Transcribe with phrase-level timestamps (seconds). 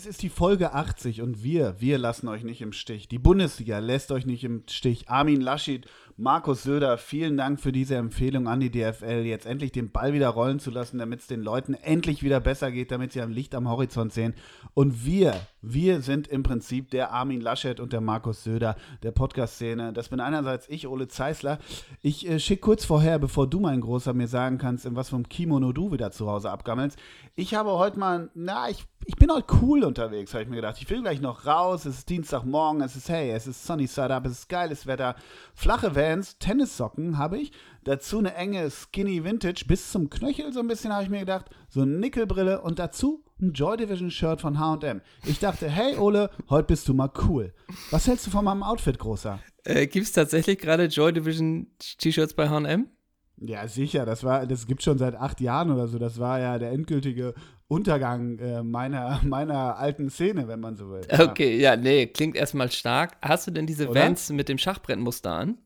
[0.00, 3.06] Es ist die Folge 80 und wir, wir lassen euch nicht im Stich.
[3.06, 5.10] Die Bundesliga lässt euch nicht im Stich.
[5.10, 5.86] Armin Laschet,
[6.22, 10.28] Markus Söder, vielen Dank für diese Empfehlung an die DFL, jetzt endlich den Ball wieder
[10.28, 13.54] rollen zu lassen, damit es den Leuten endlich wieder besser geht, damit sie ein Licht
[13.54, 14.34] am Horizont sehen.
[14.74, 19.94] Und wir, wir sind im Prinzip der Armin Laschet und der Markus Söder der Podcast-Szene.
[19.94, 21.58] Das bin einerseits ich, Ole Zeisler.
[22.02, 25.26] Ich äh, schicke kurz vorher, bevor du, mein Großer, mir sagen kannst, in was vom
[25.26, 26.98] Kimono du wieder zu Hause abgammelst.
[27.34, 30.76] Ich habe heute mal, na, ich, ich bin heute cool unterwegs, habe ich mir gedacht.
[30.78, 34.14] Ich will gleich noch raus, es ist Dienstagmorgen, es ist hey, es ist sunny side
[34.14, 35.14] up, es ist geiles Wetter,
[35.54, 37.52] flache Vans, Tennissocken habe ich,
[37.84, 41.46] dazu eine enge Skinny Vintage bis zum Knöchel so ein bisschen, habe ich mir gedacht,
[41.68, 45.02] so eine Nickelbrille und dazu ein Joy Division Shirt von H&M.
[45.24, 47.54] Ich dachte, hey Ole, heute bist du mal cool.
[47.92, 49.38] Was hältst du von meinem Outfit, Großer?
[49.62, 52.88] Äh, Gibt es tatsächlich gerade Joy Division T-Shirts bei H&M?
[53.36, 54.04] Ja, sicher.
[54.04, 55.98] Das war, das gibt schon seit acht Jahren oder so.
[55.98, 57.34] Das war ja der endgültige
[57.68, 61.02] Untergang äh, meiner, meiner alten Szene, wenn man so will.
[61.08, 63.16] Okay, ja, nee, klingt erstmal stark.
[63.22, 64.02] Hast du denn diese Oder?
[64.02, 65.58] Vans mit dem Schachbrettmuster an?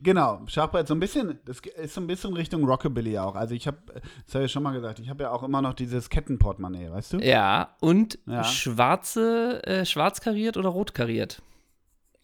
[0.00, 3.36] Genau, Schachbrett, so ein bisschen, das ist so ein bisschen Richtung Rockabilly auch.
[3.36, 3.78] Also ich habe,
[4.26, 7.14] das habe ich schon mal gesagt, ich habe ja auch immer noch dieses Kettenportemonnaie, weißt
[7.14, 7.18] du?
[7.18, 8.44] Ja, und ja.
[8.44, 11.42] schwarze, äh, schwarz kariert oder rot kariert?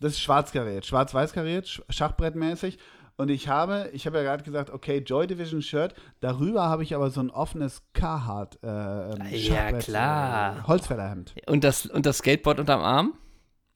[0.01, 2.79] Das ist schwarz kariert, schwarz-weiß kariert, Schachbrettmäßig.
[3.21, 5.93] Und ich habe, ich habe ja gerade gesagt, okay, Joy Division Shirt.
[6.21, 10.57] Darüber habe ich aber so ein offenes Carhartt äh, ähm, Ja, klar.
[10.57, 11.35] Äh, Holzfällerhemd.
[11.47, 13.13] Und das, und das Skateboard unterm Arm?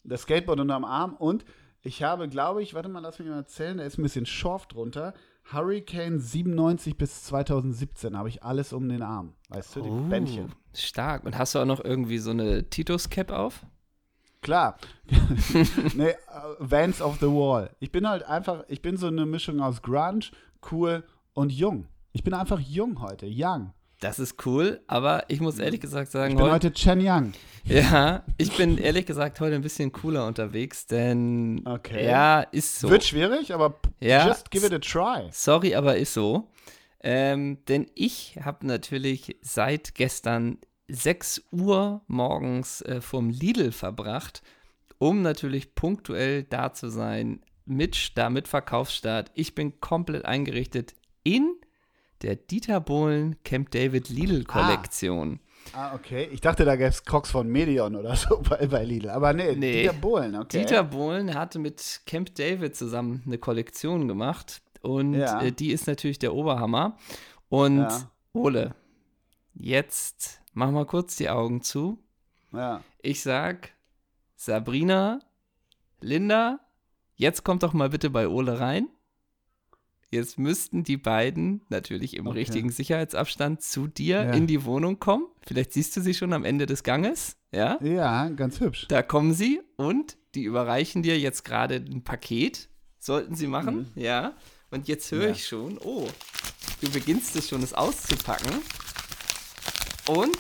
[0.02, 1.44] Das Skateboard unterm Arm und
[1.84, 4.66] ich habe, glaube ich, warte mal, lass mich mal erzählen, da ist ein bisschen Schorf
[4.66, 5.12] drunter.
[5.52, 9.34] Hurricane 97 bis 2017 habe ich alles um den Arm.
[9.50, 10.52] Weißt du, die oh, Bändchen.
[10.72, 11.24] Stark.
[11.24, 13.66] Und hast du auch noch irgendwie so eine Titus-Cap auf?
[14.40, 14.78] Klar.
[15.94, 17.70] nee, uh, Vans of the Wall.
[17.80, 20.30] Ich bin halt einfach, ich bin so eine Mischung aus Grunge,
[20.72, 21.86] cool und jung.
[22.12, 23.74] Ich bin einfach jung heute, young.
[24.04, 27.32] Das ist cool, aber ich muss ehrlich gesagt sagen, ich bin heute, heute Chen Yang.
[27.64, 32.06] Ja, ich bin ehrlich gesagt heute ein bisschen cooler unterwegs, denn okay.
[32.06, 32.90] ja, ist so.
[32.90, 35.30] Wird schwierig, aber ja, just give it a try.
[35.32, 36.50] Sorry, aber ist so.
[37.00, 44.42] Ähm, denn ich habe natürlich seit gestern 6 Uhr morgens äh, vom Lidl verbracht,
[44.98, 49.30] um natürlich punktuell da zu sein, mit, Start, mit Verkaufsstart.
[49.32, 50.92] Ich bin komplett eingerichtet
[51.22, 51.54] in
[52.22, 55.40] der Dieter Bohlen Camp David Lidl Kollektion.
[55.72, 55.90] Ah.
[55.90, 56.28] ah okay.
[56.32, 59.10] Ich dachte, da gäbe es Crocs von Medion oder so bei, bei Lidl.
[59.10, 60.60] Aber nee, nee, Dieter Bohlen, okay.
[60.60, 64.62] Dieter Bohlen hatte mit Camp David zusammen eine Kollektion gemacht.
[64.82, 65.40] Und ja.
[65.40, 66.96] äh, die ist natürlich der Oberhammer.
[67.48, 68.10] Und ja.
[68.32, 68.74] Ole,
[69.54, 71.98] jetzt mach mal kurz die Augen zu.
[72.52, 72.82] Ja.
[73.00, 73.70] Ich sag,
[74.36, 75.20] Sabrina,
[76.00, 76.60] Linda,
[77.16, 78.88] jetzt kommt doch mal bitte bei Ole rein.
[80.10, 82.38] Jetzt müssten die beiden natürlich im okay.
[82.38, 84.32] richtigen Sicherheitsabstand zu dir ja.
[84.32, 85.26] in die Wohnung kommen.
[85.46, 87.36] Vielleicht siehst du sie schon am Ende des Ganges.
[87.52, 88.86] Ja, ja ganz hübsch.
[88.88, 92.68] Da kommen sie und die überreichen dir jetzt gerade ein Paket.
[92.98, 94.02] Sollten sie machen, mhm.
[94.02, 94.34] ja.
[94.70, 95.30] Und jetzt höre ja.
[95.30, 96.08] ich schon, oh,
[96.80, 98.50] du beginnst es schon, es auszupacken.
[100.08, 100.36] Und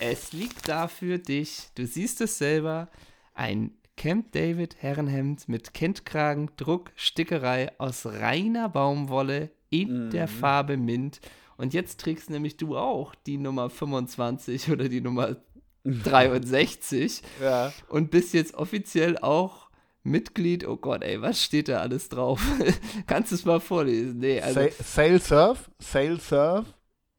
[0.00, 2.88] es liegt da für dich, du siehst es selber,
[3.34, 10.10] ein Camp David Herrenhemd mit Kentkragen, Druck, Stickerei aus reiner Baumwolle in mhm.
[10.10, 11.20] der Farbe Mint.
[11.56, 15.36] Und jetzt trägst nämlich du auch die Nummer 25 oder die Nummer
[15.84, 17.72] 63 ja.
[17.88, 19.68] und bist jetzt offiziell auch
[20.04, 20.64] Mitglied.
[20.64, 22.40] Oh Gott, ey, was steht da alles drauf?
[23.08, 24.20] Kannst du es mal vorlesen?
[24.20, 26.66] Nee, also, Sail Surf, Sail Surf,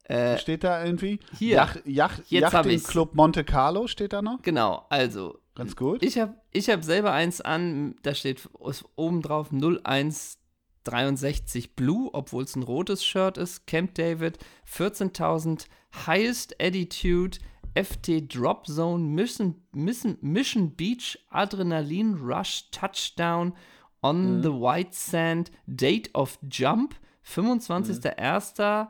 [0.09, 1.19] äh, steht da irgendwie?
[1.37, 1.57] Hier.
[1.57, 4.41] Yacht, Yacht, Jetzt Yachting Club Monte Carlo steht da noch?
[4.41, 5.39] Genau, also.
[5.59, 6.01] Ganz gut.
[6.03, 8.47] Ich habe ich hab selber eins an, da steht
[8.95, 13.67] oben drauf 0163 Blue, obwohl es ein rotes Shirt ist.
[13.67, 15.65] Camp David, 14.000
[16.07, 17.39] Highest Attitude,
[17.75, 23.53] FT Drop Zone, Mission, Mission, Mission Beach, Adrenalin Rush, Touchdown,
[24.01, 24.43] On mhm.
[24.43, 26.95] the White Sand, Date of Jump,
[27.25, 28.85] 25.01.
[28.85, 28.87] Mhm.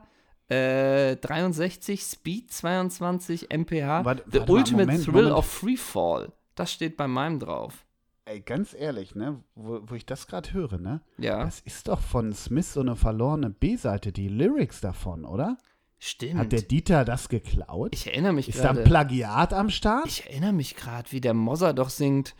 [0.48, 4.04] Äh, 63, Speed 22, MPH.
[4.04, 5.38] Warte, The warte Ultimate Moment, Thrill Moment.
[5.38, 6.32] of Freefall.
[6.60, 7.86] Das steht bei meinem drauf.
[8.26, 11.00] Ey, ganz ehrlich, ne, wo, wo ich das gerade höre, ne?
[11.16, 11.42] Ja.
[11.42, 15.56] Das ist doch von Smith so eine verlorene B-Seite, die Lyrics davon, oder?
[15.98, 16.38] Stimmt.
[16.38, 17.94] Hat der Dieter das geklaut?
[17.94, 18.78] Ich erinnere mich gerade.
[18.78, 20.06] Ist da Plagiat am Start?
[20.06, 22.34] Ich erinnere mich gerade, wie der Mozart doch singt.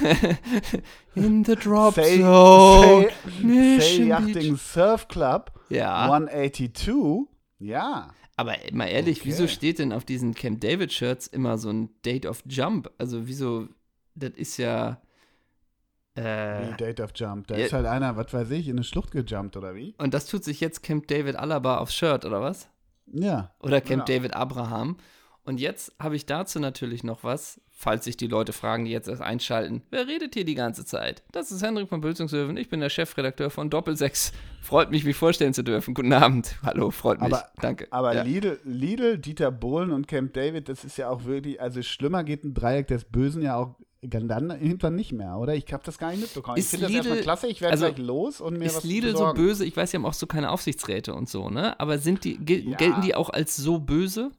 [1.14, 3.08] In the drop say, zone.
[3.42, 5.52] Say, say Yachting Surf Club.
[5.68, 6.04] Ja.
[6.04, 7.28] 182.
[7.58, 8.08] Ja.
[8.36, 9.28] Aber mal ehrlich, okay.
[9.28, 12.90] wieso steht denn auf diesen Camp David Shirts immer so ein Date of Jump?
[12.98, 13.68] Also wieso,
[14.14, 15.00] das ist ja.
[16.14, 17.46] Äh, wie Date of Jump.
[17.46, 19.94] Da ja, ist halt einer, was weiß ich, in eine Schlucht gejumpt oder wie?
[19.98, 22.68] Und das tut sich jetzt Camp David Alaba aufs Shirt oder was?
[23.06, 23.54] Ja.
[23.60, 24.18] Oder Camp genau.
[24.18, 24.98] David Abraham.
[25.44, 29.06] Und jetzt habe ich dazu natürlich noch was, falls sich die Leute fragen, die jetzt
[29.06, 29.82] erst einschalten.
[29.90, 31.22] Wer redet hier die ganze Zeit?
[31.30, 32.56] Das ist Hendrik von Bülzungshöfen.
[32.56, 34.32] Ich bin der Chefredakteur von Doppelsechs.
[34.62, 35.92] Freut mich, mich vorstellen zu dürfen.
[35.92, 36.56] Guten Abend.
[36.62, 37.32] Hallo, freut mich.
[37.32, 37.86] Aber, Danke.
[37.90, 38.22] Aber ja.
[38.22, 42.44] Lidl, Lidl, Dieter Bohlen und Camp David, das ist ja auch wirklich, also schlimmer geht
[42.44, 45.54] ein Dreieck des Bösen ja auch dann irgendwann nicht mehr, oder?
[45.54, 46.56] Ich habe das gar nicht mitbekommen.
[46.56, 47.46] Ist ich finde das erstmal klasse.
[47.48, 49.64] Ich werde also, gleich los und mir Ist was Lidl so böse?
[49.64, 51.78] Ich weiß, die haben auch so keine Aufsichtsräte und so, ne?
[51.80, 52.76] Aber sind die, gel Ja.
[52.76, 54.30] gelten die auch als so böse?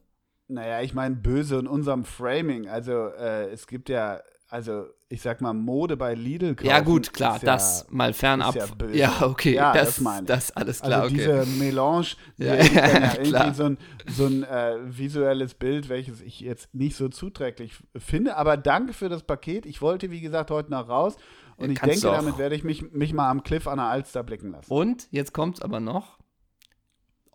[0.48, 2.68] Naja, ich meine böse in unserem Framing.
[2.68, 6.68] Also äh, es gibt ja, also ich sag mal, Mode bei Lidl kaufen.
[6.68, 8.54] ja, gut, klar, ist ja, das mal fernab.
[8.54, 8.66] ja.
[8.92, 10.26] Ja, okay, Ja, das, das meine ich.
[10.26, 11.42] das alles klar, also okay.
[11.42, 12.06] diese Melange,
[12.38, 16.96] die Ja, ja, irgendwie so ein, so ein äh, visuelles Bild, welches ich jetzt nicht
[16.96, 18.36] so zuträglich finde.
[18.36, 19.66] Aber danke für das Paket.
[19.66, 21.16] Ich wollte, wie gesagt, heute noch raus.
[21.56, 24.52] Und ich denke, damit werde ich mich, mich mal am Cliff an der Alster blicken
[24.52, 24.72] lassen.
[24.72, 26.17] Und jetzt kommt aber noch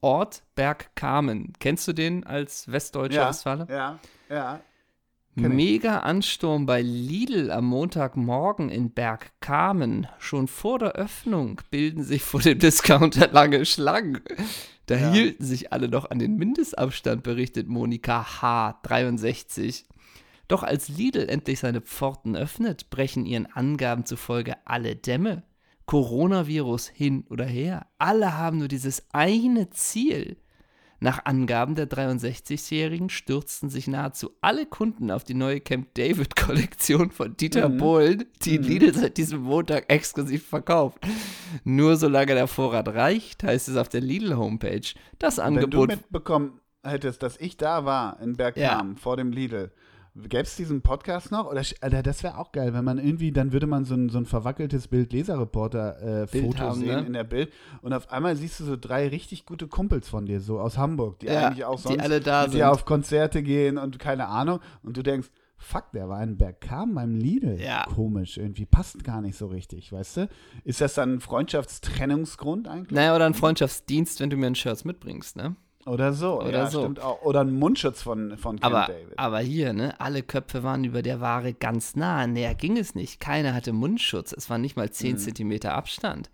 [0.04, 1.54] Ort Bergkamen.
[1.60, 3.68] Kennst du den als westdeutscher ja, Westfale?
[3.70, 4.60] ja, ja.
[5.36, 10.06] Mega Ansturm bei Lidl am Montagmorgen in Bergkamen.
[10.20, 14.22] Schon vor der Öffnung bilden sich vor dem Discounter lange Schlangen.
[14.86, 15.12] Da Ja.
[15.12, 18.80] hielten sich alle noch an den Mindestabstand, berichtet Monika H.
[18.84, 19.86] 63.
[20.50, 25.42] Doch als Lidl endlich seine Pforten öffnet, brechen ihren Angaben zufolge alle Dämme.
[25.86, 27.88] Coronavirus hin oder her.
[27.98, 30.38] Alle haben nur dieses eine Ziel.
[31.00, 37.36] Nach Angaben der 63-Jährigen stürzten sich nahezu alle Kunden auf die neue Camp David-Kollektion von
[37.36, 37.78] Dieter Mhm.
[37.78, 38.64] Bohlen, die Mhm.
[38.66, 41.00] Lidl seit diesem Montag exklusiv verkauft.
[41.66, 44.94] Nur solange der Vorrat reicht, heißt es auf der Lidl-Homepage.
[45.20, 49.74] Das Wenn du Angebot mitbekommen hättest, dass ich da war in Bergkamen vor dem Lidl,
[50.16, 51.50] gäbe es diesen Podcast noch?
[51.50, 51.62] Oder,
[52.04, 54.88] das wäre auch geil, wenn man irgendwie, dann würde man so ein, so ein verwackeltes
[54.88, 57.06] Bild-Leserreporter-Foto Bild haben, sehen ne?
[57.08, 57.52] in der Bild
[57.82, 61.20] und auf einmal siehst du so drei richtig gute Kumpels von dir, so aus Hamburg,
[61.20, 62.62] die Ja, eigentlich auch die sonst alle da sind.
[62.64, 67.16] auf Konzerte gehen und keine Ahnung und du denkst, fuck, der war in Bergkamen beim
[67.16, 67.60] Lidl.
[67.60, 67.86] Ja.
[67.86, 70.30] Komisch, irgendwie passt gar nicht so richtig, weißt du?
[70.64, 72.92] Ist das dann ein Freundschaftstrennungsgrund eigentlich?
[72.92, 75.56] Naja, oder ein Freundschaftsdienst, wenn du mir ein Shirt mitbringst, ne?
[75.86, 76.82] Oder so, Oder ja, so.
[76.82, 77.22] stimmt auch.
[77.24, 79.20] Oder ein Mundschutz von, von Camp Aber, David.
[79.20, 82.26] aber hier, ne, alle Köpfe waren über der Ware ganz nah.
[82.26, 83.20] Näher ging es nicht.
[83.20, 84.32] Keiner hatte Mundschutz.
[84.32, 85.18] Es war nicht mal 10 Mhm.
[85.18, 86.30] Zentimeter Abstand.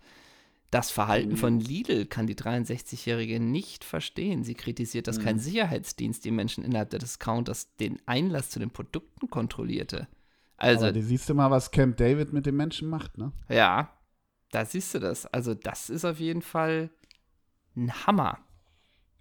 [0.70, 1.36] Das Verhalten Mhm.
[1.36, 4.44] von Lidl kann die 63-Jährige nicht verstehen.
[4.44, 5.40] Sie kritisiert, dass kein Mhm.
[5.40, 10.06] Sicherheitsdienst die Menschen innerhalb der Discounters den Einlass zu den Produkten kontrollierte.
[10.58, 13.32] Also, Aber du siehst du mal, was Camp David mit den Menschen macht, ne?
[13.48, 13.90] ja,
[14.52, 15.26] da siehst du das.
[15.26, 16.90] Also, das ist auf jeden Fall
[17.76, 18.38] ein Hammer.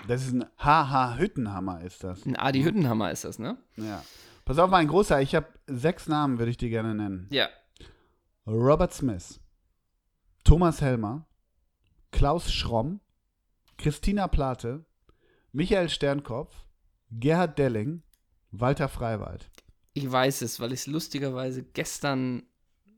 [0.08, 2.26] Das ist ein Haha-Hüttenhammer, ist das.
[2.26, 3.58] Ein Adi Hüttenhammer ist das, ne?
[3.76, 4.04] Ja.
[4.46, 7.28] Pass auf, mein Großer, ich habe sechs Namen, würde ich dir gerne nennen.
[7.30, 7.50] Ja.
[8.48, 9.40] Robert Smith,
[10.44, 11.28] Thomas Helmer,
[12.12, 13.02] Klaus Schromm,
[13.78, 14.86] Christina Plate,
[15.52, 16.66] Michael Sternkopf,
[17.12, 18.02] Gerhard Delling,
[18.52, 19.52] Walter Freiwald.
[19.94, 22.44] Ich weiß es, weil ich es lustigerweise gestern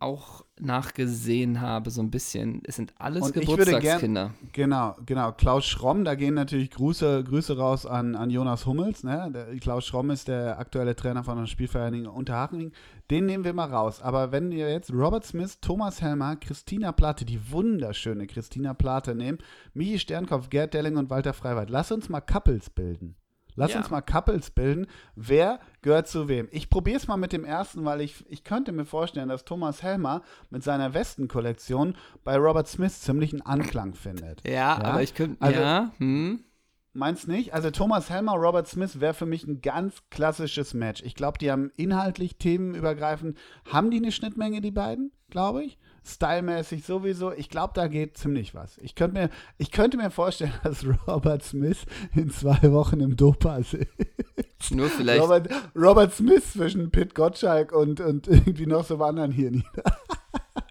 [0.01, 2.61] auch nachgesehen habe, so ein bisschen.
[2.65, 4.33] Es sind alles Und ich würde gern- Geburtstagskinder.
[4.53, 5.31] Genau, genau.
[5.31, 9.03] Klaus Schromm, da gehen natürlich Grüße, Grüße raus an, an Jonas Hummels.
[9.03, 9.31] Ne?
[9.33, 12.71] Der, Klaus Schromm ist der aktuelle Trainer von der Spielvereinigung Unterhaching.
[13.09, 14.01] Den nehmen wir mal raus.
[14.01, 19.39] Aber wenn wir jetzt Robert Smith, Thomas Helmer, Christina Plate, die wunderschöne Christina Plate nehmen,
[19.73, 23.15] Michi Sternkopf, Gerd Delling und Walter Freiwald, lass uns mal Couples bilden.
[23.55, 23.79] Lass Ja.
[23.79, 24.87] uns mal Couples bilden.
[25.15, 26.47] Wer gehört zu wem?
[26.51, 29.83] Ich probiere es mal mit dem ersten, weil ich, ich könnte mir vorstellen, dass Thomas
[29.83, 34.47] Helmer mit seiner Westenkollektion bei Robert Smith ziemlichen Anklang findet.
[34.47, 35.41] Ja, aber ich könnte.
[35.41, 36.43] Also- ja, hm.
[36.93, 37.53] Meinst nicht?
[37.53, 41.01] Also Thomas Helmer, Robert Smith wäre für mich ein ganz klassisches Match.
[41.03, 43.37] Ich glaube, die haben inhaltlich themenübergreifend,
[43.71, 45.77] haben die eine Schnittmenge, die beiden, glaube ich.
[46.03, 47.31] Stylmäßig sowieso.
[47.31, 48.77] Ich glaube, da geht ziemlich was.
[48.79, 53.61] Ich könnte mir, ich könnte mir vorstellen, dass Robert Smith in zwei Wochen im Dopa
[53.61, 53.91] sitzt.
[54.71, 55.21] Nur vielleicht.
[55.21, 59.83] Robert, Robert Smith zwischen Pit Gottschalk und, und irgendwie noch so anderen hier nieder.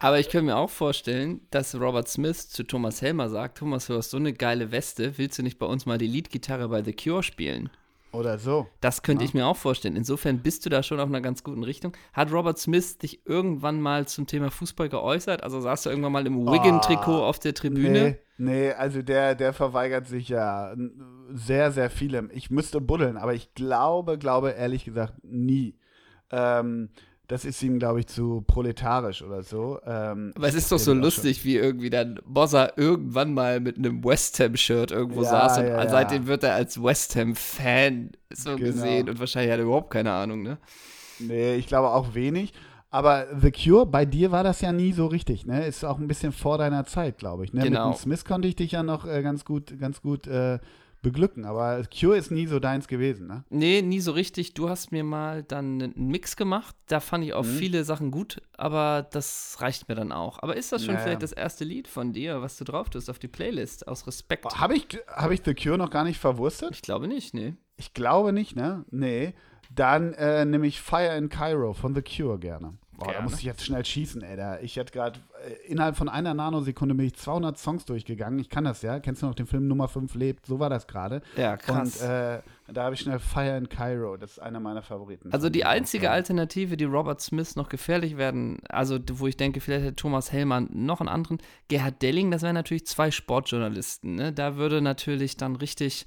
[0.00, 3.94] Aber ich könnte mir auch vorstellen, dass Robert Smith zu Thomas Helmer sagt: Thomas, du
[3.94, 6.92] hast so eine geile Weste, willst du nicht bei uns mal die Leadgitarre bei The
[6.92, 7.70] Cure spielen?
[8.12, 8.66] Oder so.
[8.80, 9.28] Das könnte Ja.
[9.28, 9.94] ich mir auch vorstellen.
[9.96, 11.92] Insofern bist du da schon auf einer ganz guten Richtung.
[12.12, 15.42] Hat Robert Smith dich irgendwann mal zum Thema Fußball geäußert?
[15.44, 18.16] Also saß du irgendwann mal im Wigan-Trikot auf der Tribüne?
[18.36, 20.74] Nee, nee, also der, der verweigert sich ja
[21.32, 22.30] sehr, sehr vielem.
[22.32, 25.76] Ich müsste buddeln, aber ich glaube, glaube ehrlich gesagt nie.
[26.32, 26.90] Ähm,
[27.30, 29.78] das ist ihm, glaube ich, zu proletarisch oder so.
[29.86, 34.02] Ähm, Aber es ist doch so lustig, wie irgendwie dann Bossa irgendwann mal mit einem
[34.04, 35.88] West Ham-Shirt irgendwo Ja, saß und ja, ja.
[35.88, 38.64] seitdem wird er als West Ham-Fan so Genau.
[38.64, 40.58] gesehen und wahrscheinlich hat er überhaupt keine Ahnung, ne?
[41.20, 42.52] Nee, ich glaube auch wenig.
[42.90, 45.64] Aber The Cure, bei dir war das ja nie so richtig, ne?
[45.64, 47.52] Ist auch ein bisschen vor deiner Zeit, glaube ich.
[47.52, 47.62] Ne?
[47.62, 47.90] Genau.
[47.90, 50.58] Mit dem Smith konnte ich dich ja noch äh, ganz gut, ganz gut äh,
[51.02, 51.44] beglücken.
[51.44, 53.44] Aber Cure ist nie so deins gewesen, ne?
[53.50, 54.54] Nee, nie so richtig.
[54.54, 56.74] Du hast mir mal dann einen Mix gemacht.
[56.86, 57.56] Da fand ich auch mhm.
[57.56, 60.42] viele Sachen gut, aber das reicht mir dann auch.
[60.42, 61.04] Aber ist das schon naja.
[61.04, 64.46] vielleicht das erste Lied von dir, was du drauf tust auf die Playlist, aus Respekt?
[64.46, 66.70] Oh, Habe ich, hab ich The Cure noch gar nicht verwurstet?
[66.72, 67.54] Ich glaube nicht, nee.
[67.76, 68.84] Ich glaube nicht, ne?
[68.90, 69.34] Nee.
[69.74, 72.76] Dann äh, nehme ich Fire in Cairo von The Cure gerne.
[73.00, 74.36] Boah, da muss ich jetzt schnell schießen, ey.
[74.36, 78.38] Da, ich hätte gerade, äh, innerhalb von einer Nanosekunde bin ich 200 Songs durchgegangen.
[78.38, 79.00] Ich kann das ja.
[79.00, 80.44] Kennst du noch den Film Nummer 5 lebt?
[80.44, 81.22] So war das gerade.
[81.36, 82.02] Ja, krass.
[82.02, 84.18] Und äh, da habe ich schnell Fire in Cairo.
[84.18, 85.32] Das ist einer meiner Favoriten.
[85.32, 89.84] Also die einzige Alternative, die Robert Smith noch gefährlich werden, also wo ich denke, vielleicht
[89.84, 91.38] hätte Thomas Hellmann noch einen anderen.
[91.68, 94.14] Gerhard Delling, das wären natürlich zwei Sportjournalisten.
[94.14, 94.32] Ne?
[94.32, 96.06] Da würde natürlich dann richtig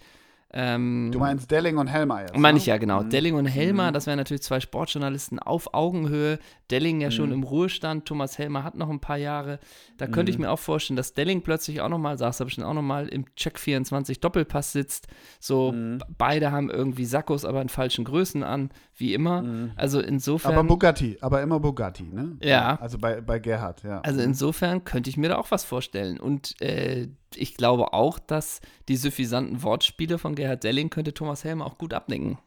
[0.55, 2.37] ähm, du meinst Delling und Helmer jetzt?
[2.37, 2.59] Meine ne?
[2.59, 3.01] ich ja, genau.
[3.01, 3.09] Mhm.
[3.09, 3.93] Delling und Helmer, mhm.
[3.93, 6.37] das wären natürlich zwei Sportjournalisten auf Augenhöhe.
[6.69, 7.11] Delling ja mhm.
[7.11, 9.59] schon im Ruhestand, Thomas Helmer hat noch ein paar Jahre.
[9.97, 10.45] Da könnte ich mhm.
[10.45, 13.57] mir auch vorstellen, dass Delling plötzlich auch nochmal, sagst du bestimmt auch nochmal, im Check
[13.57, 15.07] 24 Doppelpass sitzt.
[15.39, 15.99] So, mhm.
[16.17, 19.41] beide haben irgendwie Sackos, aber in falschen Größen an, wie immer.
[19.41, 19.71] Mhm.
[19.75, 20.53] Also insofern.
[20.53, 22.37] Aber Bugatti, aber immer Bugatti, ne?
[22.41, 22.77] Ja.
[22.79, 24.01] Also bei, bei Gerhard, ja.
[24.01, 26.19] Also insofern könnte ich mir da auch was vorstellen.
[26.19, 27.07] Und äh,
[27.37, 31.93] ich glaube auch, dass die suffisanten Wortspiele von Gerhard Delling könnte Thomas Helmer auch gut
[31.93, 32.37] abnicken.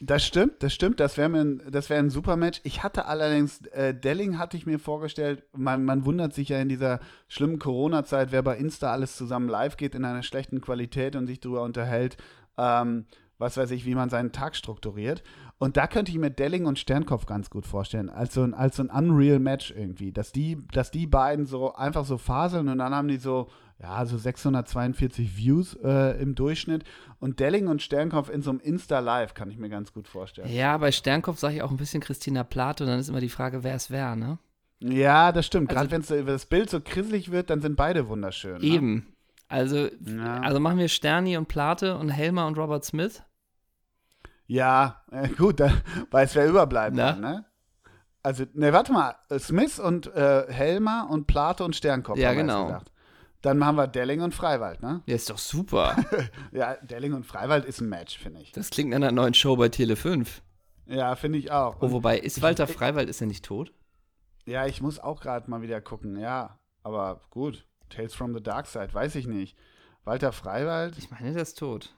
[0.00, 1.00] Das stimmt, das stimmt.
[1.00, 2.60] Das wäre ein, wär ein super Match.
[2.62, 6.68] Ich hatte allerdings, äh, Delling hatte ich mir vorgestellt, man, man wundert sich ja in
[6.68, 11.26] dieser schlimmen Corona-Zeit, wer bei Insta alles zusammen live geht in einer schlechten Qualität und
[11.26, 12.16] sich darüber unterhält,
[12.56, 13.06] ähm,
[13.38, 15.24] was weiß ich, wie man seinen Tag strukturiert.
[15.58, 18.76] Und da könnte ich mir Delling und Sternkopf ganz gut vorstellen, als so ein, als
[18.76, 22.78] so ein Unreal Match irgendwie, dass die, dass die beiden so einfach so faseln und
[22.78, 23.48] dann haben die so
[23.80, 26.84] ja, so 642 Views äh, im Durchschnitt.
[27.20, 30.52] Und Delling und Sternkopf in so einem Insta-Live kann ich mir ganz gut vorstellen.
[30.52, 33.62] Ja, bei Sternkopf sage ich auch ein bisschen Christina Plato, dann ist immer die Frage,
[33.62, 34.38] wer es wer, ne?
[34.80, 35.70] Ja, das stimmt.
[35.70, 38.58] Also, Gerade wenn das Bild so krisselig wird, dann sind beide wunderschön.
[38.58, 38.64] Ne?
[38.64, 38.94] Eben.
[38.94, 39.02] Ne?
[39.48, 40.40] Also, ja.
[40.40, 43.22] also machen wir Sterni und Plate und Helmer und Robert Smith.
[44.46, 45.72] Ja, äh, gut, da
[46.10, 46.98] weiß wer überbleibt.
[46.98, 47.44] Dann, ne?
[48.22, 49.16] Also, ne, warte mal.
[49.38, 52.18] Smith und äh, Helmer und Plate und Sternkopf.
[52.18, 52.80] Ja, genau.
[53.48, 55.02] Dann machen wir Delling und Freiwald, ne?
[55.06, 55.96] Ja, ist doch super.
[56.52, 58.52] ja, Delling und Freiwald ist ein Match, finde ich.
[58.52, 60.42] Das klingt nach einer neuen Show bei Tele 5.
[60.84, 61.80] Ja, finde ich auch.
[61.80, 63.72] oh, wobei, ist Walter ich, Freiwald, ist er nicht tot?
[64.44, 66.58] Ja, ich muss auch gerade mal wieder gucken, ja.
[66.82, 69.56] Aber gut, Tales from the Dark Side, weiß ich nicht.
[70.04, 70.98] Walter Freiwald?
[70.98, 71.96] Ich meine, der ist tot.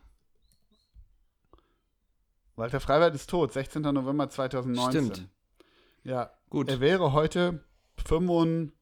[2.54, 3.82] Walter Freiwald ist tot, 16.
[3.82, 5.04] November 2019.
[5.04, 5.28] Stimmt.
[6.04, 6.68] Ja, gut.
[6.68, 7.64] Er wäre heute
[8.06, 8.72] 65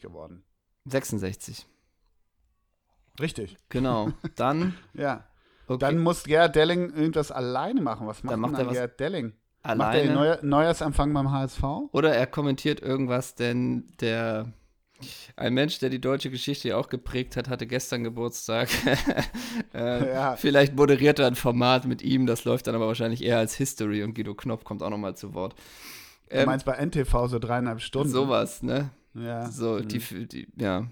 [0.00, 0.44] geworden.
[0.86, 1.66] 66.
[3.20, 3.56] Richtig.
[3.68, 4.12] Genau.
[4.36, 4.74] Dann.
[4.94, 5.24] ja.
[5.66, 5.78] Okay.
[5.78, 8.06] Dann muss Gerhard Delling irgendwas alleine machen.
[8.06, 9.34] Was macht, dann macht dann Gerhard Delling?
[9.62, 9.78] Alleine.
[9.78, 11.62] Macht er den Neu Neujahrsempfang beim HSV?
[11.92, 14.52] Oder er kommentiert irgendwas, denn der
[15.36, 18.68] ein Mensch, der die deutsche Geschichte ja auch geprägt hat, hatte gestern Geburtstag.
[19.74, 20.36] äh, ja.
[20.36, 24.02] Vielleicht moderiert er ein Format mit ihm, das läuft dann aber wahrscheinlich eher als History
[24.02, 25.54] und Guido Knopf kommt auch nochmal zu Wort.
[26.28, 28.10] Ähm, du meinst bei NTV so dreieinhalb Stunden?
[28.10, 28.90] Sowas, ne?
[29.14, 29.50] Ja.
[29.50, 29.88] So, mhm.
[29.88, 30.86] die, die, ja.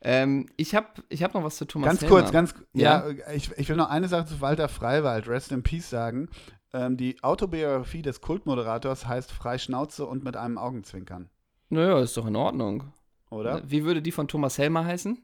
[0.00, 2.16] Ähm, ich habe ich hab noch was zu Thomas Ganz Helmer.
[2.16, 5.62] kurz, ganz, ja, ja ich, ich will noch eine Sache zu Walter Freiwald, Rest in
[5.62, 6.28] Peace sagen.
[6.72, 11.28] Ähm, die Autobiografie des Kultmoderators heißt Freischnauze und mit einem Augenzwinkern.
[11.68, 12.92] Naja, ist doch in Ordnung.
[13.30, 13.62] Oder?
[13.64, 15.22] Wie würde die von Thomas Helmer heißen?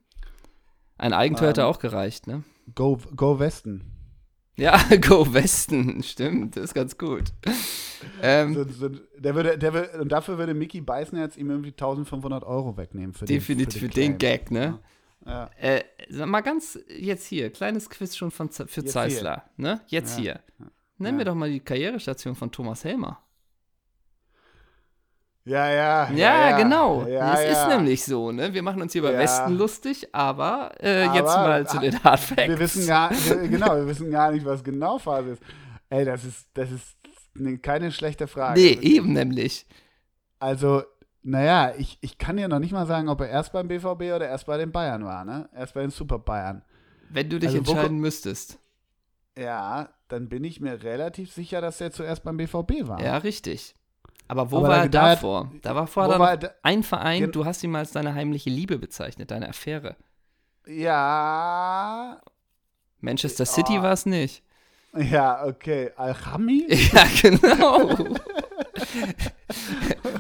[0.96, 2.44] Ein Eigentor ähm, hätte auch gereicht, ne?
[2.74, 3.97] Go, go Westen.
[4.58, 4.76] Ja,
[5.08, 7.32] Go Westen, stimmt, das ist ganz gut.
[8.20, 11.70] Ähm, so, so, der würde, der würde, und dafür würde Mickey Beißen jetzt ihm irgendwie
[11.70, 13.14] 1500 Euro wegnehmen.
[13.14, 14.80] Für definitiv den, für, den, für den Gag, ne?
[15.24, 15.50] Ja.
[15.58, 15.84] Äh,
[16.26, 19.80] mal ganz jetzt hier, kleines Quiz schon von, für jetzt Zeissler, ne?
[19.86, 20.22] Jetzt ja.
[20.22, 20.40] hier.
[20.98, 21.18] Nenn ja.
[21.18, 23.22] mir doch mal die Karrierestation von Thomas Helmer.
[25.48, 26.10] Ja, ja.
[26.10, 27.06] Ja, ja genau.
[27.06, 28.52] Ja, es ist nämlich so, ne?
[28.52, 32.20] Wir machen uns hier über Westen lustig, aber, äh, aber jetzt mal zu den Hard
[32.20, 32.48] Facts.
[32.48, 33.10] Wir wissen gar,
[33.48, 35.42] genau, wir wissen gar nicht, was genau Phase ist.
[35.88, 38.60] Ey, das ist, das ist keine schlechte Frage.
[38.60, 39.66] Nee, eben nämlich.
[40.38, 40.82] Also,
[41.22, 44.28] naja, ich, ich kann dir noch nicht mal sagen, ob er erst beim BVB oder
[44.28, 45.48] erst bei den Bayern war, ne?
[45.54, 46.62] Erst bei den Super Bayern.
[47.08, 48.58] Wenn du dich also, entscheiden wo, müsstest.
[49.38, 53.00] Ja, dann bin ich mir relativ sicher, dass er zuerst beim BVB war.
[53.00, 53.77] Ja, richtig.
[54.28, 55.50] Aber wo Aber war er davor?
[55.62, 58.78] Da war vorher war da ein Verein, du hast ihn mal als deine heimliche Liebe
[58.78, 59.96] bezeichnet, deine Affäre.
[60.66, 62.20] Ja.
[63.00, 63.82] Manchester City oh.
[63.82, 64.42] war es nicht.
[64.94, 65.90] Ja, okay.
[65.96, 66.66] Alchami?
[66.92, 68.16] Ja, genau.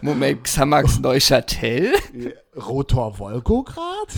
[0.02, 1.92] Moment, Xamax Neuchâtel?
[2.56, 4.08] Rotor Volgograd?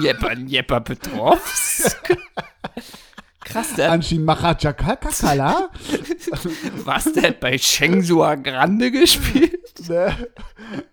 [0.00, 2.16] Jepper, Jepper Petrovsk?
[3.44, 3.92] Krass, der.
[3.92, 5.70] Anshi Machachakakala?
[6.84, 9.88] Was, der hat bei Shengsua Grande gespielt?
[9.88, 10.16] Ne?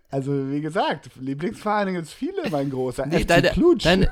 [0.09, 3.05] Also, wie gesagt, Lieblingsvereine gibt es viele, mein Großer.
[3.05, 4.11] Nee, FC deine, Deine,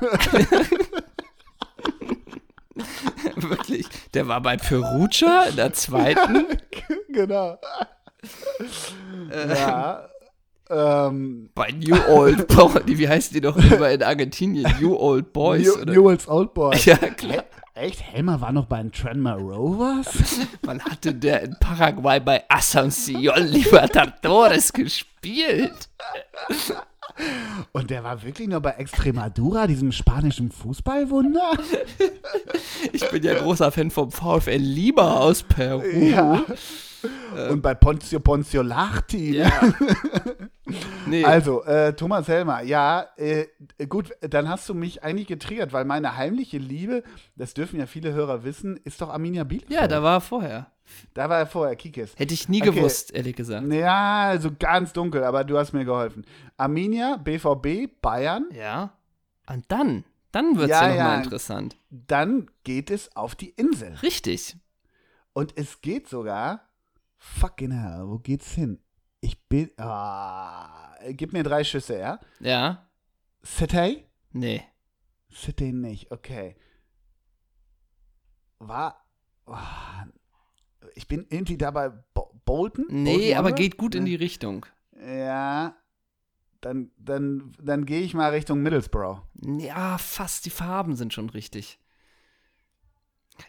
[3.36, 3.86] Wirklich.
[4.14, 6.46] Der war bei Perugia in der zweiten.
[7.08, 7.58] genau.
[9.30, 10.08] ja.
[10.70, 12.82] Ähm, bei New Old Boys.
[12.86, 14.72] Wie heißt die doch immer in Argentinien?
[14.80, 15.66] New Old Boys.
[15.66, 15.92] New, oder?
[15.92, 16.84] New Old Old Boys.
[16.86, 17.44] Ja, klar.
[17.80, 18.02] Echt?
[18.02, 20.40] Helmer war noch bei den Tranmere Rovers?
[20.62, 25.88] Wann hatte der in Paraguay bei Asunción Libertadores gespielt?
[27.72, 31.52] Und der war wirklich nur bei Extremadura, diesem spanischen Fußballwunder?
[32.92, 35.82] Ich bin ja großer Fan vom VfL Lima aus Peru.
[35.82, 36.44] Ja.
[37.50, 39.38] Und bei Ponzio Ponzio Lachti.
[39.38, 39.50] Ja.
[41.06, 41.24] Nee.
[41.24, 43.46] Also, äh, Thomas Helmer, ja, äh,
[43.88, 47.02] gut, dann hast du mich eigentlich getriggert, weil meine heimliche Liebe,
[47.36, 49.72] das dürfen ja viele Hörer wissen, ist doch Arminia Bielefeld.
[49.72, 50.70] ja, da war er vorher.
[51.14, 52.14] Da war er vorher, Kikes.
[52.16, 52.72] Hätte ich nie Okay.
[52.72, 53.72] gewusst, ehrlich gesagt.
[53.72, 56.24] Ja, also ganz dunkel, aber du hast mir geholfen.
[56.56, 58.92] Arminia, BVB, Bayern, Ja.
[59.48, 61.22] Und dann, dann wird es Ja, ja, nochmal ja.
[61.22, 61.76] interessant.
[61.90, 63.94] dann geht es auf die Insel.
[64.02, 64.56] Richtig.
[65.32, 66.68] Und es geht sogar,
[67.18, 68.78] fucking hell, wo geht's hin?
[69.20, 72.20] Ich bin, ah, gib mir drei Schüsse, ja?
[72.40, 72.88] Ja.
[73.44, 74.06] City?
[74.32, 74.62] Nee.
[75.32, 76.56] City nicht, okay.
[78.58, 79.04] War,
[79.46, 79.56] oh,
[80.94, 82.86] ich bin irgendwie dabei Bo Bolton?
[82.88, 84.66] Nee, Bolton aber geht gut in die Richtung.
[85.06, 85.76] Ja,
[86.60, 89.22] dann, dann, dann gehe ich mal Richtung Middlesbrough.
[89.58, 91.78] Ja, fast die Farben sind schon richtig.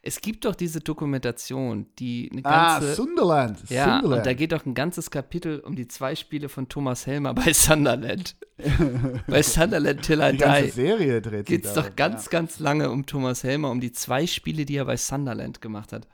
[0.02, 2.96] Es gibt doch diese Dokumentation, die eine Ah, ganze.
[2.96, 3.70] Sunderland.
[3.70, 4.20] ja, Sunderland.
[4.20, 7.54] und da geht doch ein ganzes Kapitel um die zwei Spiele von Thomas Helmer bei
[7.54, 8.36] Sunderland.
[9.28, 12.60] bei Sunderland Till I die ganze Die Serie dreht sich geht es doch ganz, ganz
[12.60, 16.08] lange um Thomas Helmer, um die zwei Spiele, die er bei Sunderland gemacht hat.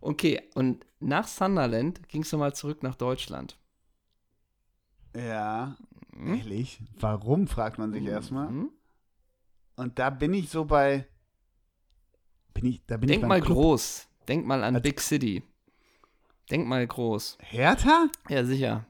[0.00, 3.56] Okay, und nach Sunderland ging es nochmal zurück nach Deutschland.
[5.16, 5.22] Ja.
[5.22, 5.76] ja.
[6.14, 6.34] Hm?
[6.34, 6.80] Ehrlich?
[6.98, 8.48] Warum, fragt man sich erstmal.
[8.48, 8.70] Hm?
[9.76, 11.06] Und da bin ich so bei.
[12.54, 13.56] Bin ich, da bin ich Denk beim mal Club.
[13.58, 14.08] groß.
[14.28, 15.42] Denk mal an Also- Big City.
[16.50, 17.38] Denk mal groß.
[17.40, 18.08] Hertha?
[18.28, 18.86] Ja, sicher.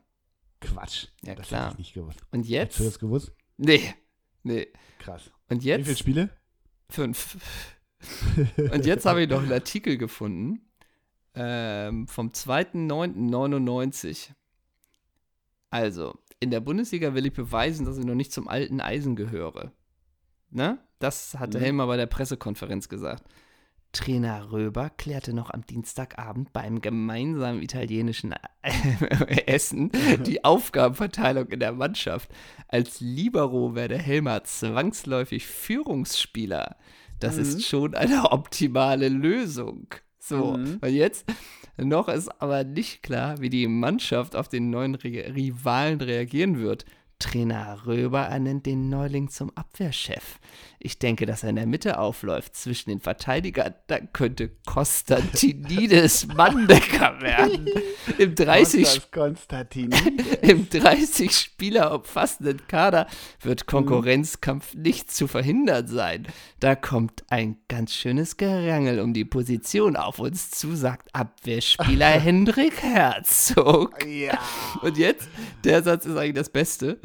[0.60, 1.06] Quatsch.
[1.24, 1.64] Ja, das klar.
[1.70, 2.20] hätte ich nicht gewusst.
[2.30, 3.00] Und Hättest du das jetzt?
[3.00, 3.32] gewusst?
[3.56, 3.94] Nee.
[4.42, 4.68] Nee.
[4.98, 5.30] Krass.
[5.48, 5.98] Und Wie viele jetzt?
[5.98, 6.30] Spiele?
[6.88, 7.36] Fünf.
[8.72, 10.60] Und jetzt habe ich noch einen Artikel gefunden
[11.34, 14.30] ähm, vom 2.9.99.
[15.70, 19.72] Also, in der Bundesliga will ich beweisen, dass ich noch nicht zum alten Eisen gehöre.
[20.50, 20.78] Ne?
[20.98, 21.62] Das hatte Mhm.
[21.62, 23.24] Helmer bei der Pressekonferenz gesagt.
[23.92, 28.34] Trainer Röber klärte noch am Dienstagabend beim gemeinsamen italienischen
[29.46, 29.90] Essen
[30.26, 32.30] die Aufgabenverteilung in der Mannschaft.
[32.68, 36.76] Als Libero werde Helmer zwangsläufig Führungsspieler.
[37.20, 37.42] Das Mhm.
[37.42, 39.88] ist schon eine optimale Lösung.
[40.18, 40.78] So, Mhm.
[40.80, 41.26] und jetzt
[41.76, 46.84] noch ist aber nicht klar, wie die Mannschaft auf den neuen Re Rivalen reagieren wird.
[47.22, 50.40] Trainer Röber ernennt den Neuling zum Abwehrchef.
[50.80, 53.74] Ich denke, dass er in der Mitte aufläuft zwischen den Verteidigern.
[53.86, 57.68] Dann könnte Konstantinides Manndecker werden.
[58.18, 59.90] Im 30 Kostas Konstantin.
[60.42, 63.06] im 30 Spieler umfassenden Kader
[63.40, 66.26] wird Konkurrenzkampf nicht zu verhindern sein.
[66.58, 72.82] Da kommt ein ganz schönes Gerangel um die Position auf uns zu, sagt Abwehrspieler Hendrik
[72.82, 74.04] Herzog.
[74.04, 74.36] ja.
[74.80, 75.28] Und jetzt,
[75.62, 76.98] der Satz ist eigentlich das Beste.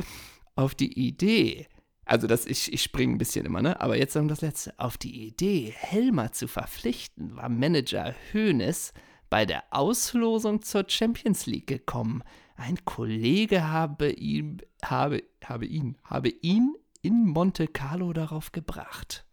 [0.56, 1.68] Auf die Idee,
[2.06, 3.80] also das, ich, ich springe ein bisschen immer, ne?
[3.82, 4.74] Aber jetzt sagen wir das letzte.
[4.80, 8.94] Auf die Idee, Helmer zu verpflichten, war Manager Hoeneß
[9.30, 12.24] bei der Auslosung zur Champions League gekommen.
[12.56, 19.26] Ein Kollege habe ihn, habe, habe ihn, habe ihn in Monte Carlo darauf gebracht.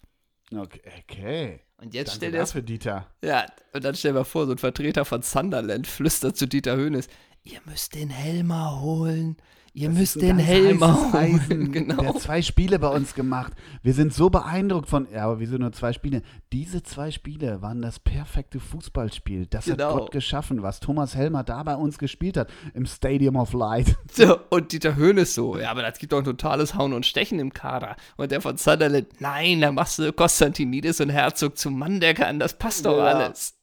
[0.52, 0.80] Okay.
[0.98, 1.60] okay.
[1.78, 3.10] Und jetzt Danke stell dir das dafür, Dieter.
[3.22, 6.76] ja, und dann stell dir mal vor, so ein Vertreter von Sunderland flüstert zu Dieter
[6.76, 7.08] Höhnes,
[7.44, 9.36] ihr müsst den Helmer holen.
[9.76, 11.40] Ihr müsst ein den Helmer holen.
[11.40, 11.72] Eisen.
[11.72, 12.04] Der Genau.
[12.04, 13.52] hat zwei Spiele bei uns gemacht.
[13.82, 15.08] Wir sind so beeindruckt von.
[15.12, 16.22] Ja, aber wieso nur zwei Spiele?
[16.52, 19.46] Diese zwei Spiele waren das perfekte Fußballspiel.
[19.46, 19.86] Das Genau.
[19.90, 22.50] hat Gott geschaffen, was Thomas Helmer da bei uns gespielt hat.
[22.72, 23.96] Im Stadium of Light.
[24.12, 27.40] So, und Dieter Höhnes so, ja, aber das gibt doch ein totales Hauen und Stechen
[27.40, 27.96] im Kader.
[28.16, 32.38] Und der von Sunderland, nein, da machst du Konstantinidis und Herzog zum Mann, der kann,
[32.38, 33.06] das passt doch Ja.
[33.06, 33.54] alles.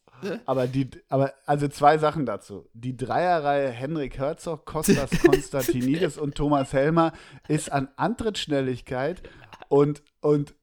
[0.46, 2.68] Aber die, aber also zwei Sachen dazu.
[2.74, 7.14] Die Dreierreihe Henrik Herzog, Kostas Konstantinidis und Thomas Helmer
[7.48, 9.22] ist an Antrittsschnelligkeit
[9.70, 10.56] und, und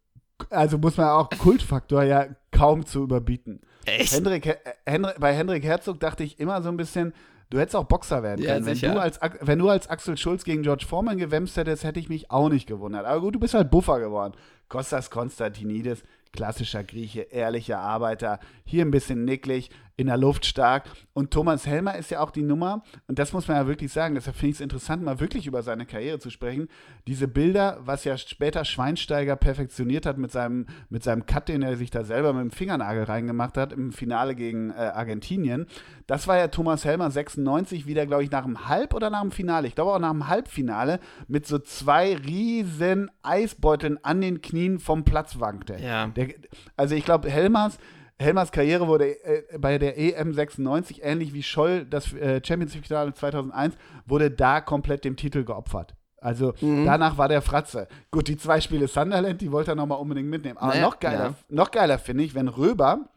[0.51, 3.61] also muss man auch Kultfaktor ja kaum zu überbieten.
[3.87, 4.13] Echt?
[4.15, 7.13] Hendrik, äh, Henrik, bei Henrik Herzog dachte ich immer so ein bisschen,
[7.51, 8.67] du hättest auch Boxer werden Ja, können.
[8.67, 8.93] wenn, sicher.
[8.95, 12.31] du als, wenn du als Axel Schulz gegen George Foreman gewämst hättest, hätte ich mich
[12.31, 13.07] auch nicht gewundert.
[13.07, 14.35] Aber gut, du bist halt Buffer geworden.
[14.69, 20.85] Kostas Konstantinidis, klassischer Grieche, ehrlicher Arbeiter, hier ein bisschen nicklig, in der Luft stark.
[21.13, 24.15] Und Thomas Helmer ist ja auch die Nummer, und das muss man ja wirklich sagen,
[24.15, 26.69] deshalb finde ich es interessant, mal wirklich über seine Karriere zu sprechen.
[27.09, 31.77] Diese Bilder, was ja später Schweinsteiger perfektioniert hat mit seinem, mit seinem Cut, den er
[31.77, 35.67] sich da selber mit dem Fingernagel reingemacht hat im Finale gegen äh, Argentinien,
[36.07, 39.33] das war ja Thomas Helmer 96 wieder, glaube ich, nach dem Halb- oder nach dem
[39.33, 44.79] Finale, ich glaube auch nach dem Halbfinale, mit so zwei riesen Eisbeuteln an den Knien
[44.79, 45.77] vom Platz wankte.
[45.83, 46.07] Ja.
[46.19, 46.29] Der,
[46.77, 47.79] also ich glaube, Helmers
[48.21, 53.15] Helmers Karriere wurde äh, bei der EM 96, ähnlich wie Scholl das äh, Champions League-Finale
[53.15, 53.77] 2001,
[54.07, 55.95] wurde da komplett dem Titel geopfert.
[56.21, 56.85] Also mhm.
[56.85, 57.87] danach war der Fratze.
[58.11, 60.59] Gut, die zwei Spiele Sunderland, die wollte er nochmal unbedingt mitnehmen.
[60.59, 61.35] Aber naja, noch geiler, ja.
[61.49, 63.09] noch geiler finde ich, wenn Röber,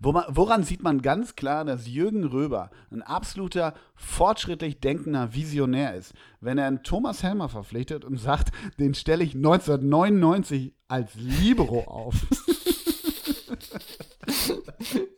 [0.00, 6.58] woran sieht man ganz klar, dass Jürgen Röber ein absoluter fortschrittlich denkender Visionär ist, wenn
[6.58, 12.14] er einen Thomas Helmer verpflichtet und sagt, den stelle ich 1999 als Libero auf.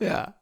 [0.00, 0.35] ja.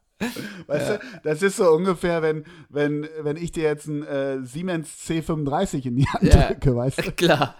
[0.67, 0.97] Weißt ja.
[0.97, 5.87] du, das ist so ungefähr, wenn, wenn, wenn ich dir jetzt ein äh, Siemens C35
[5.87, 7.11] in die Hand ja, drücke, weißt du?
[7.13, 7.55] Klar.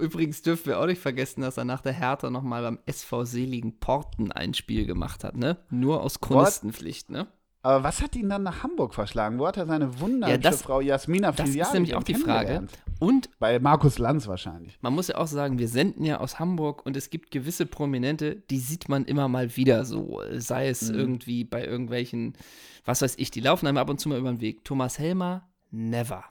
[0.00, 3.78] Übrigens dürfen wir auch nicht vergessen, dass er nach der Hertha nochmal beim SV Seligen
[3.78, 5.58] Porten ein Spiel gemacht hat, ne?
[5.70, 7.28] Nur aus Chronistenpflicht, ne?
[7.64, 9.38] Aber was hat ihn dann nach Hamburg verschlagen?
[9.38, 12.68] Wo hat er seine wunderhübsche ja, Frau Jasmina Filiale Das ist nämlich auch die Frage.
[12.98, 14.78] Und bei Markus Lanz wahrscheinlich.
[14.82, 18.36] Man muss ja auch sagen, wir senden ja aus Hamburg und es gibt gewisse Prominente,
[18.50, 20.20] die sieht man immer mal wieder so.
[20.32, 20.98] Sei es mhm.
[20.98, 22.34] irgendwie bei irgendwelchen,
[22.84, 24.62] was weiß ich, die laufen einem ab und zu mal über den Weg.
[24.66, 26.24] Thomas Helmer, never.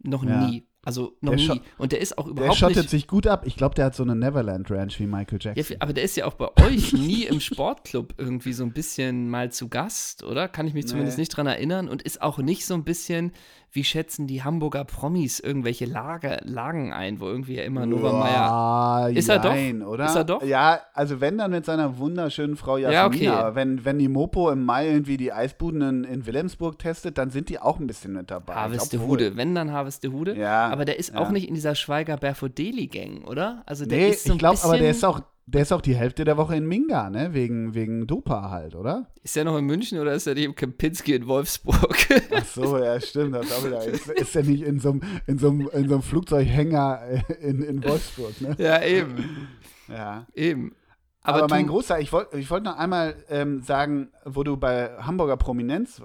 [0.00, 0.44] Noch ja.
[0.44, 0.66] nie.
[0.84, 1.60] Also noch der nie.
[1.78, 2.60] Und der ist auch überhaupt nicht.
[2.60, 3.46] Der schottet nicht, sich gut ab.
[3.46, 5.76] Ich glaube, der hat so eine Neverland Ranch wie Michael Jackson.
[5.76, 9.28] Ja, aber der ist ja auch bei euch nie im Sportclub irgendwie so ein bisschen
[9.28, 10.48] mal zu Gast, oder?
[10.48, 11.22] Kann ich mich zumindest nee.
[11.22, 11.88] nicht dran erinnern.
[11.88, 13.32] Und ist auch nicht so ein bisschen
[13.74, 19.10] wie schätzen die Hamburger Promis irgendwelche Lager, Lagen ein, wo irgendwie ja immer Nova Meyer.
[19.10, 19.88] Ist er doch?
[19.88, 20.04] Oder?
[20.06, 20.44] Ist er doch?
[20.44, 23.00] Ja, also wenn dann mit seiner wunderschönen Frau Jasmina.
[23.00, 23.28] Ja, okay.
[23.28, 27.30] Aber wenn, wenn die Mopo im Mai irgendwie die Eisbuden in, in Wilhelmsburg testet, dann
[27.30, 28.54] sind die auch ein bisschen mit dabei.
[28.54, 30.36] Harvestehude, wenn dann Harvestehude.
[30.36, 30.68] Ja.
[30.74, 31.20] Aber der ist ja.
[31.20, 33.62] auch nicht in dieser Schweiger Barefoot Daily Gang, oder?
[33.66, 35.94] Also der nee, ist so ich glaube, aber der ist auch der ist auch die
[35.94, 37.34] Hälfte der Woche in Minga, ne?
[37.34, 39.10] Wegen, wegen Dopa halt, oder?
[39.22, 41.96] Ist er noch in München oder ist er nicht im Kempinski in Wolfsburg?
[42.34, 43.34] Ach so, ja, stimmt.
[43.34, 43.84] Das auch wieder.
[43.84, 48.40] Ist, ist er nicht in so einem in so in so Flugzeughänger in, in Wolfsburg,
[48.40, 48.56] ne?
[48.58, 49.48] Ja, eben.
[49.88, 50.26] Ja.
[50.34, 50.74] Eben.
[51.26, 54.90] Aber, Aber mein Großer, ich wollte ich wollt noch einmal ähm, sagen, wo du bei
[54.98, 56.02] Hamburger Prominenz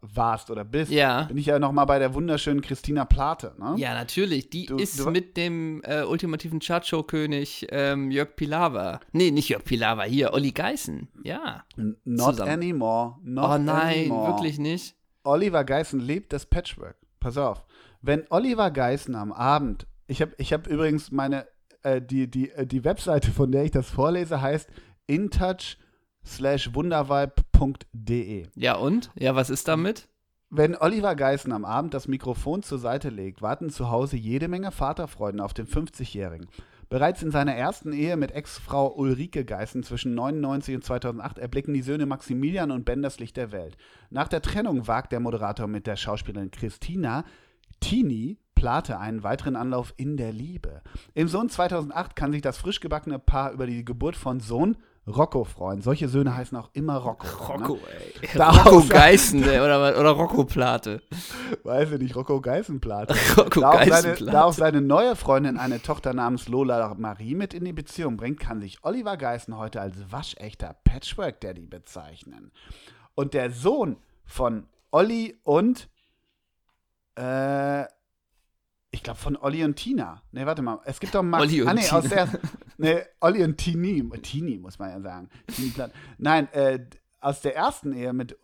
[0.00, 1.24] warst oder bist, ja.
[1.24, 3.54] bin ich ja noch mal bei der wunderschönen Christina Plate.
[3.58, 3.74] Ne?
[3.76, 4.48] Ja, natürlich.
[4.48, 9.00] Die du, ist du, mit dem äh, ultimativen Chacho-König ähm, Jörg Pilawa.
[9.12, 11.08] Nee, nicht Jörg Pilawa, hier, Olli Geißen.
[11.22, 11.64] Ja.
[11.76, 12.50] Not zusammen.
[12.50, 13.16] anymore.
[13.22, 14.28] Not oh nein, anymore.
[14.28, 14.96] wirklich nicht.
[15.24, 16.96] Oliver Geißen lebt das Patchwork.
[17.20, 17.66] Pass auf.
[18.00, 21.46] Wenn Oliver Geißen am Abend, ich habe ich hab übrigens meine
[21.84, 24.68] äh, die, die, äh, die Webseite, von der ich das vorlese, heißt
[25.06, 25.76] intouch
[26.24, 28.46] slash wundervibe.de.
[28.54, 29.10] Ja und?
[29.14, 30.08] Ja, was ist damit?
[30.50, 34.70] Wenn Oliver Geißen am Abend das Mikrofon zur Seite legt, warten zu Hause jede Menge
[34.70, 36.46] Vaterfreuden auf den 50-Jährigen.
[36.88, 41.82] Bereits in seiner ersten Ehe mit Ex-Frau Ulrike Geißen zwischen 99 und 2008 erblicken die
[41.82, 43.76] Söhne Maximilian und Ben das Licht der Welt.
[44.10, 47.24] Nach der Trennung wagt der Moderator mit der Schauspielerin Christina
[47.80, 50.82] Tini Plate einen weiteren Anlauf in der Liebe.
[51.14, 55.44] Im Sohn 2008 kann sich das frisch gebackene Paar über die Geburt von Sohn Rocco
[55.44, 55.82] freuen.
[55.82, 57.26] Solche Söhne heißen auch immer Rocco.
[57.26, 57.66] Ne?
[57.66, 57.74] Rocco,
[58.22, 58.28] ne?
[58.32, 58.38] ey.
[58.38, 61.02] Rocco Geißen, oder, oder Rocco Plate.
[61.62, 63.14] Weiß ich nicht, Rocco Geißenplate.
[63.36, 64.18] Rocco da, auch Geißenplate.
[64.18, 68.16] Seine, da auch seine neue Freundin eine Tochter namens Lola Marie mit in die Beziehung
[68.16, 72.50] bringt, kann sich Oliver Geißen heute als waschechter Patchwork-Daddy bezeichnen.
[73.14, 75.88] Und der Sohn von Olli und
[77.16, 77.84] äh,
[78.94, 80.22] ich glaube von Olli und Tina.
[80.32, 80.80] Ne, warte mal.
[80.84, 81.42] Es gibt doch Max.
[81.42, 81.98] Olli und ah, nee, Tina.
[81.98, 82.28] aus der.
[82.76, 84.02] Ne, Olli und Tini.
[84.22, 85.28] Tini, muss man ja sagen.
[86.18, 86.80] Nein, äh,
[87.20, 88.36] aus der ersten Ehe mit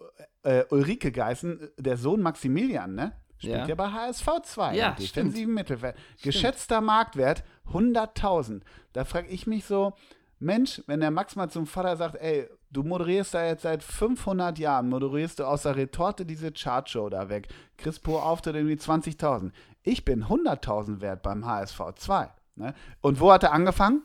[0.42, 3.12] äh, Ulrike Geißen, der Sohn Maximilian, ne?
[3.38, 4.76] Spielt ja, ja bei HSV 2.
[4.76, 5.96] Ja, defensiven Mittelfeld.
[6.22, 8.60] Geschätzter Marktwert 100.000.
[8.92, 9.94] Da frage ich mich so,
[10.40, 14.58] Mensch, wenn der Max mal zum Vater sagt, ey, du moderierst da jetzt seit 500
[14.58, 19.52] Jahren, moderierst du aus der Retorte diese Chartshow da weg, kriegst pro Auftritt irgendwie 20.000.
[19.82, 22.30] Ich bin 100.000 wert beim HSV 2.
[22.56, 22.74] Ne?
[23.02, 24.02] Und wo hat er angefangen?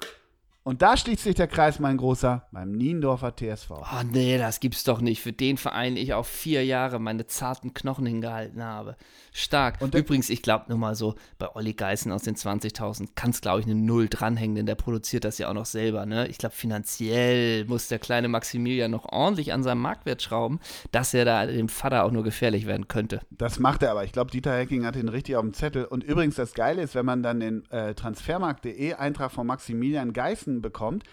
[0.68, 3.70] Und da schließt sich der Kreis, mein Großer, beim Niendorfer TSV.
[3.70, 5.22] Oh nee, das gibt's doch nicht.
[5.22, 8.96] Für den Verein ich auch vier Jahre meine zarten Knochen hingehalten habe.
[9.32, 9.80] Stark.
[9.80, 13.42] Und Übrigens, ich glaube nur mal so, bei Olli Geißen aus den 20.000 kann es,
[13.42, 16.08] glaube ich, eine Null dranhängen, denn der produziert das ja auch noch selber.
[16.08, 16.28] Ne?
[16.30, 20.60] Ich glaube, finanziell muss der kleine Maximilian noch ordentlich an seinem Marktwert schrauben,
[20.92, 23.22] dass er da dem Vater auch nur gefährlich werden könnte.
[23.30, 24.04] Das macht er aber.
[24.04, 25.86] Ich glaube, Dieter Hecking hat ihn richtig auf dem Zettel.
[25.86, 30.55] Und übrigens, das Geile ist, wenn man dann den äh, Transfermarkt.de Eintrag von Maximilian Geißen
[30.62, 31.04] bekommt,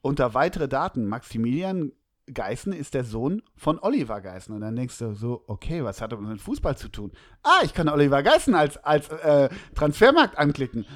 [0.00, 1.92] unter weitere Daten, Maximilian
[2.32, 4.54] Geißen ist der Sohn von Oliver Geißen.
[4.54, 7.12] Und dann denkst du so, okay, was hat das mit Fußball zu tun?
[7.42, 10.86] Ah, ich kann Oliver Geißen als, als äh, Transfermarkt anklicken.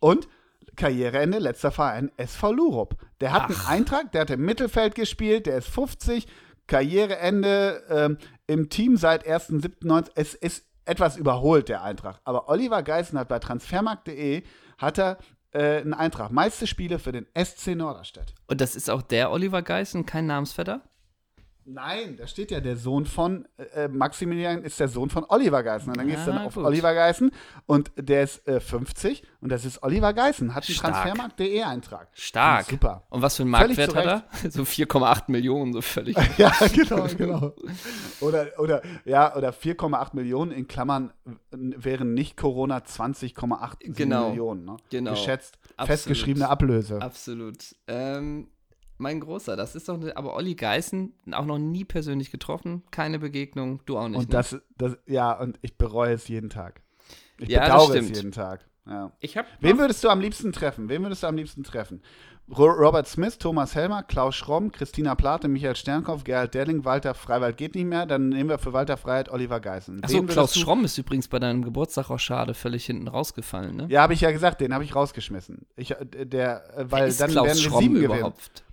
[0.00, 0.28] Und
[0.76, 2.96] Karriereende, letzter Verein, SV Lurup.
[3.20, 3.48] Der hat Ach.
[3.48, 6.26] einen Eintrag, der hat im Mittelfeld gespielt, der ist 50,
[6.68, 10.10] Karriereende ähm, im Team seit 1.7.19.
[10.14, 12.20] Es ist etwas überholt, der Eintrag.
[12.24, 14.42] Aber Oliver Geißen hat bei transfermarkt.de
[14.78, 15.18] hat er
[15.52, 16.30] äh, einen Eintrag.
[16.30, 18.34] Meiste Spiele für den SC Norderstedt.
[18.46, 20.82] Und das ist auch der Oliver Geißen, kein Namensvetter?
[21.70, 25.62] Nein, da steht ja der Sohn von äh, äh Maximilian ist der Sohn von Oliver
[25.62, 25.88] Geißen.
[25.88, 26.64] Und dann gehst du dann ah, auf gut.
[26.64, 27.30] Oliver Geißen
[27.66, 32.08] und der ist äh, 50 und das ist Oliver Geißen, hat einen Transfermarkt.de Eintrag.
[32.14, 32.66] Stark.
[32.66, 33.02] Super.
[33.10, 34.24] Und was für einen Marktwert hat er?
[34.50, 36.16] So 4,8 Millionen, so völlig.
[36.38, 37.52] ja, genau, genau.
[38.20, 41.12] Oder, oder, ja, oder 4,8 Millionen in Klammern
[41.50, 44.30] wären nicht Corona 20,8 genau.
[44.30, 44.64] Millionen.
[44.64, 44.76] Ne?
[44.88, 45.10] Genau.
[45.10, 45.58] Geschätzt.
[45.76, 45.86] Absolut.
[45.86, 47.02] Festgeschriebene Ablöse.
[47.02, 47.76] Absolut.
[47.86, 48.48] Ähm,
[48.98, 53.80] mein Großer, das ist doch, aber Olli Geißen auch noch nie persönlich getroffen, keine Begegnung,
[53.86, 54.18] du auch nicht.
[54.18, 54.32] Und ne?
[54.32, 56.82] das, das, ja, und ich bereue es jeden Tag.
[57.38, 58.66] Ich ja, bedauere es jeden Tag.
[58.86, 59.12] Ja.
[59.60, 60.88] Wen würdest du am liebsten treffen?
[60.88, 62.00] Wen würdest du am liebsten treffen?
[62.50, 67.74] Robert Smith, Thomas Helmer, Klaus Schromm, Christina Plate, Michael Sternkopf, Gerhard Derling, Walter Freiwald geht
[67.74, 68.06] nicht mehr.
[68.06, 70.02] Dann nehmen wir für Walter Freiheit Oliver Geißen.
[70.02, 73.86] Achso, Klaus Schromm ist übrigens bei deinem Geburtstag auch schade völlig hinten rausgefallen, ne?
[73.90, 75.66] Ja, habe ich ja gesagt, den habe ich rausgeschmissen.
[75.76, 78.54] Ich, äh, der, äh, weil dann Klaus werden wir Schromm sieben überhaupt?
[78.54, 78.67] gewinnen.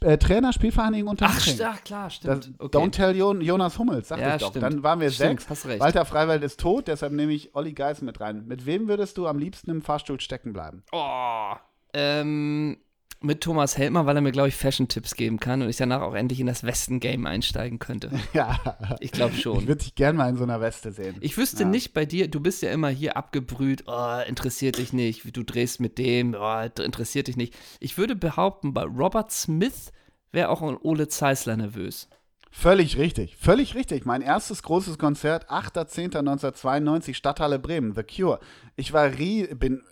[0.00, 2.44] Äh, Trainer, Spielvereinigung und Ach, ach, klar, stimmt.
[2.44, 2.78] Das, okay.
[2.78, 4.50] Don't tell Jonas Hummels, sag ja, ich doch.
[4.50, 4.62] Stimmt.
[4.62, 5.50] Dann waren wir stimmt, sechs.
[5.50, 5.80] Hast recht.
[5.80, 8.46] Walter Freiwald ist tot, deshalb nehme ich Olli Geis mit rein.
[8.46, 10.84] Mit wem würdest du am liebsten im Fahrstuhl stecken bleiben?
[10.92, 11.54] Oh,
[11.94, 12.78] ähm,
[13.24, 16.14] mit Thomas Helmer, weil er mir, glaube ich, Fashion-Tipps geben kann und ich danach auch
[16.14, 18.10] endlich in das Westen-Game einsteigen könnte.
[18.32, 18.58] Ja.
[19.00, 19.60] Ich glaube schon.
[19.60, 21.16] Ich würde dich gerne mal in so einer Weste sehen.
[21.20, 21.68] Ich wüsste ja.
[21.68, 25.80] nicht bei dir, du bist ja immer hier abgebrüht, oh, interessiert dich nicht, du drehst
[25.80, 27.54] mit dem, oh, interessiert dich nicht.
[27.78, 29.92] Ich würde behaupten, bei Robert Smith
[30.30, 32.08] wäre auch ein Ole Zeisler nervös.
[32.54, 34.04] Völlig richtig, völlig richtig.
[34.04, 38.40] Mein erstes großes Konzert, 8.10.1992, Stadthalle Bremen, The Cure.
[38.76, 39.82] Ich war, rie bin,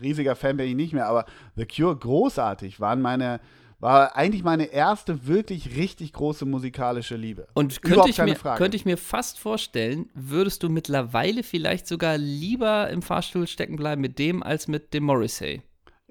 [0.00, 3.40] riesiger Fan bin ich nicht mehr, aber The Cure großartig, waren meine,
[3.80, 7.48] war eigentlich meine erste wirklich richtig große musikalische Liebe.
[7.54, 12.88] Und könnte ich, mir, könnte ich mir fast vorstellen, würdest du mittlerweile vielleicht sogar lieber
[12.90, 15.62] im Fahrstuhl stecken bleiben mit dem als mit dem Morrissey?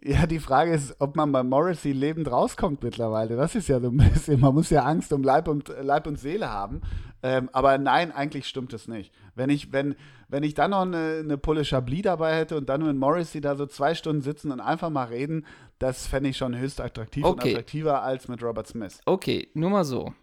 [0.05, 3.37] Ja, die Frage ist, ob man bei Morrissey lebend rauskommt mittlerweile.
[3.37, 6.19] Das ist ja so ein bisschen, man muss ja Angst um Leib und, Leib und
[6.19, 6.81] Seele haben.
[7.21, 9.13] Ähm, aber nein, eigentlich stimmt es nicht.
[9.33, 9.95] Wenn ich, wenn,
[10.27, 13.55] wenn ich dann noch eine, eine Pulle Chablis dabei hätte und dann mit Morrissey da
[13.55, 15.45] so zwei Stunden sitzen und einfach mal reden,
[15.79, 17.47] das fände ich schon höchst attraktiv okay.
[17.47, 18.99] und attraktiver als mit Robert Smith.
[19.05, 20.13] Okay, nur mal so.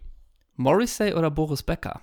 [0.56, 2.02] Morrissey oder Boris Becker?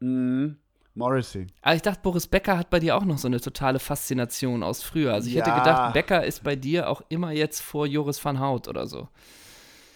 [0.00, 0.56] Mhm.
[0.98, 1.46] Morrissey.
[1.62, 4.82] Aber ich dachte, Boris Becker hat bei dir auch noch so eine totale Faszination aus
[4.82, 5.14] früher.
[5.14, 5.46] Also ich ja.
[5.46, 9.08] hätte gedacht, Becker ist bei dir auch immer jetzt vor Joris van Hout oder so.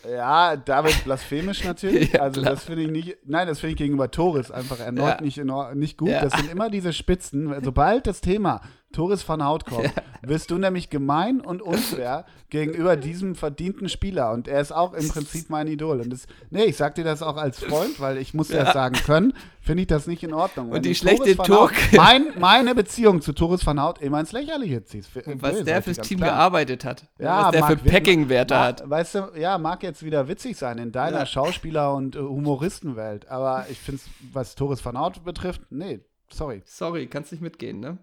[0.08, 2.12] Ja, David blasphemisch natürlich.
[2.12, 2.54] ja, also klar.
[2.54, 5.20] das finde ich nicht, nein, das finde ich gegenüber Torres einfach erneut ja.
[5.20, 6.10] nicht, nicht gut.
[6.10, 7.54] Das sind immer diese Spitzen.
[7.62, 8.62] Sobald das Thema
[8.92, 10.02] Toris van Hout kommt, ja.
[10.22, 14.32] wirst du nämlich gemein und unfair gegenüber diesem verdienten Spieler.
[14.32, 16.00] Und er ist auch im Prinzip mein Idol.
[16.00, 18.64] Und das, nee, ich sag dir das auch als Freund, weil ich muss ja.
[18.64, 20.70] das sagen können, finde ich das nicht in Ordnung.
[20.70, 21.70] Und die schlechte Tor.
[21.92, 25.10] Mein, meine Beziehung zu Toris van Hout immer ins Lächerliche ziehst.
[25.14, 26.30] Was nee, der fürs Team klar.
[26.30, 27.06] gearbeitet hat.
[27.18, 28.88] Ja, was der für Packing-Werte hat.
[28.88, 31.26] Weißt du, ja, mag jetzt wieder witzig sein in deiner ja.
[31.26, 33.28] Schauspieler- und äh, Humoristenwelt.
[33.28, 36.62] Aber ich finde es, was Toris van Hout betrifft, nee, sorry.
[36.64, 37.98] Sorry, kannst nicht mitgehen, ne?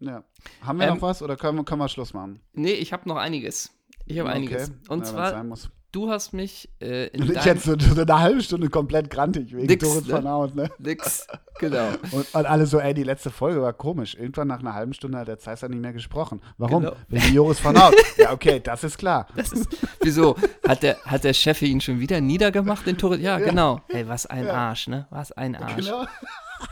[0.00, 0.24] Ja.
[0.62, 2.40] Haben wir ähm, noch was oder können wir, können wir Schluss machen?
[2.52, 3.70] Nee, ich habe noch einiges.
[4.06, 4.38] Ich habe okay.
[4.38, 4.72] einiges.
[4.88, 5.44] Und ja, zwar,
[5.92, 9.66] du hast mich äh, in Ich jetzt so, so, eine halbe Stunde komplett grantig wegen
[9.66, 10.14] Nix, Doris ne?
[10.14, 10.70] von Haut, ne?
[10.78, 11.26] Nix,
[11.58, 11.88] genau.
[12.12, 14.14] Und, und, alle so, ey, die letzte Folge war komisch.
[14.14, 16.40] Irgendwann nach einer halben Stunde hat der Zeister nicht mehr gesprochen.
[16.58, 16.82] Warum?
[16.82, 16.96] Genau.
[17.08, 17.94] Wegen Joris von Haut.
[18.16, 19.26] ja, okay, das ist klar.
[19.36, 19.68] Das ist,
[20.00, 20.36] wieso?
[20.66, 23.20] Hat der, hat der Chef ihn schon wieder niedergemacht, den Torres?
[23.20, 23.80] Ja, ja, genau.
[23.88, 24.54] Ey, was ein ja.
[24.54, 25.06] Arsch, ne?
[25.10, 25.76] Was ein Arsch.
[25.76, 26.06] Genau.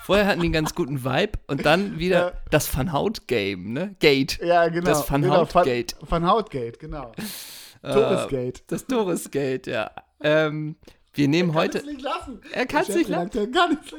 [0.02, 2.32] Vorher hatten die einen ganz guten Vibe und dann wieder ja.
[2.50, 3.94] das Van Hout Game, ne?
[4.00, 4.38] Gate.
[4.42, 4.86] Ja, genau.
[4.86, 5.96] Das Van genau, Hout Gate.
[6.00, 7.12] Van, Van Hout Gate, genau.
[7.82, 8.62] Äh, Torresgate.
[8.66, 9.90] Das Torresgate, ja.
[10.20, 10.76] Ähm,
[11.18, 11.78] wir nehmen er heute.
[11.78, 12.40] Es nicht lassen.
[12.52, 13.30] Er kann es nicht lassen.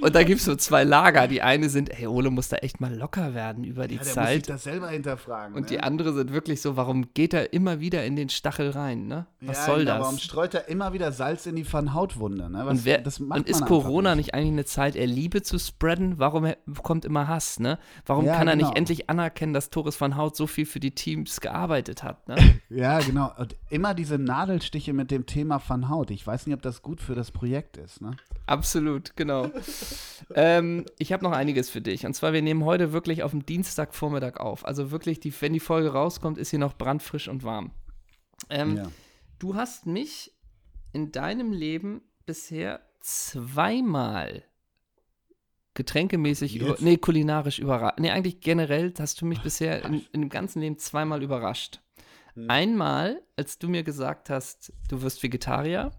[0.02, 1.28] Und da gibt es so zwei Lager.
[1.28, 4.14] Die eine sind, hey, Ole muss da echt mal locker werden über die ja, der
[4.14, 4.26] Zeit.
[4.26, 5.56] Muss sich das selber hinterfragen.
[5.56, 5.68] Und ne?
[5.68, 9.28] die andere sind wirklich so, warum geht er immer wieder in den Stachel rein, ne?
[9.42, 10.02] Was ja, soll genau, das?
[10.04, 12.66] Warum streut er immer wieder Salz in die Van Hautwunde, ne?
[12.66, 16.20] Was, und, wer, und ist Corona nicht eigentlich eine Zeit, er Liebe zu spreaden?
[16.20, 16.48] Warum
[16.82, 17.80] kommt immer Hass, ne?
[18.06, 18.70] Warum ja, kann er genau.
[18.70, 22.36] nicht endlich anerkennen, dass Torres van Hout so viel für die Teams gearbeitet hat, ne?
[22.70, 23.34] ja, genau.
[23.38, 26.08] Und immer diese Nadelstiche mit dem Thema Van Hout.
[26.10, 28.16] Ich weiß nicht, ob das gut für das Projekt ist ne?
[28.46, 29.50] Absolut, genau.
[30.36, 32.06] ähm, ich habe noch einiges für dich.
[32.06, 34.66] Und zwar, wir nehmen heute wirklich auf dem Dienstagvormittag auf.
[34.66, 37.72] Also wirklich, die, wenn die Folge rauskommt, ist sie noch brandfrisch und warm.
[38.50, 38.92] Ähm, ja.
[39.38, 40.34] Du hast mich
[40.94, 44.44] in deinem Leben bisher zweimal
[45.76, 48.00] getränkemäßig, über, nee, kulinarisch überrascht.
[48.00, 51.80] Nee, eigentlich generell hast du mich bisher in, in dem ganzen Leben zweimal überrascht.
[52.48, 55.92] Einmal, als du mir gesagt hast, du wirst Vegetarier.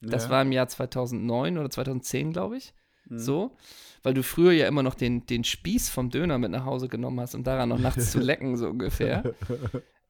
[0.00, 0.30] Das Ja.
[0.30, 2.72] war im Jahr 2009 oder 2010, glaube ich.
[3.08, 3.18] Mhm.
[3.18, 3.56] So.
[4.02, 7.20] Weil du früher ja immer noch den, den Spieß vom Döner mit nach Hause genommen
[7.20, 9.34] hast, um daran noch nachts zu lecken, so ungefähr.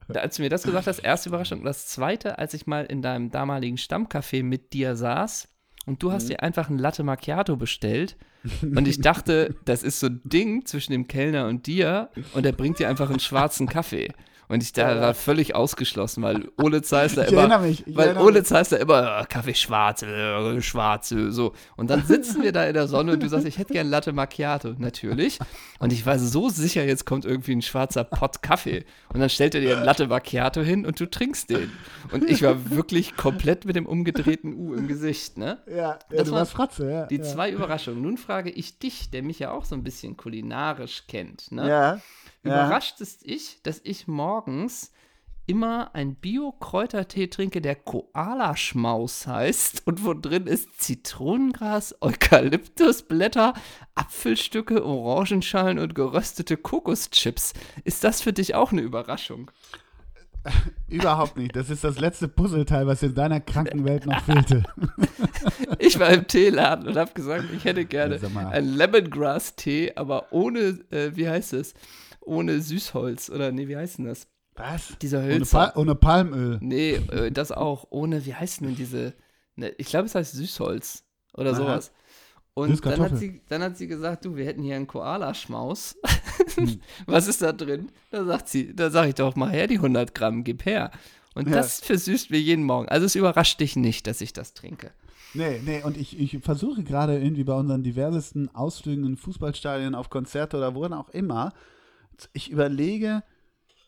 [0.08, 1.60] Da, als du mir das gesagt hast, erste Überraschung.
[1.60, 5.48] Und das zweite, als ich mal in deinem damaligen Stammcafé mit dir saß
[5.86, 6.28] und du hast Mhm.
[6.28, 8.16] dir einfach ein Latte Macchiato bestellt
[8.62, 12.52] und ich dachte, das ist so ein Ding zwischen dem Kellner und dir und er
[12.52, 14.12] bringt dir einfach einen schwarzen Kaffee.
[14.50, 17.86] Und ich da war völlig ausgeschlossen, weil Ole Zeissler Ich immer, erinnere mich.
[17.86, 18.42] Ich weil Ole.
[18.42, 21.52] Zeissler immer, äh, Kaffee schwarz, äh, schwarz, so.
[21.76, 24.12] Und dann sitzen wir da in der Sonne und du sagst, ich hätte gern Latte
[24.12, 25.38] Macchiato, natürlich.
[25.78, 28.84] Und ich war so sicher, jetzt kommt irgendwie ein schwarzer Pott Kaffee.
[29.12, 31.70] Und dann stellt er dir ein Latte Macchiato hin und du trinkst den.
[32.10, 35.58] Und ich war wirklich komplett mit dem umgedrehten U im Gesicht, ne?
[35.68, 37.06] Ja, ja Das du war warst Fratze, ja.
[37.06, 37.22] Die ja.
[37.22, 38.02] zwei Überraschungen.
[38.02, 41.68] Nun frage ich dich, der mich ja auch so ein bisschen kulinarisch kennt, ne?
[41.68, 42.00] Ja.
[42.42, 42.50] Ja.
[42.50, 44.92] Überrascht es dich, dass ich morgens
[45.46, 53.54] immer ein Bio-Kräutertee trinke, der Koala-Schmaus heißt und wo drin ist Zitronengras, Eukalyptusblätter,
[53.96, 57.52] Apfelstücke, Orangenschalen und geröstete Kokoschips.
[57.82, 59.50] Ist das für dich auch eine Überraschung?
[60.88, 61.54] Überhaupt nicht.
[61.54, 64.62] Das ist das letzte Puzzleteil, was in deiner kranken Welt noch fehlte.
[65.78, 70.78] Ich war im Teeladen und habe gesagt, ich hätte gerne Ja, einen Lemongrass-Tee, aber ohne,
[70.90, 71.72] äh, wie heißt es?
[72.20, 74.26] Ohne Süßholz oder nee, wie heißt denn das?
[74.56, 74.94] Was?
[75.00, 75.70] Dieser Ohne, Hölzer.
[75.72, 76.58] pa ohne Palmöl.
[76.60, 77.86] Nee, äh, das auch.
[77.90, 79.14] Ohne, wie heißt denn diese?
[79.56, 81.56] Ne, ich glaube, es heißt Süßholz oder Aha.
[81.56, 81.92] sowas.
[82.52, 85.96] Und dann hat, sie, dann hat sie gesagt, du, wir hätten hier einen Koala-Schmaus.
[86.56, 86.80] Hm.
[87.06, 87.90] Was ist da drin?
[88.10, 90.90] Da sagt sie, da sag ich doch mal her, die 100 Gramm, gib her.
[91.34, 91.56] Und Ja.
[91.56, 92.88] das versüßt mir jeden Morgen.
[92.88, 94.90] Also es überrascht dich nicht, dass ich das trinke.
[95.32, 100.10] Nee, nee, und ich, ich versuche gerade irgendwie bei unseren diversesten Ausflügen in Fußballstadien, auf
[100.10, 101.52] Konzerte oder wo auch immer,
[102.32, 103.22] ich überlege,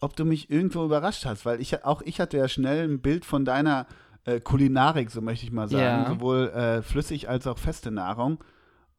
[0.00, 3.24] ob du mich irgendwo überrascht hast, weil ich auch ich hatte ja schnell ein Bild
[3.24, 3.86] von deiner
[4.24, 6.08] äh, Kulinarik, so möchte ich mal sagen, Ja.
[6.08, 8.38] sowohl äh, flüssig als auch feste Nahrung.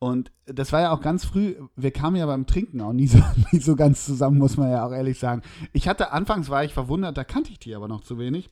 [0.04, 3.20] Und das war ja auch ganz früh, wir kamen ja beim Trinken auch nie so,
[3.54, 5.44] nie so ganz zusammen, muss man ja auch ehrlich sagen.
[5.72, 8.50] Ich hatte, anfangs war ich verwundert, da kannte ich die aber noch zu wenig,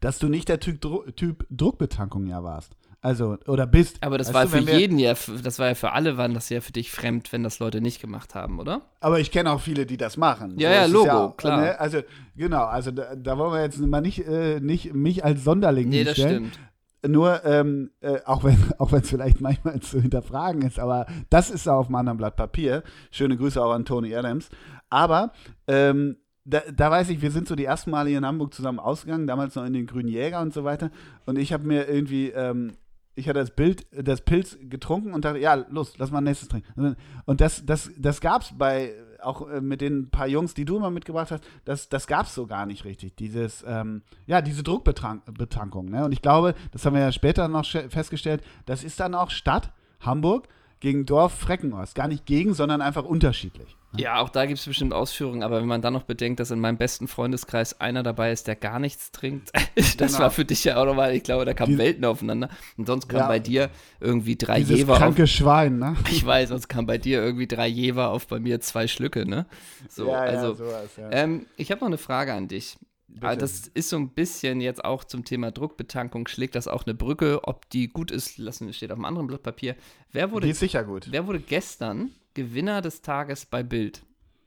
[0.00, 0.80] dass du nicht der Typ,
[1.16, 2.72] typ Druckbetankung ja warst.
[3.02, 4.02] Also, oder bist.
[4.02, 6.62] Aber das war du, für jeden ja, das war ja für alle, waren das ja
[6.62, 8.80] für dich fremd, wenn das Leute nicht gemacht haben, oder?
[9.00, 10.58] Aber ich kenne auch viele, die das machen.
[10.58, 11.60] Ja, ja, ist es Logo, auch, klar.
[11.60, 11.78] Ne?
[11.78, 12.00] Also,
[12.34, 16.04] genau, also da, da wollen wir jetzt mal nicht, äh, nicht mich als Sonderling Nee,
[16.04, 16.50] das hinstellen.
[16.52, 16.67] stimmt.
[17.06, 21.68] Nur, ähm, äh, auch wenn auch es vielleicht manchmal zu hinterfragen ist, aber das ist
[21.68, 22.82] auf einem anderen Blatt Papier.
[23.10, 24.48] Schöne Grüße auch an Tony Adams.
[24.90, 25.32] Aber
[25.66, 28.78] ähm, da, da weiß ich, wir sind so die ersten Male hier in Hamburg zusammen
[28.78, 30.90] ausgegangen, damals noch in den Grünen Jäger und so weiter.
[31.26, 32.72] Und ich habe mir irgendwie, ähm,
[33.14, 36.48] ich hatte das Bild, das Pilz getrunken und dachte, ja, los, lass mal ein nächstes
[36.48, 36.96] trinken.
[37.26, 40.76] Und das, das, das gab es bei, auch äh, mit den paar Jungs, die du
[40.76, 43.16] immer mitgebracht hast, das, das gab es so gar nicht richtig.
[43.16, 45.90] Dieses, ähm, ja, diese Druckbetankung.
[45.90, 46.04] Ne?
[46.04, 49.72] Und ich glaube, das haben wir ja später noch festgestellt, das ist dann auch Stadt,
[50.00, 50.48] Hamburg,
[50.80, 51.94] gegen Dorf Freckenhorst.
[51.94, 53.76] Gar nicht gegen, sondern einfach unterschiedlich.
[53.96, 56.60] Ja, auch da gibt es bestimmt Ausführungen, aber wenn man dann noch bedenkt, dass in
[56.60, 60.18] meinem besten Freundeskreis einer dabei ist, der gar nichts trinkt, das Genau.
[60.24, 62.50] war für dich ja auch nochmal, ich glaube, da kamen Die- Welten aufeinander.
[62.76, 63.28] Und sonst kam Ja.
[63.28, 64.98] bei dir irgendwie drei Dieses Jever auf.
[64.98, 65.96] kranke Schwein, ne?
[66.10, 69.46] Ich weiß, sonst kam bei dir irgendwie drei Jever auf, bei mir zwei Schlücke, ne?
[69.88, 71.08] So, ja, ja, also, sowas, ja.
[71.10, 72.76] ähm, ich habe noch eine Frage an dich.
[73.20, 73.36] Bitte.
[73.38, 77.40] Das ist so ein bisschen jetzt auch zum Thema Druckbetankung, schlägt das auch eine Brücke.
[77.44, 79.76] Ob die gut ist, lassen steht auf einem anderen Blatt Papier.
[80.12, 81.08] Wer Die wurde, ist sicher gut.
[81.10, 84.02] wer wurde gestern Gewinner des Tages bei Bild?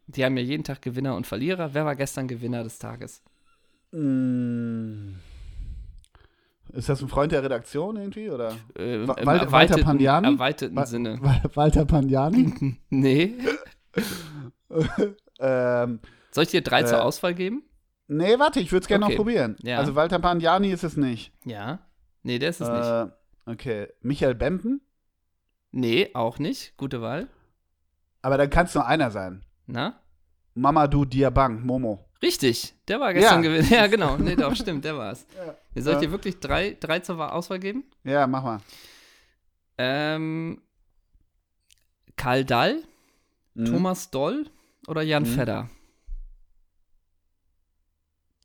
[0.08, 1.74] Die haben ja jeden Tag Gewinner und Verlierer.
[1.74, 3.22] Wer war gestern Gewinner des Tages?
[3.92, 5.16] Mm.
[6.74, 8.30] Ist das ein Freund der Redaktion irgendwie?
[8.30, 8.52] Oder?
[8.78, 10.28] Äh, Wa- Im Walter- Walter Pandiani?
[10.34, 11.18] erweiterten Wa- Sinne.
[11.22, 12.78] Wa- Walter Pandiani?
[12.90, 13.34] Nee.
[15.40, 16.00] ähm,
[16.32, 17.64] Soll ich dir drei Äh, zur Auswahl geben?
[18.12, 19.13] Nee, warte, ich würde es gerne Okay.
[19.13, 19.56] noch probieren.
[19.63, 19.78] Ja.
[19.78, 21.31] Also Walter Pandiani ist es nicht.
[21.46, 21.79] Ja.
[22.23, 22.86] Nee, der ist es nicht.
[22.86, 23.08] Äh,
[23.52, 23.88] okay.
[24.02, 24.81] Michael Bempen?
[25.71, 26.75] Nee, auch nicht.
[26.77, 27.27] Gute Wahl.
[28.21, 29.44] Aber dann kann es nur einer sein.
[29.65, 30.00] Na?
[30.54, 32.06] Mamadou Diabang, Momo.
[32.21, 33.50] Richtig, der war gestern Ja.
[33.50, 33.69] Gewinner.
[33.77, 34.17] Ja, genau.
[34.17, 35.25] Nee, doch, stimmt, der war es.
[35.75, 35.81] Ja.
[35.81, 36.08] Soll ich Ja.
[36.08, 37.86] dir wirklich drei, drei zur Auswahl geben?
[38.04, 38.60] Ja, mach mal.
[39.77, 40.62] Ähm,
[42.17, 42.83] Karl Dall,
[43.54, 43.65] Mhm.
[43.65, 44.46] Thomas Doll
[44.88, 45.27] oder Jan Mhm.
[45.27, 45.69] Fedder?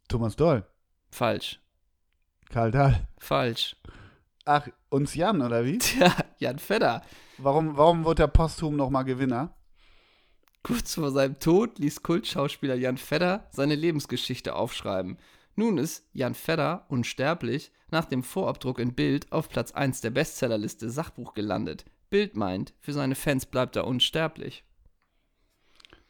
[0.09, 0.67] Thomas Doll.
[1.11, 1.61] Falsch.
[2.49, 3.09] Karl Dahl.
[3.19, 3.77] Falsch.
[4.45, 5.79] Ach, uns Jan, oder wie?
[5.79, 7.03] Tja, Jan Fedder.
[7.39, 9.55] Warum, warum wird der posthum nochmal Gewinner?
[10.63, 15.19] Kurz vor seinem Tod ließ Kultschauspieler Jan Fedder seine Lebensgeschichte aufschreiben.
[15.55, 20.91] Nun ist Jan Fedder, unsterblich, nach dem Vorabdruck in Bild auf Platz 1 der Bestsellerliste
[20.91, 21.85] Sachbuch gelandet.
[22.11, 24.65] Bild meint, für seine Fans bleibt er unsterblich.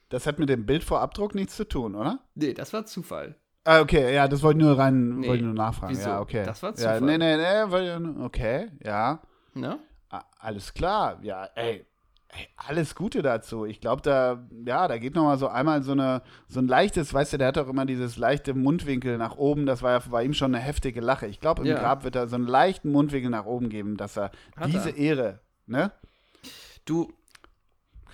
[0.08, 2.20] Das hat mit dem Bildvorabdruck nichts zu tun, oder?
[2.34, 3.36] Nee, das war Zufall.
[3.66, 5.26] Ah, okay, ja, das wollte ich nur rein, Nee.
[5.28, 5.92] wollte ich nur nachfragen.
[5.92, 6.08] Wieso?
[6.08, 6.44] Ja, okay.
[6.46, 7.00] Das war Ja, Zufall.
[7.00, 9.20] nee, nee, nee, wollte- okay, ja.
[9.54, 9.78] Ne?
[10.10, 11.84] Ah, Alles klar, ja, ey,
[12.28, 13.64] ey alles Gute dazu.
[13.64, 17.12] Ich glaube, da, ja, da geht noch mal so einmal so eine, so ein leichtes,
[17.12, 19.66] weißt du, der hat doch immer dieses leichte Mundwinkel nach oben.
[19.66, 21.26] Das war ja bei ihm schon eine heftige Lache.
[21.26, 21.78] Ich glaube, im Ja.
[21.80, 24.96] Grab wird er so einen leichten Mundwinkel nach oben geben, dass er Hat diese er.
[24.96, 25.90] Ehre, ne?
[26.84, 27.12] Du,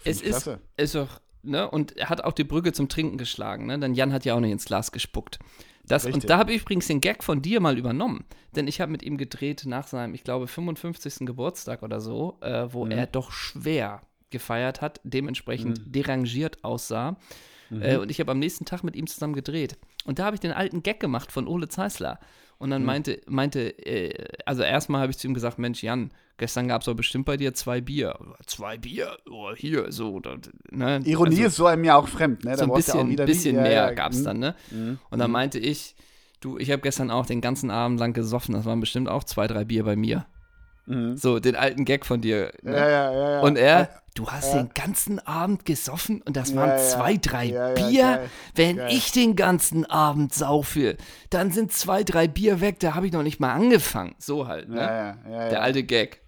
[0.04, 0.60] es ist, klasse.
[0.78, 1.68] ist doch, ne?
[1.70, 3.78] Und er hat auch die Brücke zum Trinken geschlagen, ne?
[3.78, 5.38] Denn Jan hat ja auch nicht ins Glas gespuckt.
[5.84, 6.22] Das, Richtig.
[6.22, 8.24] und da habe ich übrigens den Gag von dir mal übernommen.
[8.54, 11.26] Denn ich habe mit ihm gedreht nach seinem, ich glaube, 55.
[11.26, 12.92] Geburtstag oder so, äh, wo Mhm.
[12.92, 15.92] er doch schwer gefeiert hat, dementsprechend Mhm.
[15.92, 17.16] derangiert aussah.
[17.70, 19.76] Äh, und ich habe am nächsten Tag mit ihm zusammen gedreht.
[20.04, 22.20] Und da habe ich den alten Gag gemacht von Ole Zeisler.
[22.62, 22.70] Und Mhm.
[22.70, 24.14] dann meinte, meinte, äh,
[24.46, 27.36] also erstmal habe ich zu ihm gesagt, Mensch, Jan, gestern gab es doch bestimmt bei
[27.36, 28.16] dir zwei Bier.
[28.46, 30.20] Zwei Bier, oh, hier, so.
[30.20, 30.36] Da,
[30.70, 31.00] ne?
[31.04, 32.52] Ironie also, ist so einem ja auch fremd, ne?
[32.52, 34.24] Da so ein bisschen, wieder bisschen nicht- ja, mehr ja, gab es mhm.
[34.24, 34.54] dann, ne?
[35.10, 35.96] Und dann meinte ich,
[36.38, 38.54] du, ich habe gestern auch den ganzen Abend lang gesoffen.
[38.54, 40.24] Das waren bestimmt auch zwei, drei Bier bei mir.
[40.86, 41.16] Mhm.
[41.16, 42.52] So, den alten Gag von dir.
[42.62, 42.72] Ne?
[42.76, 43.40] Ja, ja, ja, ja.
[43.40, 46.78] Und er, du hast den ganzen Abend gesoffen und das Ja, waren ja.
[46.78, 48.02] zwei, drei Ja, ja, Bier.
[48.02, 48.30] geil.
[48.54, 48.88] Wenn Geil.
[48.92, 50.96] ich den ganzen Abend saufe,
[51.30, 54.14] dann sind zwei, drei Bier weg, da habe ich noch nicht mal angefangen.
[54.18, 54.76] So halt, ne?
[54.76, 55.48] ja, ja, ja, ja.
[55.50, 56.20] Der alte Gag.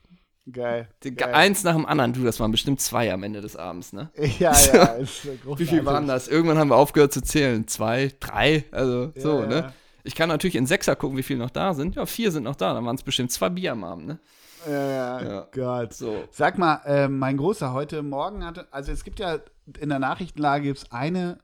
[0.52, 0.88] Geil.
[1.00, 1.32] Geil.
[1.34, 2.12] eins nach dem anderen.
[2.12, 4.10] Du, das waren bestimmt zwei am Ende des Abends, ne?
[4.38, 6.28] Ja, ja, ist äh, Wie viel waren das?
[6.28, 7.66] Irgendwann haben wir aufgehört zu zählen.
[7.66, 9.46] Zwei, drei, also so, ja.
[9.46, 9.72] ne?
[10.02, 11.96] Ich kann natürlich in Sechser gucken, wie viele noch da sind.
[11.96, 12.74] Ja, vier sind noch da.
[12.74, 14.18] Dann waren es bestimmt zwei Bier am Abend, ne?
[14.66, 15.48] Ja, ja, Ja.
[15.52, 15.92] Gott.
[15.94, 16.24] So.
[16.30, 19.38] Sag mal, äh, mein Großer heute Morgen hatte, also es gibt ja
[19.78, 21.38] in der Nachrichtenlage gibt es eine,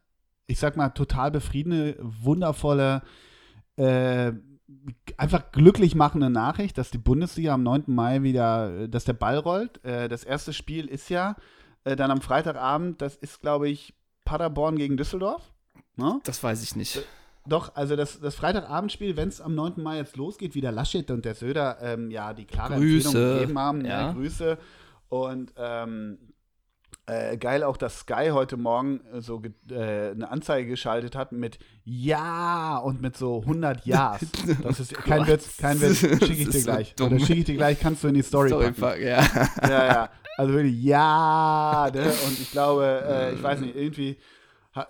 [0.47, 3.03] ich sag mal, total befriedene, wundervolle,
[3.77, 4.33] äh,
[5.17, 7.85] einfach glücklich machende Nachricht, dass die Bundesliga am 9.
[7.87, 9.85] Mai wieder, äh, dass der Ball rollt.
[9.85, 11.37] Äh, das erste Spiel ist ja
[11.85, 13.95] äh, dann am Freitagabend, das ist, glaube ich,
[14.25, 15.53] Paderborn gegen Düsseldorf.
[15.97, 16.21] Ne?
[16.25, 17.05] Das weiß ich nicht.
[17.47, 19.75] Doch, also das, das Freitagabendspiel, wenn es am 9.
[19.83, 23.09] Mai jetzt losgeht, wie der Laschet und der Söder ähm, ja die klare Grüße.
[23.09, 23.85] Empfehlung gegeben haben.
[23.85, 24.01] Ja.
[24.01, 24.13] Ja.
[24.13, 24.59] Grüße.
[25.09, 26.19] Und ähm,
[27.07, 31.59] äh, geil auch, dass Sky heute Morgen äh, so äh, eine Anzeige geschaltet hat mit
[31.85, 34.21] Ja und mit so 100 Ja's.
[34.63, 35.99] Das ist kein Witz, kein Witz.
[36.01, 36.95] Schicke ich dir so gleich.
[37.01, 38.81] Oder schicke ich dir gleich, kannst du in die Story, Sorry, packen.
[38.81, 39.25] fuck, ja.
[39.63, 40.11] Ja, ja.
[40.37, 41.91] Also wirklich, ja.
[41.93, 42.13] Ne?
[42.27, 44.17] Und ich glaube, äh, ich weiß nicht, irgendwie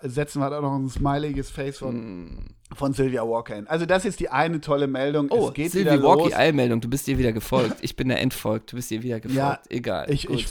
[0.02, 3.66] setzen wir da noch ein smiliges Face von, von Sylvia Walker hin.
[3.66, 5.28] Also das ist die eine tolle Meldung.
[5.30, 6.32] Oh, es geht Walkie, los.
[6.34, 7.76] Eilmeldung, du bist ihr wieder gefolgt.
[7.80, 9.36] Ich bin der Entfolgt, du bist ihr wieder gefolgt.
[9.38, 10.10] Ja, Egal.
[10.10, 10.36] Ich, gut.
[10.36, 10.46] ich,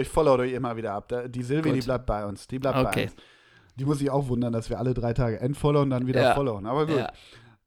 [0.00, 1.12] ich follow euch immer wieder ab.
[1.28, 1.80] Die Sylvie, Gut.
[1.80, 2.48] die bleibt bei uns.
[2.48, 3.02] Die bleibt bei Okay.
[3.04, 3.14] uns.
[3.76, 6.34] Die muss sich auch wundern, dass wir alle drei Tage entfollowen und dann wieder Ja.
[6.34, 6.66] followen.
[6.66, 6.96] Aber gut.
[6.96, 7.12] Ja.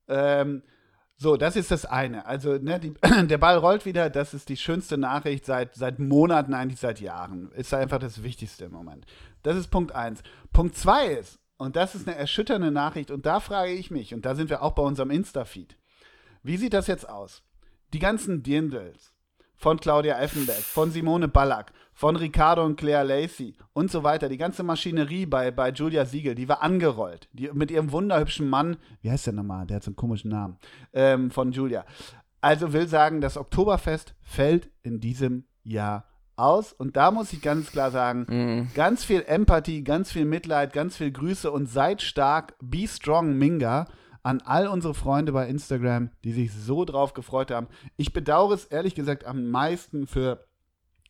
[0.10, 0.64] Ähm,
[1.22, 2.26] so, das ist das eine.
[2.26, 2.93] Also, ne, die,
[3.28, 4.09] der Ball rollt wieder.
[4.09, 7.51] Das ist die schönste Nachricht seit, seit Monaten, eigentlich seit Jahren.
[7.51, 9.05] Ist einfach das Wichtigste im Moment.
[9.43, 10.24] Das ist Punkt eins.
[10.53, 14.26] Punkt zwei ist, und das ist eine erschütternde Nachricht, und da frage ich mich, und
[14.26, 15.76] da sind wir auch bei unserem Insta-Feed.
[16.41, 17.43] Wie sieht das jetzt aus?
[17.91, 19.13] Die ganzen Dirndls
[19.57, 24.38] von Claudia Effenberg, von Simone Ballack, von Ricardo und Claire Lacey und so weiter, die
[24.38, 27.28] ganze Maschinerie bei, bei Julia Siegel, die war angerollt.
[27.34, 29.66] Die, mit ihrem wunderhübschen Mann, wie heißt der nochmal?
[29.68, 30.56] Der hat so einen komischen Namen,
[30.93, 31.84] ähm, von Julia.
[32.39, 36.06] Also will sagen, das Oktoberfest fällt in diesem Jahr
[36.38, 36.72] aus.
[36.72, 38.70] Und da muss ich ganz klar sagen, Mhm.
[38.76, 43.88] ganz viel Empathie, ganz viel Mitleid, ganz viel Grüße und seid stark, be strong, Minga,
[44.24, 47.68] an all unsere Freunde bei Instagram, die sich so drauf gefreut haben.
[47.97, 50.45] Ich bedauere es ehrlich gesagt am meisten für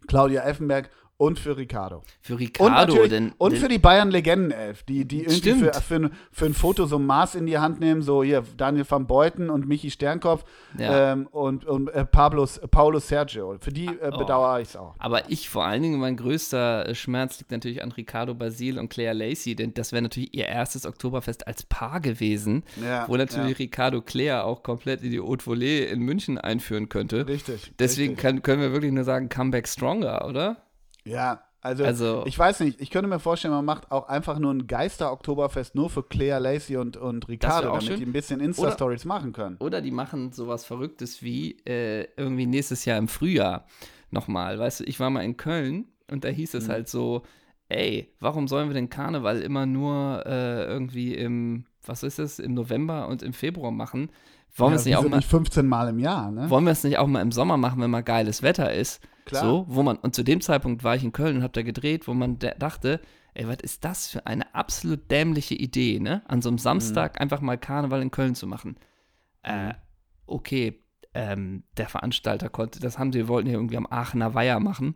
[0.07, 0.89] Claudia Effenberg
[1.19, 2.01] und für Ricardo.
[2.21, 5.95] Für Und, Ricardo, natürlich, denn, und denn für die Bayern-Legenden-Elf, die, die irgendwie für, für,
[5.95, 9.05] ein- für ein Foto so ein Maß in die Hand nehmen, so hier Daniel van
[9.05, 10.45] Beuten und Michi Sternkopf
[10.77, 11.11] Ja.
[11.11, 13.57] ähm, und, und äh, Pablos, Paulo Sergio.
[13.59, 14.17] Für die äh, Oh.
[14.17, 14.95] bedauere ich es auch.
[14.97, 18.87] Aber ich vor allen Dingen, mein größter äh, Schmerz liegt natürlich an Ricardo Basil und
[18.89, 23.51] Claire Lacey, denn das wäre natürlich ihr erstes Oktoberfest als Paar gewesen, Ja, wo natürlich
[23.51, 23.57] ja.
[23.57, 27.27] Ricardo Claire auch komplett in die Haute Volée in München einführen könnte.
[27.27, 27.73] Richtig.
[27.77, 28.21] Deswegen richtig.
[28.21, 30.63] kann, können wir wirklich nur sagen, Comeback Stronger, oder?
[31.09, 34.53] Ja, also, Also- ich weiß nicht, ich könnte mir vorstellen, man macht auch einfach nur
[34.53, 37.97] ein Geister-Oktoberfest nur für Claire Lacey und, und Ricardo, damit schön.
[37.99, 39.57] die ein bisschen Insta-Stories machen können.
[39.59, 43.65] Oder die machen sowas Verrücktes wie äh, irgendwie nächstes Jahr im Frühjahr
[44.11, 44.57] nochmal.
[44.57, 46.71] Weißt du, ich war mal in Köln und da hieß es Mhm.
[46.71, 47.23] halt so,
[47.67, 52.53] ey, warum sollen wir den Karneval immer nur äh, irgendwie im, was ist es, im
[52.53, 54.09] November und im Februar machen?
[54.55, 56.49] Wollen wir es nicht auch mal, nicht 15 Mal im Jahr, ne?
[56.49, 59.01] wollen wir es nicht auch mal im Sommer machen, wenn mal geiles Wetter ist?
[59.25, 59.43] Klar.
[59.43, 62.07] So, wo man, und zu dem Zeitpunkt war ich in Köln und habe da gedreht,
[62.07, 62.99] wo man da- dachte,
[63.35, 66.23] ey, was ist das für eine absolut dämliche Idee, ne?
[66.27, 67.21] An so einem Samstag mhm.
[67.21, 68.75] einfach mal Karneval in Köln zu machen.
[69.43, 69.73] Äh, mhm.
[70.25, 70.83] okay,
[71.13, 74.95] ähm, der Veranstalter konnte, das haben sie, wollten ja irgendwie am Aachener Weiher machen,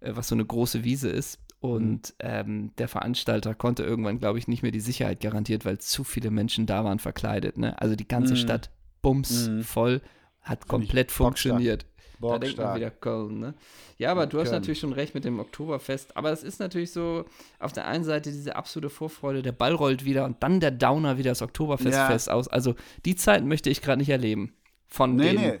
[0.00, 1.40] äh, was so eine große Wiese ist.
[1.60, 2.14] Und mhm.
[2.20, 6.30] ähm, der Veranstalter konnte irgendwann, glaube ich, nicht mehr die Sicherheit garantiert, weil zu viele
[6.30, 7.56] Menschen da waren verkleidet.
[7.56, 7.80] Ne?
[7.80, 8.38] Also die ganze mhm.
[8.38, 8.70] Stadt
[9.02, 9.64] bums mhm.
[9.64, 10.00] voll,
[10.40, 11.86] hat komplett funktioniert.
[12.20, 13.54] Da denkt man wieder Köln, ne?
[13.98, 16.16] Ja, aber du hast natürlich schon recht mit dem Oktoberfest.
[16.16, 17.24] Aber es ist natürlich so,
[17.58, 21.18] auf der einen Seite diese absolute Vorfreude, der Ball rollt wieder und dann der Downer
[21.18, 22.32] wieder das Oktoberfestfest ja.
[22.32, 22.48] aus.
[22.48, 22.74] Also
[23.04, 24.54] die Zeit möchte ich gerade nicht erleben.
[24.86, 25.58] Von nee, den, nee.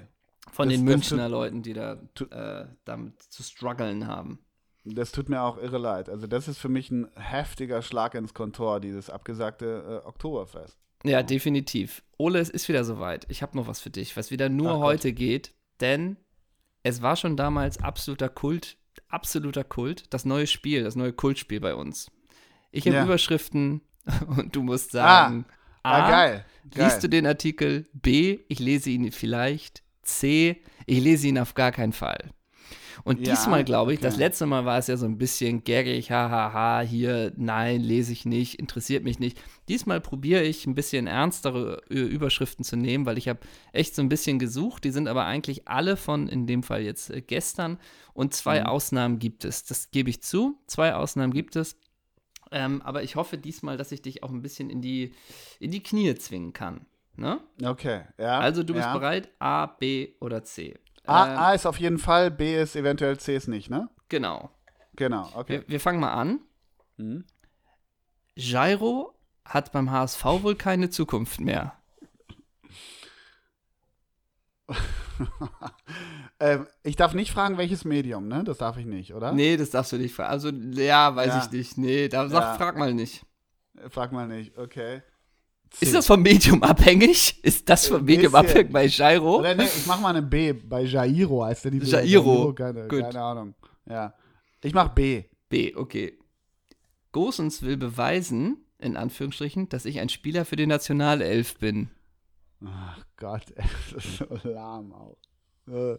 [0.52, 1.98] Von das, den Münchner Leuten, die da
[2.30, 4.38] äh, damit zu strugglen haben.
[4.84, 6.08] Das tut mir auch irre leid.
[6.08, 10.78] Also das ist für mich ein heftiger Schlag ins Kontor, dieses abgesagte äh, Oktoberfest.
[11.04, 12.02] Ja, definitiv.
[12.18, 13.26] Ole, es ist wieder soweit.
[13.28, 15.18] Ich habe noch was für dich, was wieder nur Ach heute Gott.
[15.18, 16.16] geht, denn
[16.82, 18.76] es war schon damals absoluter Kult,
[19.08, 22.10] absoluter Kult, das neue Spiel, das neue Kultspiel bei uns.
[22.70, 23.04] Ich habe ja.
[23.04, 23.82] Überschriften
[24.36, 26.84] und du musst sagen, ah, A, ah, geil, geil.
[26.84, 31.72] liest du den Artikel, B, ich lese ihn vielleicht, C, ich lese ihn auf gar
[31.72, 32.30] keinen Fall.
[33.04, 34.06] Und ja, diesmal glaube ich, okay.
[34.08, 38.24] das letzte Mal war es ja so ein bisschen gärig, hahaha, hier, nein, lese ich
[38.24, 39.40] nicht, interessiert mich nicht.
[39.68, 43.40] Diesmal probiere ich ein bisschen ernstere Überschriften zu nehmen, weil ich habe
[43.72, 44.84] echt so ein bisschen gesucht.
[44.84, 47.78] Die sind aber eigentlich alle von, in dem Fall jetzt äh, gestern.
[48.14, 48.66] Und zwei mhm.
[48.66, 49.64] Ausnahmen gibt es.
[49.64, 50.58] Das gebe ich zu.
[50.66, 51.76] Zwei Ausnahmen gibt es.
[52.50, 55.14] Ähm, aber ich hoffe diesmal, dass ich dich auch ein bisschen in die,
[55.58, 56.86] in die Knie zwingen kann.
[57.16, 57.40] Ne?
[57.62, 58.38] Okay, ja.
[58.38, 58.92] Also du bist ja.
[58.92, 60.78] bereit, A, B oder C.
[61.04, 63.88] A, ähm, A, ist auf jeden Fall, B ist eventuell, C ist nicht, ne?
[64.08, 64.50] Genau.
[64.94, 65.60] Genau, okay.
[65.60, 66.40] Wir, wir fangen mal an.
[66.96, 67.24] Mhm.
[68.36, 71.74] Jairo hat beim HSV wohl keine Zukunft mehr.
[76.40, 78.44] ähm, ich darf nicht fragen, welches Medium, ne?
[78.44, 79.32] Das darf ich nicht, oder?
[79.32, 80.30] Nee, das darfst du nicht fragen.
[80.30, 81.42] Also, ja, weiß ja.
[81.44, 81.78] ich nicht.
[81.78, 82.54] Nee, da, sag, ja.
[82.54, 83.26] frag mal nicht.
[83.88, 85.02] Frag mal nicht, okay.
[85.80, 87.42] Ist das vom Medium abhängig?
[87.42, 89.38] Ist das vom Medium abhängig bei Jairo?
[89.38, 90.52] Oder nee, ich mach mal eine B.
[90.52, 92.04] Bei Jairo heißt der die Jairo.
[92.04, 93.54] Jairo keine, keine, Ahnung.
[93.88, 94.14] Ja.
[94.62, 95.24] Ich mach B.
[95.48, 96.18] B, okay.
[97.10, 101.90] Gosens will beweisen, in Anführungsstrichen, dass ich ein Spieler für die Nationalelf bin.
[102.64, 103.44] Ach Gott,
[103.92, 105.18] das ist so lahm auch.
[105.68, 105.98] Äh,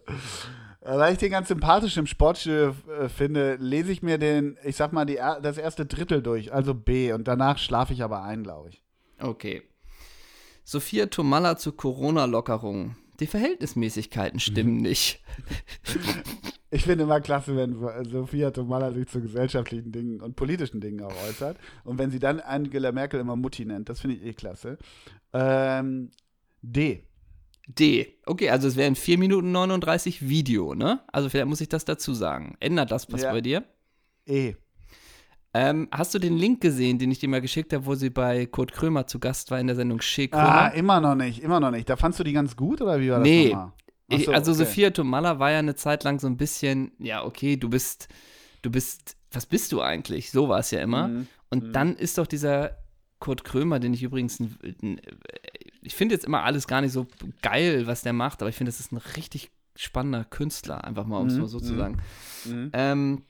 [0.82, 4.92] weil ich den ganz sympathisch im Sportstudio äh, finde, lese ich mir den, ich sag
[4.92, 8.70] mal, die, das erste Drittel durch, also B, und danach schlafe ich aber ein, glaube
[8.70, 8.83] ich.
[9.18, 9.62] Okay.
[10.64, 12.96] Sophia Tomalla zur Corona-Lockerung.
[13.20, 15.22] Die Verhältnismäßigkeiten stimmen nicht.
[16.74, 17.78] Ich finde immer klasse, wenn
[18.10, 21.56] Sophia Tomalla sich zu gesellschaftlichen Dingen und politischen Dingen auch äußert.
[21.84, 24.78] Und wenn sie dann Angela Merkel immer Mutti nennt, das finde ich eh klasse.
[25.32, 26.10] Ähm,
[26.62, 27.04] D.
[27.68, 28.18] D.
[28.26, 31.00] Okay, also es wären 4 Minuten 39 Video, ne?
[31.12, 32.56] Also vielleicht muss ich das dazu sagen.
[32.58, 33.30] Ändert das was ja.
[33.30, 33.62] bei dir?
[34.26, 34.54] E.
[35.56, 38.44] Ähm, hast du den Link gesehen, den ich dir mal geschickt habe, wo sie bei
[38.46, 40.34] Kurt Krömer zu Gast war in der Sendung Schick?
[40.34, 41.88] Ah, immer noch nicht, immer noch nicht.
[41.88, 43.50] Da fandst du die ganz gut oder wie war das nee.
[43.50, 43.72] nochmal?
[44.08, 44.64] Nee, also okay.
[44.64, 48.08] Sophia Tomalla war ja eine Zeit lang so ein bisschen, ja, okay, du bist,
[48.62, 50.30] du bist, was bist du eigentlich?
[50.30, 51.08] So war es ja immer.
[51.08, 51.26] Mhm.
[51.50, 51.72] Und mhm.
[51.72, 52.76] dann ist doch dieser
[53.20, 54.42] Kurt Krömer, den ich übrigens,
[55.82, 57.06] ich finde jetzt immer alles gar nicht so
[57.42, 61.18] geil, was der macht, aber ich finde, das ist ein richtig spannender Künstler, einfach mal,
[61.18, 61.40] um es mhm.
[61.42, 61.78] mal so zu mhm.
[61.78, 62.02] sagen.
[62.44, 62.70] Mhm.
[62.72, 63.22] Ähm,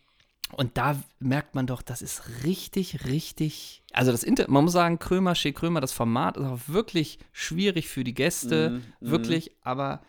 [0.53, 3.83] und da merkt man doch, das ist richtig, richtig.
[3.93, 7.89] Also das Inter man muss sagen, Krömer, Shea Krömer, das Format ist auch wirklich schwierig
[7.89, 9.69] für die Gäste, mm, wirklich, mm.
[9.69, 10.03] aber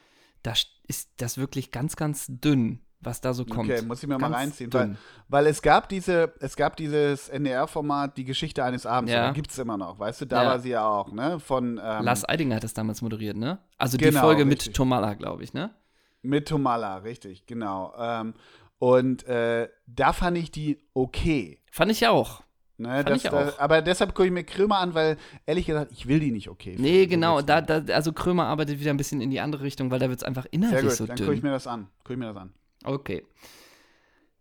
[0.43, 0.53] da
[0.87, 3.71] ist das wirklich ganz, ganz dünn, was da so kommt.
[3.71, 7.29] Okay, muss ich mir ganz mal reinziehen, weil, weil, es gab diese, es gab dieses
[7.29, 9.31] NDR-Format, die Geschichte eines Abends, ja.
[9.31, 10.49] gibt es immer noch, weißt du, da ja.
[10.49, 11.39] war sie ja auch, ne?
[11.39, 13.59] Von ähm, Lars Eidinger hat das damals moderiert, ne?
[13.77, 14.67] Also genau, die Folge richtig.
[14.67, 15.71] mit Tomala, glaube ich, ne?
[16.21, 17.93] Mit Tomala, richtig, genau.
[17.97, 18.33] Ähm,
[18.79, 21.61] und äh, da fand ich die okay.
[21.71, 22.43] Fand ich auch.
[22.77, 23.57] Ne, das, auch.
[23.57, 25.15] aber deshalb gucke ich mir Krömer an, weil
[25.45, 26.71] ehrlich gesagt, ich will die nicht okay.
[26.71, 26.81] Finden.
[26.81, 27.41] Nee, genau.
[27.41, 30.19] Da, da, also Krömer arbeitet wieder ein bisschen in die andere Richtung, weil da wird
[30.19, 31.25] es einfach inhaltlich Sehr gut, so dann dünn.
[31.25, 31.87] gucke ich mir das an.
[32.03, 32.53] Guck ich mir das an.
[32.83, 33.23] Okay.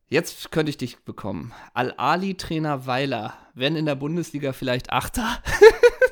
[0.08, 1.52] Jetzt könnte ich dich bekommen.
[1.74, 5.38] Al-Ali-Trainer Weiler werden in der Bundesliga vielleicht Achter?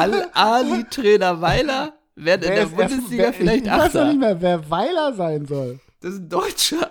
[0.00, 3.86] Al-Ali-Trainer Weiler werden in der Bundesliga erst, wer, vielleicht ich Achter.
[3.86, 5.80] Ich weiß doch nicht mehr, wer Weiler sein soll.
[6.00, 6.90] Das ist ein Deutscher.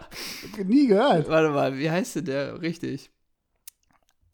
[0.63, 1.27] Nie gehört.
[1.27, 3.09] Warte mal, wie heißt denn der richtig?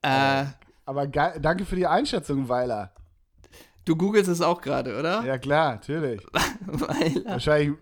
[0.02, 0.46] Äh,
[0.86, 2.94] Aber danke für die Einschätzung, Weiler.
[3.86, 5.24] Du googelst es auch gerade, oder?
[5.24, 6.22] Ja, klar, natürlich.
[6.66, 7.32] Weiler.
[7.32, 7.78] Wahrscheinlich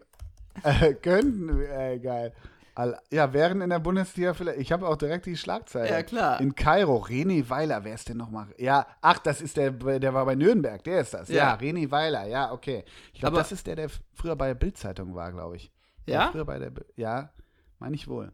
[0.61, 2.33] äh, könnten, äh, geil.
[3.11, 4.59] Ja, wären in der Bundesliga vielleicht.
[4.59, 5.89] Ich habe auch direkt die Schlagzeile.
[5.91, 6.41] Ja, klar.
[6.41, 8.47] In Kairo, René Weiler, wer ist denn nochmal?
[8.57, 11.30] Ja, ach, das ist der, der war bei Nürnberg, der ist das.
[11.30, 11.55] Ja, Ja.
[11.55, 12.84] René Weiler, ja, okay.
[13.13, 15.71] Ich glaube, das ist der, der früher bei der Bildzeitung war, glaube ich.
[16.07, 16.32] Der Ja?
[16.32, 17.30] Früher bei der, ja,
[17.78, 18.32] meine ich wohl.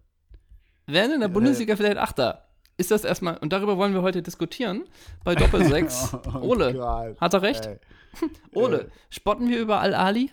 [0.88, 2.46] Werden in der Bundesliga vielleicht Achter?
[2.78, 4.86] Ist das erstmal, und darüber wollen wir heute diskutieren,
[5.26, 6.14] bei Doppel 6.
[6.34, 7.66] Oh Ole, Gott, hat er recht?
[7.66, 7.78] ey.
[8.56, 10.32] Ole, spotten wir über Al-Ali?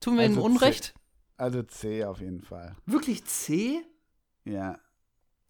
[0.00, 0.94] Tun wir ihm Also Unrecht?
[1.38, 2.74] Also C auf jeden Fall.
[2.84, 3.80] Wirklich C?
[4.44, 4.78] Ja.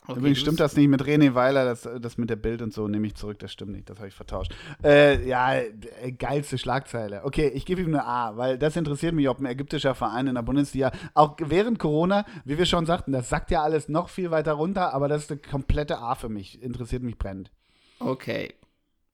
[0.06, 2.88] Okay, Übrigens stimmt das nicht mit René Weiler, das, das mit der Bild und so
[2.88, 4.54] nehme ich zurück, das stimmt nicht, das habe ich vertauscht.
[4.82, 7.24] Äh, ja, äh, geilste Schlagzeile.
[7.24, 10.36] Okay, ich gebe ihm eine A, weil das interessiert mich, ob ein ägyptischer Verein in
[10.36, 14.30] der Bundesliga, auch während Corona, wie wir schon sagten, das sackt ja alles noch viel
[14.30, 17.50] weiter runter, aber das ist eine komplette A für mich, interessiert mich brennend.
[17.98, 18.54] Okay.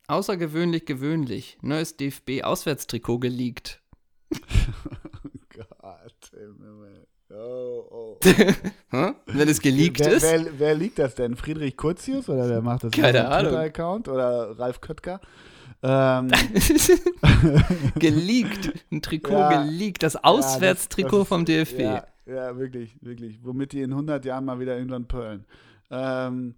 [0.07, 1.59] Außergewöhnlich gewöhnlich.
[1.63, 3.81] Neues DFB-Auswärtstrikot geleakt.
[7.37, 8.19] Oh, oh.
[9.27, 10.23] Wenn es geleakt wer, ist?
[10.23, 11.37] Wer, wer liegt das denn?
[11.37, 12.93] Friedrich Kurzius oder wer macht das?
[12.93, 13.51] Keine Ahnung.
[13.53, 15.21] Twitter-Account oder Ralf Köttker?
[15.83, 16.31] Ähm,
[17.99, 18.73] geleakt.
[18.91, 19.63] Ein Trikot Ja.
[19.65, 20.03] geleakt.
[20.03, 20.25] Das Ja, das-
[20.55, 21.79] Auswärtstrikot das ist- vom DFB.
[21.81, 23.41] Ja, ja, wirklich, wirklich.
[23.43, 25.45] Womit die in 100 Jahren mal wieder irgendwann pöllen.
[25.91, 26.55] Ähm,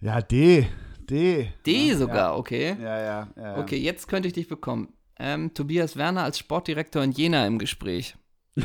[0.00, 0.66] ja, D.
[1.08, 1.48] D.
[1.66, 2.76] D ja, sogar, okay.
[2.80, 3.28] Ja, ja, ja.
[3.36, 3.58] ja.
[3.58, 4.88] Okay, jetzt könnte ich dich bekommen.
[5.18, 8.16] Ähm, Tobias Werner als Sportdirektor in Jena im Gespräch.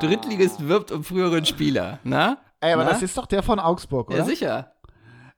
[0.00, 1.98] Drittligist wirbt um früheren Spieler.
[2.04, 2.38] Na?
[2.60, 2.90] Ey, aber Na?
[2.90, 4.18] das ist doch der von Augsburg, oder?
[4.18, 4.74] Ja, sicher.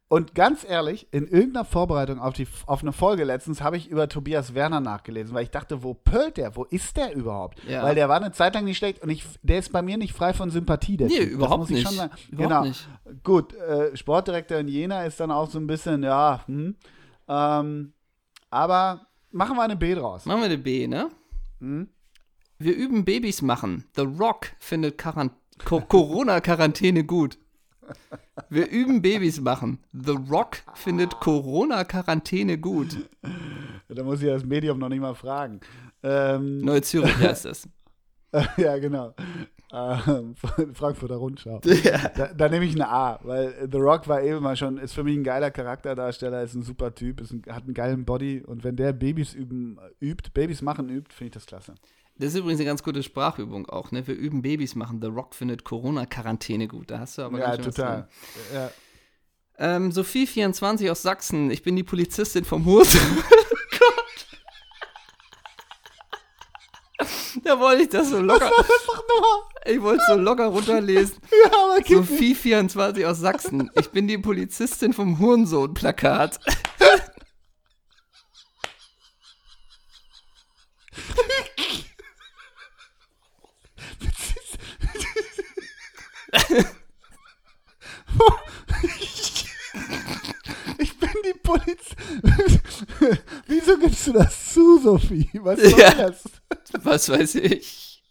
[0.08, 4.08] Und ganz ehrlich, in irgendeiner Vorbereitung auf, die, auf eine Folge letztens habe ich über
[4.08, 6.54] Tobias Werner nachgelesen, weil ich dachte, wo pölt der?
[6.54, 7.58] Wo ist der überhaupt?
[7.68, 7.82] Ja.
[7.82, 10.12] Weil der war eine Zeit lang nicht schlecht und ich, der ist bei mir nicht
[10.12, 10.96] frei von Sympathie.
[10.96, 11.24] Der Nee, Typ.
[11.24, 11.88] Das überhaupt muss ich nicht.
[11.88, 12.12] Schon sagen.
[12.30, 12.62] Überhaupt genau.
[12.62, 12.88] nicht.
[13.24, 16.76] Gut, äh, Sportdirektor in Jena ist dann auch so ein bisschen, ja, hm.
[17.28, 17.92] Ähm,
[18.50, 20.24] aber machen wir eine B draus.
[20.24, 21.10] Machen wir eine B, ne?
[21.60, 21.88] Hm?
[22.58, 23.84] Wir üben Babys machen.
[23.94, 25.32] The Rock findet Quarant
[25.64, 27.38] Co Corona-Quarantäne gut.
[28.50, 29.78] Wir üben Babys machen.
[29.92, 32.96] The Rock findet Corona-Quarantäne gut.
[33.88, 35.60] Da muss ich das Medium noch nicht mal fragen.
[36.02, 37.68] Ähm, Neue Zürich heißt es.
[38.56, 39.14] ja, genau.
[39.76, 40.34] Ähm,
[40.74, 41.60] Frankfurter Rundschau.
[41.84, 42.08] Ja.
[42.08, 45.04] Da, da nehme ich eine A, weil The Rock war eben mal schon, ist für
[45.04, 48.64] mich ein geiler Charakterdarsteller, ist ein super Typ, ist ein, hat einen geilen Body und
[48.64, 51.74] wenn der Babys üben, übt, Babys machen übt, finde ich das klasse.
[52.18, 54.06] Das ist übrigens eine ganz gute Sprachübung auch, ne?
[54.06, 55.02] Wir üben Babys machen.
[55.02, 56.90] The Rock findet Corona-Quarantäne gut.
[56.90, 57.96] Da hast du aber ja, ganz schön was total.
[57.96, 58.08] dran.
[58.54, 58.70] Ja.
[59.58, 61.50] Ähm, Sophie24 aus Sachsen.
[61.50, 62.96] Ich bin die Polizistin vom Hus.
[67.44, 68.50] Da wollte ich das so locker.
[69.64, 71.16] Ich wollte es so locker runterlesen.
[71.44, 73.70] ja, aber gib mir- Sophie24 aus Sachsen.
[73.74, 76.40] Ich bin die Polizistin vom Hurensohn-Plakat.
[90.78, 91.96] Ich bin die Polizei.
[93.46, 95.28] Wieso gibst du das zu, Sophie?
[95.42, 95.94] Was soll Ja.
[95.94, 96.24] das?
[96.82, 98.02] Was weiß ich.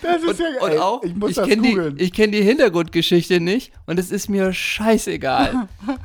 [0.00, 1.96] Das ist Und, ja und ey, auch, ich muss ich das kenne googeln.
[1.96, 5.68] die, ich kenn die Hintergrundgeschichte nicht und es ist mir scheißegal.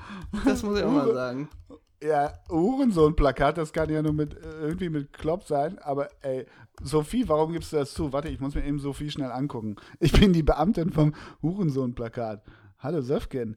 [0.43, 1.47] Das muss ich auch mal sagen.
[2.03, 6.45] Ja, Hurensohn-Plakat, das kann ja nur mit äh, irgendwie mit Klopp sein, aber ey,
[6.83, 8.11] Sophie, warum gibst du das zu?
[8.11, 9.77] Warte, ich muss mir eben Sophie schnell angucken.
[10.01, 12.43] Ich bin die Beamtin vom Hurensohn-Plakat.
[12.79, 13.55] Hallo Söfgen.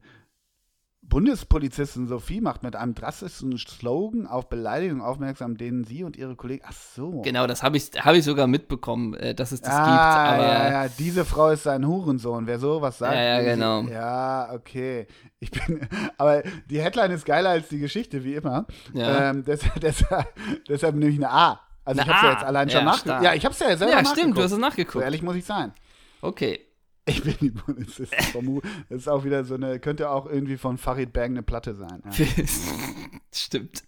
[1.11, 6.63] Bundespolizistin Sophie macht mit einem drastischen Slogan auf Beleidigungen aufmerksam, denen sie und ihre Kollegen.
[6.65, 7.21] Ach so.
[7.21, 10.39] Genau, das habe ich, hab ich sogar mitbekommen, äh, dass es das ah, gibt.
[10.39, 12.47] Aber ja, ja, diese Frau ist ein Hurensohn.
[12.47, 13.13] Wer sowas sagt.
[13.13, 13.81] Ja, ja, den sie- genau.
[13.83, 15.05] Ja, okay.
[15.39, 15.81] Ich bin,
[16.17, 18.65] aber die Headline ist geiler als die Geschichte, wie immer.
[18.93, 19.31] Ja.
[19.31, 20.33] Ähm, deshalb, deshalb,
[20.69, 21.59] deshalb nehme ich eine A.
[21.83, 23.23] Also Eine ich habe es ja jetzt allein schon Ja, nachgeguckt.
[23.23, 25.03] Ja, ich habe es ja selber ja, stimmt, du hast es So nachgeguckt.
[25.03, 25.73] ehrlich muss ich sein.
[26.21, 26.61] Okay.
[27.05, 27.51] Ich bin die
[28.35, 28.61] Hu.
[28.89, 32.03] Das ist auch wieder so eine, könnte auch irgendwie von Farid Bang eine Platte sein.
[32.05, 32.11] Ja,
[33.33, 33.83] Stimmt.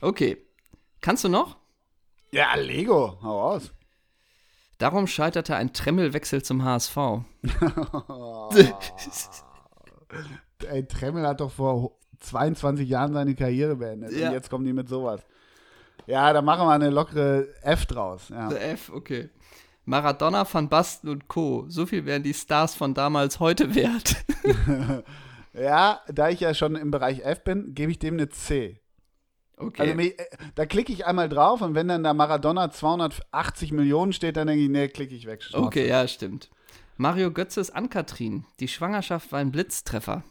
[0.00, 0.36] Okay.
[1.00, 1.56] Kannst du noch?
[2.30, 3.72] ja Lego, hau raus.
[4.78, 6.96] Darum scheiterte ein Tremmelwechsel zum HSV.
[10.68, 14.12] Ey, Tremmel hat doch vor 22 Jahren seine Karriere beendet.
[14.12, 14.28] Ja.
[14.28, 15.26] Und jetzt kommen die mit sowas.
[16.06, 18.28] Ja, da machen wir eine lockere F draus.
[18.28, 18.50] Ja.
[18.52, 19.30] F, okay.
[19.88, 21.64] Maradona, Van Basten und Co.
[21.68, 24.16] So viel wären die Stars von damals heute wert.
[25.54, 28.82] ja, da ich ja schon im Bereich F bin, gebe ich dem eine C.
[29.56, 29.90] Okay.
[29.90, 30.24] Also
[30.56, 34.62] da klicke ich einmal drauf und wenn dann da Maradona 280 Millionen steht, dann denke
[34.62, 35.42] ich, nee, klicke ich weg.
[35.42, 35.64] Schnauze.
[35.64, 36.50] okay, ja, stimmt.
[36.98, 38.44] Mario Götzes Ann-Kathrin.
[38.60, 40.22] Die Schwangerschaft war ein Blitztreffer.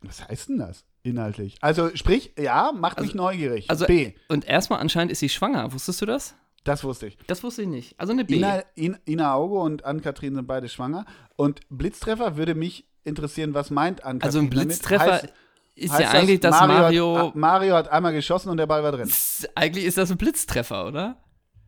[0.00, 1.58] Was heißt denn das inhaltlich?
[1.60, 3.68] Also sprich, ja, macht mich neugierig.
[3.68, 4.14] Also, B.
[4.28, 5.74] Und erstmal anscheinend ist sie schwanger.
[5.74, 6.34] Wusstest du das?
[6.64, 7.16] Das wusste ich.
[7.26, 7.98] Das wusste ich nicht.
[7.98, 8.36] Also eine B.
[8.36, 11.06] Ina, In, Ina Augo und Ann-Kathrin sind beide schwanger.
[11.36, 15.28] Und Blitztreffer würde mich interessieren, was meint Ann-Kathrin also ein Blitztreffer Heißt,
[15.74, 16.74] ist heißt ja eigentlich, dass Mario,
[17.14, 17.18] Mario.
[17.28, 19.10] Hat, Mario hat einmal geschossen und der Ball war drin.
[19.54, 21.16] eigentlich ist das ein Blitztreffer, oder?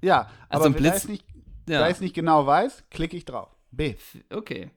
[0.03, 1.25] Ja, Also aber ein da Blitz- ich nicht,
[1.69, 1.79] Ja.
[1.81, 3.49] da ich es nicht genau weiß, klicke ich drauf.
[3.71, 3.95] B.
[4.31, 4.71] Okay.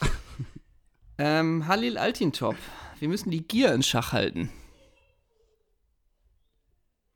[1.18, 2.56] ähm, Halil Altintop.
[2.98, 4.50] Wir müssen die Gier in Schach halten.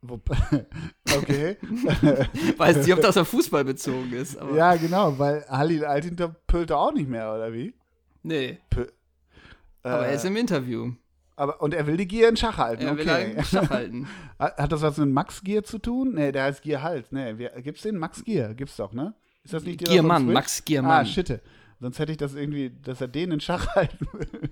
[1.17, 1.57] Okay.
[2.57, 4.37] Weiß nicht, ob das auf Fußball bezogen ist.
[4.39, 7.73] Aber ja, genau, weil Halil Altintop pölte auch nicht mehr, oder wie?
[8.23, 8.87] Nee, Pö
[9.83, 10.93] aber äh, er ist im Interview.
[11.37, 13.35] aber, und er will die Gier in Schach halten, Er will okay.
[13.37, 14.09] einen Schach halten.
[14.39, 16.15] Hat das was mit Max Gier zu tun?
[16.15, 17.13] Nee, der heißt Gier Halt.
[17.13, 17.97] Nee, wer, gibt's den?
[17.99, 19.15] Max Gier, gibt's doch, ne?
[19.45, 20.33] Ist das nicht der Giermann?
[20.33, 21.07] Max Ah, Giermann.
[21.07, 21.41] shit.
[21.81, 24.51] Sonst hätte ich das irgendwie, dass er den in Schach halten will.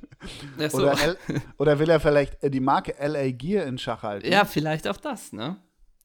[0.71, 0.79] So.
[0.79, 1.17] Oder, L,
[1.59, 4.31] oder will er vielleicht äh, die Marke LA Gear in Schach halten?
[4.31, 5.57] Ja, vielleicht auch das, ne?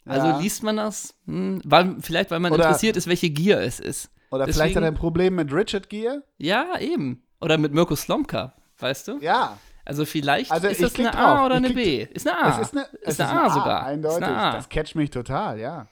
[0.06, 0.40] Also Ja.
[0.40, 1.14] liest man das?
[1.26, 4.10] Hm, weil, vielleicht, weil man Oder- interessiert ist, welche Gier es ist.
[4.32, 6.24] Oder deswegen- vielleicht hat er ein Problem mit Richard Gear?
[6.38, 7.24] Ja, eben.
[7.42, 9.18] Oder mit Mirko Slomka, weißt du?
[9.20, 9.58] Ja.
[9.86, 11.46] Also vielleicht Also ist das eine A drauf.
[11.46, 12.04] oder eine B.
[12.12, 12.50] Ist eine A.
[12.60, 13.86] Es ist eine, es ist eine A sogar.
[13.86, 14.18] Eindeutig.
[14.18, 14.52] Ist eine A.
[14.54, 15.88] Das catcht mich total, ja.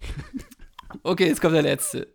[1.02, 2.08] Okay, jetzt kommt der letzte.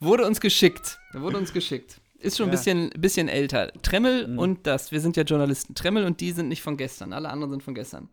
[0.00, 0.98] Wurde uns geschickt.
[1.12, 2.00] Wurde uns geschickt.
[2.18, 2.56] Ist schon ein Ja.
[2.58, 3.72] bisschen, bisschen älter.
[3.82, 4.38] Tremmel Mhm.
[4.38, 4.90] und das.
[4.90, 5.74] Wir sind ja Journalisten.
[5.74, 7.12] Tremmel und die sind nicht von gestern.
[7.12, 8.08] Alle anderen sind von gestern.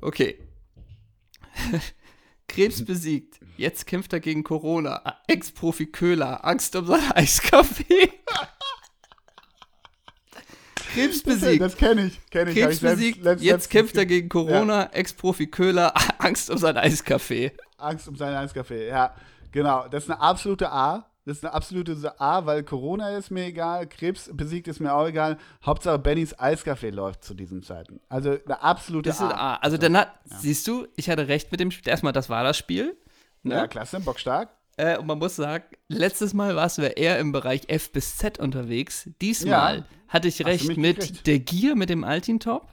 [0.00, 0.38] Okay.
[2.48, 3.40] Krebs besiegt.
[3.56, 5.16] Jetzt kämpft er gegen Corona.
[5.26, 6.44] Ex-Profi Köhler.
[6.44, 8.10] Angst um sein Eiskaffee.
[10.92, 11.62] Krebs besiegt.
[11.62, 12.20] Das kenne ich.
[12.30, 12.54] Kenn ich.
[12.54, 13.22] Krebs ich besiegt.
[13.22, 14.90] selbst- Jetzt selbst- kämpft er gegen Corona.
[14.92, 15.94] Ex-Profi Köhler.
[16.18, 17.52] Angst um sein Eiskaffee.
[17.78, 18.88] Angst um seinen Eiskaffee.
[18.88, 19.14] Ja,
[19.50, 19.88] genau.
[19.88, 21.08] Das ist eine absolute A.
[21.24, 25.06] Das ist eine absolute A, weil Corona ist mir egal, Krebs besiegt ist mir auch
[25.06, 25.38] egal.
[25.64, 28.00] Hauptsache Bennys Eiskaffee läuft zu diesen Zeiten.
[28.08, 29.54] Also eine absolute Das ist ein A.
[29.54, 29.56] A.
[29.56, 31.88] Also dann hat, siehst du, ich hatte recht mit dem Spiel.
[31.88, 32.96] Erstmal, das war das Spiel.
[33.44, 33.54] Ne?
[33.54, 34.50] Ja, klasse, bockstark.
[34.76, 38.16] Äh, und man muss sagen, letztes Mal warst du ja eher im Bereich F bis
[38.16, 39.08] Z unterwegs.
[39.20, 39.84] Diesmal Ja.
[40.08, 41.26] hatte ich recht mit gekriegt.
[41.26, 42.66] der Gier, mit dem Altintop,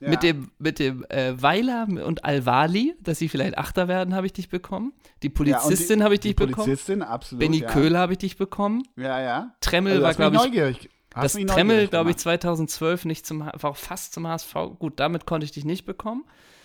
[0.00, 0.10] Ja.
[0.10, 4.32] mit dem, mit dem äh, Weiler und Alvali, dass sie vielleicht Achter werden, habe ich
[4.32, 4.92] dich bekommen.
[5.22, 6.66] Die Ja, Polizistin die- habe ich die dich bekommen.
[6.66, 7.40] Polizistin, absolut.
[7.40, 7.68] Benny ja.
[7.70, 8.82] Köhler habe ich dich bekommen.
[8.96, 9.54] Ja, ja.
[9.60, 10.90] Tremmel Also, war, glaube ich, neugierig.
[11.14, 12.40] Hast das Tremmel, glaube ich, gemacht.
[12.40, 14.52] 2012 nicht zum, war auch fast zum HSV.
[14.80, 16.24] Gut, damit konnte ich dich nicht bekommen.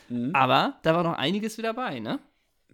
[0.09, 0.31] Mhm.
[0.33, 2.19] Aber da war noch einiges wieder bei, ne?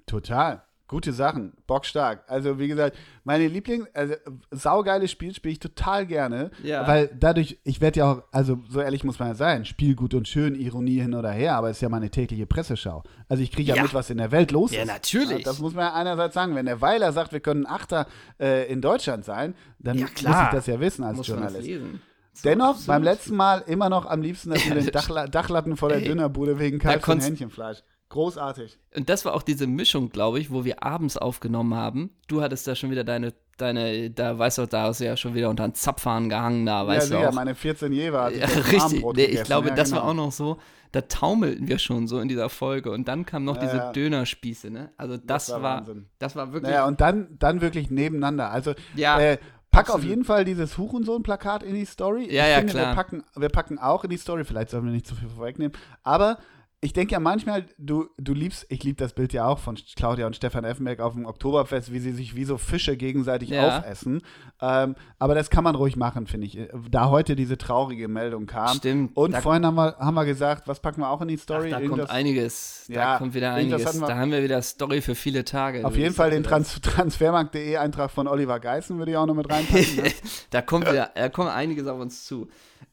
[0.05, 0.63] Total.
[0.87, 2.23] Gute Sachen, bockstark.
[2.27, 4.13] Also wie gesagt, meine Liebling, also
[4.51, 6.87] saugeiles Spiel spiele ich total gerne, Ja.
[6.87, 10.13] weil dadurch, ich werde ja auch, also so ehrlich muss man ja sein, Spiel gut
[10.13, 13.01] und schön, Ironie hin oder her, aber es ist ja meine tägliche Presseschau.
[13.27, 13.81] Also ich kriege ja, Ja.
[13.81, 14.87] mit, was in der Welt los Ja, ist.
[14.87, 15.43] natürlich.
[15.43, 18.05] Das muss man ja einerseits sagen, wenn der Weiler sagt, wir können Achter
[18.39, 21.65] äh, in Deutschland sein, dann Ja, muss ich das ja wissen als Muss Journalist.
[21.65, 21.99] lesen.
[22.43, 22.87] Dennoch, absolut.
[22.87, 26.03] beim letzten Mal immer noch am liebsten das mit den Dachla Dachlatten vor der Ey,
[26.09, 27.81] Dönerbude wegen Kalb und Hähnchenfleisch.
[28.09, 28.77] Großartig.
[28.95, 32.11] Und das war auch diese Mischung, glaube ich, wo wir abends aufgenommen haben.
[32.27, 35.33] Du hattest da schon wieder deine, deine, da weißt du, da hast du ja schon
[35.33, 37.33] wieder unter den Zapfhahn gehangen, da weißt ja, du auch.
[37.33, 38.31] meine 14 Jever.
[38.31, 39.03] Ja, richtig.
[39.15, 40.01] Nee, ich glaube, ja, das genau.
[40.01, 40.59] war auch noch so,
[40.91, 43.91] da taumelten wir schon so in dieser Folge und dann kamen noch Ja, diese ja.
[43.91, 44.91] Dönerspieße, ne?
[44.97, 48.51] Also das, Das war war, das war wirklich, Naja, und dann, dann wirklich nebeneinander.
[48.51, 49.37] Also, Ja, äh,
[49.71, 50.03] pack absolut.
[50.03, 52.33] auf jeden Fall dieses Hurensohn-Plakat in die Story.
[52.33, 52.91] Ja, ich ja, finde, klar.
[52.91, 55.75] Wir packen, wir packen auch in die Story, vielleicht sollen wir nicht zu viel vorwegnehmen,
[56.03, 56.37] aber
[56.85, 60.27] ich denke ja manchmal, du, du liebst, ich liebe das Bild ja auch von Claudia
[60.27, 63.79] und Stefan Effenberg auf dem Oktoberfest, wie sie sich wie so Fische gegenseitig Ja.
[63.79, 64.21] aufessen.
[64.61, 66.59] Ähm, aber das kann man ruhig machen, finde ich.
[66.91, 68.75] Da heute diese traurige Meldung kam.
[68.77, 69.17] Stimmt.
[69.17, 71.71] Und vorhin haben wir, haben wir gesagt, was packen wir auch in die Ach, Story?
[71.71, 72.85] da kommt einiges.
[72.87, 73.85] Da Ja, kommt wieder einiges.
[73.85, 75.83] hatten wir- Da haben wir wieder Story für viele Tage.
[75.85, 79.49] Auf jeden Fall den Trans Transfermarkt.de Eintrag von Oliver Geißen würde ich auch noch mit
[79.49, 79.95] reinpacken.
[79.95, 80.11] Ne?
[80.51, 82.47] Da kommt wieder, da kommt einiges auf uns zu.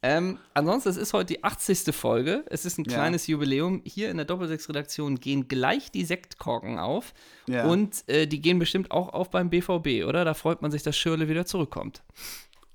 [0.04, 1.94] Ähm, ansonsten, es ist heute die 80.
[1.94, 2.44] Folge.
[2.50, 2.94] Es ist ein Ja.
[2.94, 3.82] kleines Jubiläum.
[3.84, 7.14] Hier in der Doppelsechs-Redaktion gehen gleich die Sektkorken auf.
[7.46, 7.66] Ja.
[7.66, 10.24] Und äh, die gehen bestimmt auch auf beim BVB, oder?
[10.24, 12.02] Da freut man sich, dass Schirle wieder zurückkommt.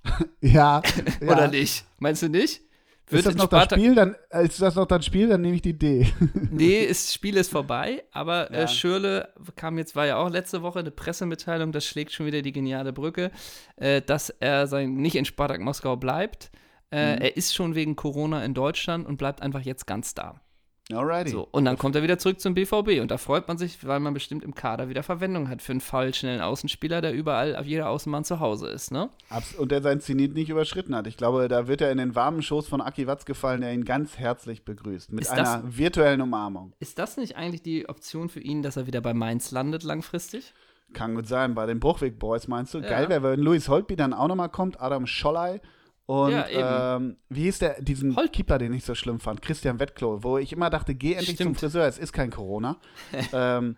[0.41, 0.81] ja,
[1.21, 1.27] ja.
[1.27, 1.83] Oder nicht?
[1.99, 2.61] Meinst du nicht?
[3.09, 3.95] Ist das noch das Spiel?
[3.95, 5.29] Dann, äh, ist das noch das Spiel?
[5.29, 6.07] Dann nehme ich die D.
[6.51, 8.63] Nee, das Spiel ist vorbei, aber Ja.
[8.63, 12.41] äh, Schürle kam jetzt, war ja auch letzte Woche eine Pressemitteilung, das schlägt schon wieder
[12.41, 13.31] die geniale Brücke,
[13.77, 16.51] äh, dass er sein, nicht in Spartak Moskau bleibt.
[16.91, 17.21] Äh, Mhm.
[17.21, 20.41] Er ist schon wegen Corona in Deutschland und bleibt einfach jetzt ganz da.
[20.89, 21.31] Alrighty.
[21.31, 23.99] So, und dann kommt er wieder zurück zum BVB und da freut man sich, weil
[23.99, 27.89] man bestimmt im Kader wieder Verwendung hat für einen fallschnellen Außenspieler, der überall auf jeder
[27.89, 29.09] Außenbahn zu Hause ist, ne?
[29.29, 31.05] Abs- Und der sein Zenit nicht überschritten hat.
[31.05, 33.83] Ich glaube, da wird er in den warmen Schoß von Aki Watz gefallen, der ihn
[33.83, 35.11] ganz herzlich begrüßt.
[35.11, 36.71] Mit Ist das- einer virtuellen Umarmung.
[36.79, 40.53] Ist das nicht eigentlich die Option für ihn, dass er wieder bei Mainz landet langfristig?
[40.93, 41.53] Kann gut sein.
[41.53, 42.77] Bei den Bruchweg Boys meinst du?
[42.79, 42.87] Ja.
[42.87, 45.59] Geil wäre, wenn Luis Holtby dann auch nochmal kommt, Adam Scholley
[46.07, 49.41] Und Ja, ähm, wie hieß der, diesen Holt- Keeper, den ich so schlimm fand?
[49.41, 51.59] Christian Wettklo, wo ich immer dachte, geh endlich Stimmt.
[51.59, 52.77] zum Friseur, es ist kein Corona.
[53.33, 53.75] ähm,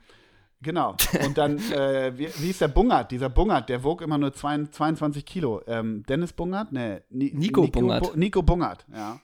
[0.62, 0.96] genau.
[1.26, 3.10] Und dann, äh, wie, wie hieß der Bungert?
[3.12, 5.62] Dieser Bungert, der wog immer nur zwei, 22 Kilo.
[5.66, 6.72] Ähm, Dennis Bungert?
[6.72, 8.04] Nee, Ni Nico Bungert.
[8.14, 9.20] Bu- Nico Bungert, ja.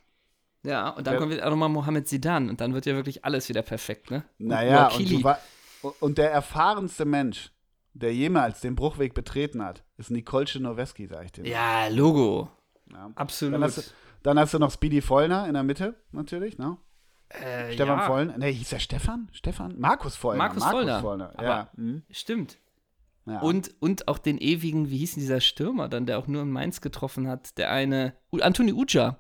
[0.64, 3.24] Ja, und dann Wer- kommt wieder auch nochmal Mohamed Zidane und dann wird ja wirklich
[3.24, 4.24] alles wieder perfekt, ne?
[4.40, 5.38] Und Naja, und, war,
[6.00, 7.52] und der erfahrenste Mensch,
[7.94, 11.46] der jemals den Bruchweg betreten hat, ist Nicole Noweski, sag ich dir.
[11.48, 12.50] Ja, Logo.
[12.92, 13.12] Ja.
[13.16, 13.56] Absolut.
[13.56, 13.82] Dann, hast du,
[14.24, 16.78] dann hast du noch Speedy Vollner in der Mitte, natürlich, ne?
[17.30, 18.38] äh, Stefan ja, Vollner.
[18.38, 19.30] Ne, hieß der Stefan?
[19.32, 19.76] Stefan?
[19.80, 20.44] Markus Vollner.
[20.44, 20.64] Markus
[21.02, 21.34] Vollner.
[21.42, 21.54] ja.
[21.62, 22.04] Aber- mhm.
[22.12, 22.60] Stimmt.
[23.26, 23.40] ja.
[23.40, 26.52] Und, und auch den ewigen, wie hieß denn dieser Stürmer dann, der auch nur in
[26.52, 27.58] Mainz getroffen hat?
[27.58, 29.18] Der eine, Anthony Uja.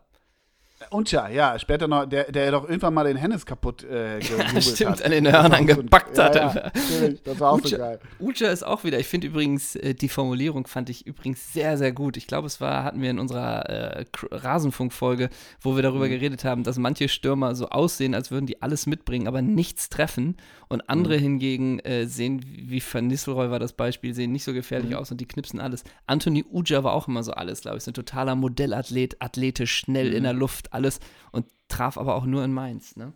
[0.89, 4.63] Und ja, ja, später noch, der, der doch irgendwann mal den Hennis kaputt äh, gejubelt
[4.63, 5.01] Stimmt, hat.
[5.03, 6.35] an den Hörnern so gepackt hat.
[6.35, 7.77] Ja, ja, das war auch so Uja.
[7.77, 7.99] geil.
[8.19, 11.93] Uja ist auch wieder, ich finde übrigens, äh, die Formulierung fand ich übrigens sehr, sehr
[11.93, 12.17] gut.
[12.17, 15.29] Ich glaube, es war, hatten wir in unserer äh, Rasenfunk-Folge,
[15.61, 16.09] wo wir darüber Mhm.
[16.11, 20.37] geredet haben, dass manche Stürmer so aussehen, als würden die alles mitbringen, aber nichts treffen.
[20.67, 20.83] Und Mhm.
[20.87, 24.97] andere hingegen äh, sehen, wie Van Nistelrooy war das Beispiel, sehen nicht so gefährlich Mhm.
[24.97, 25.83] aus und die knipsen alles.
[26.07, 27.83] Anthony Uja war auch immer so alles, glaube ich.
[27.83, 30.15] So ein totaler Modellathlet, athletisch, schnell Mhm.
[30.17, 30.99] in der Luft, alles.
[31.31, 33.13] Und traf aber auch nur in Mainz, ne?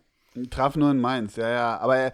[0.49, 1.77] Traf nur in Mainz, ja, ja.
[1.79, 2.11] Aber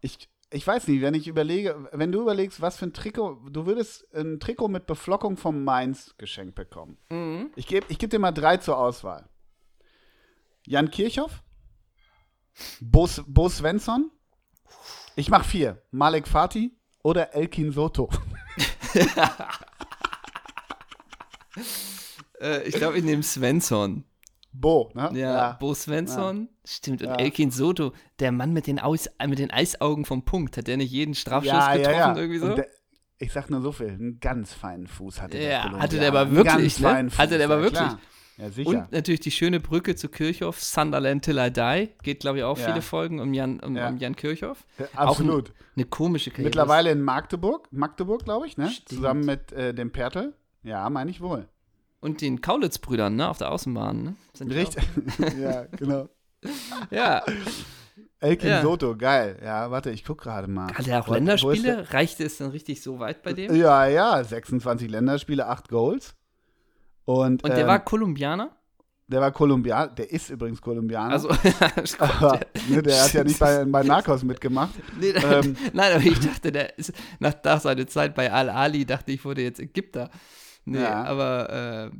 [0.00, 3.66] ich, ich weiß nicht, wenn ich überlege, wenn du überlegst, was für ein Trikot, du
[3.66, 6.96] würdest ein Trikot mit Beflockung vom Mainz geschenkt bekommen.
[7.10, 7.50] Mhm.
[7.56, 9.28] Ich gebe ich geb dir mal drei zur Auswahl.
[10.66, 11.42] Jan Kirchhoff,
[12.80, 14.10] Bo, Bo Svensson,
[15.16, 15.82] ich mach vier.
[15.90, 16.72] Malek Fatih
[17.02, 18.08] oder Elkin Soto.
[22.40, 24.04] Äh, ich glaube, ich nehme Svensson.
[24.60, 25.10] Bo, ne?
[25.14, 27.02] Ja, Bo Svensson, stimmt.
[27.02, 27.14] Und Ja.
[27.16, 30.90] Elkin Soto, der Mann mit den, Aus, mit den Eisaugen vom Punkt, hat der nicht
[30.90, 32.16] jeden Strafschuss ja, getroffen ja, ja.
[32.16, 32.54] irgendwie so?
[32.54, 32.66] Der,
[33.18, 36.30] ich sag nur so viel, einen ganz feinen Fuß hatte der Ja, hatte der aber
[36.32, 36.88] wirklich, ganz ne?
[36.88, 37.80] feinen Fuß, Hatte der aber ja, wirklich.
[37.80, 37.98] klar.
[38.36, 38.68] Ja, sicher.
[38.68, 42.56] Und natürlich die schöne Brücke zu Kirchhoff, Sunderland Till I Die, geht glaube ich auch
[42.56, 42.66] Ja.
[42.66, 43.88] viele Folgen um Jan, um, Ja.
[43.88, 44.64] um Jan Kirchhoff.
[44.78, 45.48] Ja, Auch absolut.
[45.50, 46.46] ein, eine komische Karriere.
[46.48, 48.70] Mittlerweile in Magdeburg, Magdeburg, glaube ich, ne?
[48.70, 48.88] Stimmt.
[48.88, 50.34] Zusammen mit äh, dem Pertl.
[50.62, 51.48] Ja, meine ich wohl.
[52.00, 54.16] Und den Kaulitz-Brüdern, ne, auf der Außenbahn, ne?
[54.32, 54.84] Sind Richtig.
[55.40, 56.08] ja, genau.
[56.90, 57.24] Ja.
[58.20, 58.62] Elkin Ja.
[58.62, 59.40] Soto, geil.
[59.44, 60.72] Ja, warte, ich guck gerade mal.
[60.72, 61.92] Hat er auch Wo- Länderspiele?
[61.92, 63.54] Reichte es dann richtig so weit bei dem?
[63.54, 66.14] Ja, ja, 26 Länderspiele, 8 Goals.
[67.04, 68.50] Und, Und der ähm, war Kolumbianer?
[69.10, 71.12] der war Kolumbianer, der ist übrigens Kolumbianer.
[71.14, 71.30] Also,
[71.98, 74.74] aber, ne, der hat ja nicht bei, bei Narcos mitgemacht.
[75.00, 75.56] Nee, Ähm.
[75.72, 79.42] nein, aber ich dachte, der ist nach, nach seiner Zeit bei Al-Ali, dachte ich, wurde
[79.42, 80.10] jetzt Ägypter.
[80.70, 81.04] Nee, Ja.
[81.04, 81.96] aber äh,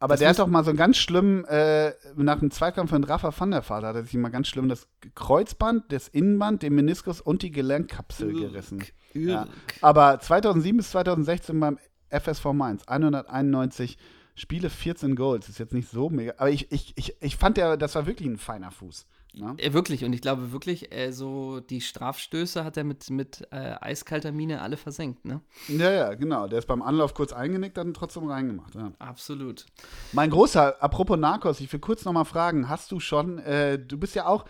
[0.00, 3.32] Aber der hat doch mal so einen ganz schlimm, äh, nach dem Zweikampf von Rafa
[3.38, 7.20] van der Vaart hat er sich mal ganz schlimm das Kreuzband, das Innenband, den Meniskus
[7.20, 8.84] und die Gelenkkapsel gerissen.
[9.14, 9.46] Ja.
[9.80, 11.78] Aber 2007 bis 2016 beim
[12.10, 13.96] FSV Mainz, 191
[14.36, 15.48] Spiele, 14 Goals.
[15.48, 16.34] Ist jetzt nicht so mega.
[16.38, 19.06] Aber ich, ich, ich, ich fand, der, das war wirklich ein feiner Fuß.
[19.36, 19.54] Ne?
[19.58, 23.74] äh, wirklich, und ich glaube wirklich, äh, so die Strafstöße hat er mit, mit äh,
[23.80, 25.40] eiskalter Mine alle versenkt, ne?
[25.68, 26.46] Ja, ja, genau.
[26.46, 28.74] Der ist beim Anlauf kurz eingenickt, ihn trotzdem reingemacht.
[28.76, 28.92] Ja.
[29.00, 29.66] Absolut.
[30.12, 33.98] Mein Großer, apropos Narcos, ich will kurz noch mal fragen, hast du schon, äh, du
[33.98, 34.44] bist ja auch,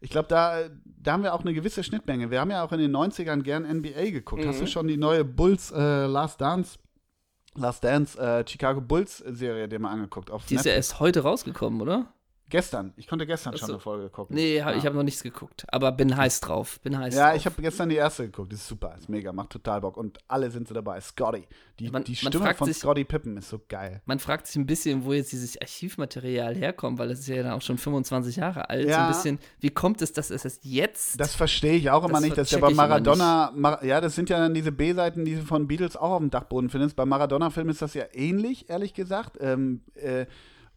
[0.00, 2.30] ich glaube, da, da haben wir auch eine gewisse Schnittmenge.
[2.30, 4.46] Wir haben ja auch in den 90ern gern NBA geguckt.
[4.46, 4.68] Hast du Mhm.
[4.68, 6.78] schon die neue Bulls äh, Last Dance,
[7.56, 10.30] Last Dance äh, Chicago Bulls Serie dir mal angeguckt?
[10.30, 10.90] Auf Die ist ja Netflix?
[10.90, 12.06] erst heute rausgekommen, oder?
[12.50, 12.94] Gestern.
[12.96, 13.72] Ich konnte gestern Ach schon so.
[13.74, 14.34] eine Folge gucken.
[14.34, 14.78] Nee, hab, ja.
[14.78, 16.80] ich habe noch nichts geguckt, aber bin heiß drauf.
[16.80, 17.36] Bin heiß Ja, drauf.
[17.36, 18.52] ich habe gestern die erste geguckt.
[18.52, 19.96] Das ist super, ist mega, macht total Bock.
[19.98, 20.98] Und alle sind so dabei.
[21.00, 21.46] Scotty.
[21.78, 24.00] Die, Man- die Stimme von sich- Scotty Pippen ist so geil.
[24.06, 27.52] Man fragt sich ein bisschen, wo jetzt dieses Archivmaterial herkommt, weil es ist ja dann
[27.52, 28.84] auch schon 25 Jahre alt.
[28.84, 29.06] So Ja.
[29.06, 32.22] ein bisschen, wie kommt es, dass es erst jetzt Das verstehe ich auch immer Das
[32.22, 32.38] nicht.
[32.38, 35.42] Das ist ja bei Maradona, Mar ja, das sind ja dann diese B-Seiten, die du
[35.42, 36.96] von Beatles auch auf dem Dachboden findest.
[36.96, 39.36] Bei Maradona-Filmen ist das ja ähnlich, ehrlich gesagt.
[39.40, 40.26] Ähm, äh,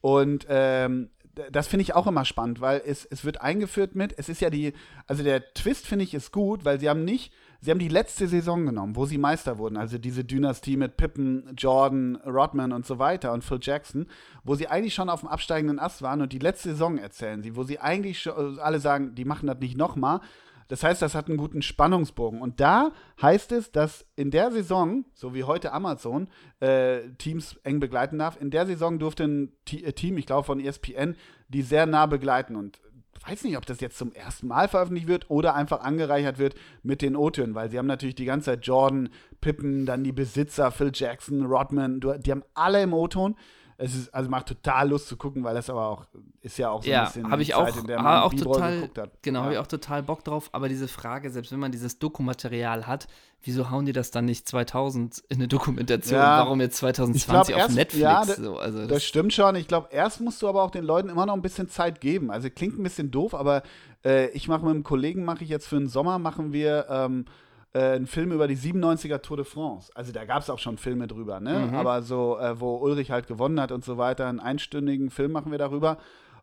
[0.02, 1.10] und ähm,
[1.52, 4.50] das finde ich auch immer spannend, weil es, es wird eingeführt mit, es ist ja
[4.50, 4.74] die,
[5.08, 8.28] also der Twist finde ich ist gut, weil sie haben nicht, sie haben die letzte
[8.28, 13.00] Saison genommen, wo sie Meister wurden, also diese Dynastie mit Pippen, Jordan, Rodman und so
[13.00, 14.08] weiter und Phil Jackson,
[14.44, 17.56] wo sie eigentlich schon auf dem absteigenden Ast waren und die letzte Saison erzählen sie,
[17.56, 20.20] wo sie eigentlich schon, alle sagen, die machen das nicht nochmal.
[20.68, 22.42] Das heißt, das hat einen guten Spannungsbogen.
[22.42, 22.92] Und da
[23.22, 26.28] heißt es, dass in der Saison, so wie heute Amazon,
[26.60, 30.46] äh, Teams eng begleiten darf, in der Saison durfte ein T äh, Team, ich glaube
[30.46, 31.16] von ESPN,
[31.50, 32.56] die sehr nah begleiten.
[32.56, 32.80] Und
[33.28, 37.02] weiß nicht, ob das jetzt zum ersten Mal veröffentlicht wird oder einfach angereichert wird mit
[37.02, 39.10] den O-Tönen, weil sie haben natürlich die ganze Zeit Jordan,
[39.42, 43.36] Pippen, dann die Besitzer, Phil Jackson, Rodman, die haben alle im O-Ton.
[43.84, 46.06] Es ist, also macht total Lust zu gucken, weil das aber auch,
[46.42, 48.34] ist ja auch so ja, ein bisschen habe ich auch, Zeit, in der man auch
[48.34, 49.12] total, geguckt hat.
[49.24, 49.44] genau, ja.
[49.46, 50.50] habe ich auch total Bock drauf.
[50.52, 53.08] Aber diese Frage, selbst wenn man dieses Dokumaterial hat,
[53.44, 56.20] wieso hauen die das dann nicht 2000 in eine Dokumentation?
[56.20, 56.40] Ja.
[56.40, 58.02] Warum jetzt Ich glaub, 2020 auf erst- Netflix?
[58.02, 59.56] ja, so, also Das das, stimmt schon.
[59.56, 62.30] Ich glaube, erst musst du aber auch den Leuten immer noch ein bisschen Zeit geben.
[62.32, 63.64] Also klingt ein bisschen doof, aber
[64.06, 67.26] äh, ich mache mit einem Kollegen, mache ich jetzt für den Sommer, machen wir ähm,
[67.74, 69.92] äh, einen Film über die 97er Tour de France.
[69.96, 71.68] Also da gab es auch schon Filme drüber, ne?
[71.70, 71.76] Mhm.
[71.76, 75.52] Aber so, äh, wo Ulrich halt gewonnen hat und so weiter, einen einstündigen Film machen
[75.52, 75.98] wir darüber.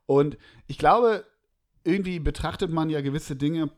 [0.07, 1.25] Und ich glaube,
[1.85, 3.71] irgendwie betrachtet man ja gewisse Dinge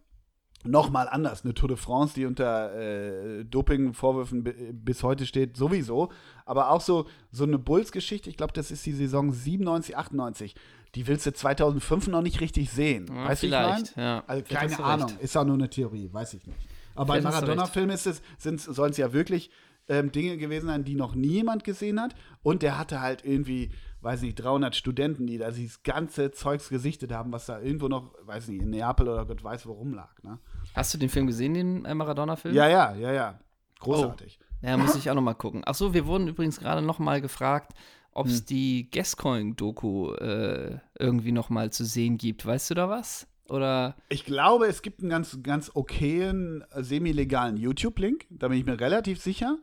[0.62, 1.42] noch mal anders.
[1.44, 6.10] Eine Tour de France, die unter äh, Dopingvorwürfen bi- bis heute steht, sowieso.
[6.44, 10.54] Aber auch so, so eine Bulls-Geschichte, ich glaube, das ist die Saison 97, 98.
[10.94, 13.06] Die willst du 2005 noch nicht richtig sehen.
[13.08, 14.04] Ja, weißt du, ich vielleicht, mein?
[14.04, 14.24] ja.
[14.26, 15.08] Also keine Ahnung.
[15.08, 15.20] recht.
[15.22, 16.58] Ist auch nur eine Theorie, weiß ich nicht.
[17.00, 18.22] Aber bei Maradona-Filmen ist es,
[18.64, 19.50] sollen es ja wirklich
[19.88, 22.14] ähm, Dinge gewesen sein, die noch nie jemand gesehen hat.
[22.42, 23.70] Und der hatte halt irgendwie,
[24.02, 28.12] weiß nicht, 300 Studenten, die da dieses ganze Zeugs gesichtet haben, was da irgendwo noch,
[28.24, 30.22] weiß nicht, in Neapel oder Gott weiß wo rumlag.
[30.22, 30.38] Ne?
[30.74, 32.54] Hast du den Film gesehen, den äh, Maradona-Film?
[32.54, 33.40] Ja, ja, ja, ja.
[33.80, 34.38] Großartig.
[34.62, 35.62] Ja, muss ich auch noch mal gucken.
[35.64, 37.72] Ach so, wir wurden übrigens gerade noch mal gefragt,
[38.12, 38.32] ob Hm.
[38.32, 42.44] es die Gascoigne-Doku äh, irgendwie noch mal zu sehen gibt.
[42.44, 43.26] Weißt du da was?
[43.50, 48.26] Oder Ich glaube, es gibt einen ganz, ganz okayen, äh, semi-legalen YouTube-Link.
[48.30, 49.58] Da bin ich mir relativ sicher.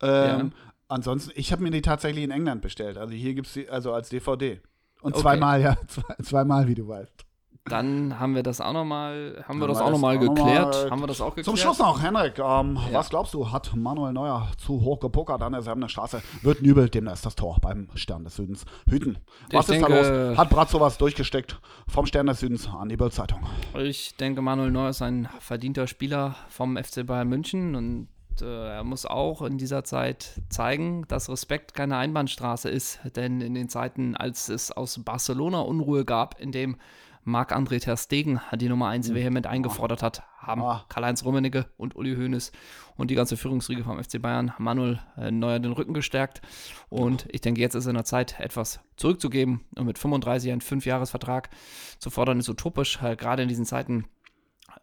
[0.00, 0.52] Ähm,
[0.88, 2.98] Ansonsten, ich habe mir die tatsächlich in England bestellt.
[2.98, 4.60] Also hier gibt es sie also als DVD.
[5.00, 5.22] Und Okay.
[5.22, 7.24] zweimal, ja, zwei, zweimal, wie du weißt.
[7.64, 10.20] Dann haben wir das auch noch mal, haben wir das auch noch das mal auch
[10.22, 10.74] noch geklärt?
[10.84, 11.44] mal- haben wir das auch geklärt?
[11.46, 12.98] Zum Schluss noch, Henrik, ähm, Ja.
[12.98, 16.22] was glaubst du, hat Manuel Neuer zu hoch gepokert an der Serbener Straße?
[16.42, 19.18] Wird Nübel demnächst das Tor beim Stern des Südens hüten?
[19.52, 20.38] Was Ich ist da denke- los?
[20.38, 23.40] Hat Bratzo was durchgesteckt vom Stern des Südens an die Bildzeitung?
[23.78, 28.08] Ich denke, Manuel Neuer ist ein verdienter Spieler vom FC Bayern München und
[28.40, 28.44] äh,
[28.76, 32.98] er muss auch in dieser Zeit zeigen, dass Respekt keine Einbahnstraße ist.
[33.14, 36.76] Denn in den Zeiten, als es aus Barcelona Unruhe gab, in dem
[37.24, 40.84] Marc-André Ter Stegen die Nummer 1 vehement eingefordert hat, haben Ah.
[40.88, 42.52] Karl-Heinz Rummenigge und Uli Hoeneß
[42.96, 46.42] und die ganze Führungsriege vom FC Bayern Manuel äh, Neuer den Rücken gestärkt.
[46.88, 51.50] Und ich denke, jetzt ist in der Zeit, etwas zurückzugeben und mit 35 einen Fünfjahresvertrag
[51.98, 54.06] zu fordern, ist utopisch, äh, gerade in diesen Zeiten.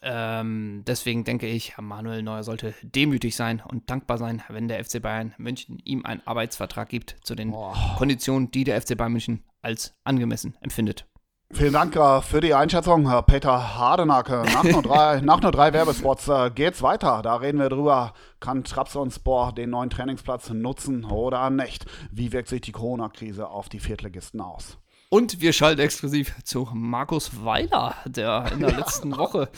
[0.02, 5.02] Ähm, deswegen denke ich, Manuel Neuer sollte demütig sein und dankbar sein, wenn der FC
[5.02, 7.74] Bayern München ihm einen Arbeitsvertrag gibt zu den Oh.
[7.98, 11.06] Konditionen, die der FC Bayern München als angemessen empfindet.
[11.52, 14.44] Vielen Dank äh, für die Einschätzung, Herr Peter Hardenacke.
[14.54, 17.24] Nach nur drei, nach nur drei Werbespots äh, geht's weiter.
[17.24, 21.88] Da reden wir drüber, kann Trabzonspor den neuen Trainingsplatz nutzen oder nicht?
[22.12, 24.78] Wie wirkt sich die Corona-Krise auf die Viertligisten aus?
[25.10, 29.50] Und wir schalten exklusiv zu Markus Weiler, der in der letzten Woche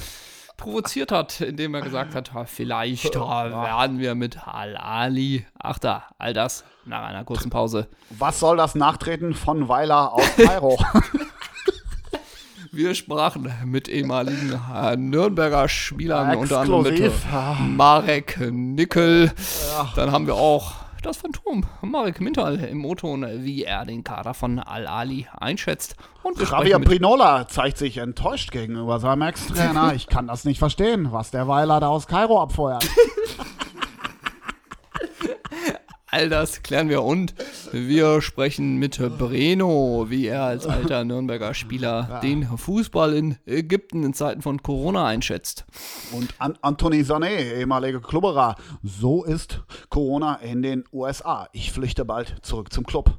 [0.55, 5.45] provoziert hat, indem er gesagt hat, "Ha, vielleicht werden wir mit Al-Ali.
[5.59, 7.89] Ach da, all das nach einer kurzen Pause.
[8.11, 10.79] Was soll das Nachtreten von Weiler aus Kairo?
[12.73, 17.11] Wir sprachen mit ehemaligen äh, Nürnberger Spielern, unter anderem mit äh,
[17.67, 19.33] Marek Nickel.
[19.97, 20.71] Dann haben wir auch
[21.03, 25.97] das Phantom, Marek Mintal im O-Ton, wie er den Kader von Al-Ali einschätzt.
[26.23, 29.93] Und Javier Prinola zeigt sich enttäuscht gegenüber seinem Ex-Trainer.
[29.95, 32.87] Ich kann das nicht verstehen, was der Weiler da aus Kairo abfeuert.
[36.13, 37.33] All das klären wir und
[37.71, 44.13] wir sprechen mit Breno, wie er als alter Nürnberger Spieler den Fußball in Ägypten in
[44.13, 45.65] Zeiten von Corona einschätzt.
[46.11, 48.57] Und an Anthony Sané, ehemaliger Klubberer.
[48.83, 51.47] So ist Corona in den USA.
[51.53, 53.17] Ich flüchte bald zurück zum Club.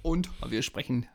[0.00, 1.06] Und wir sprechen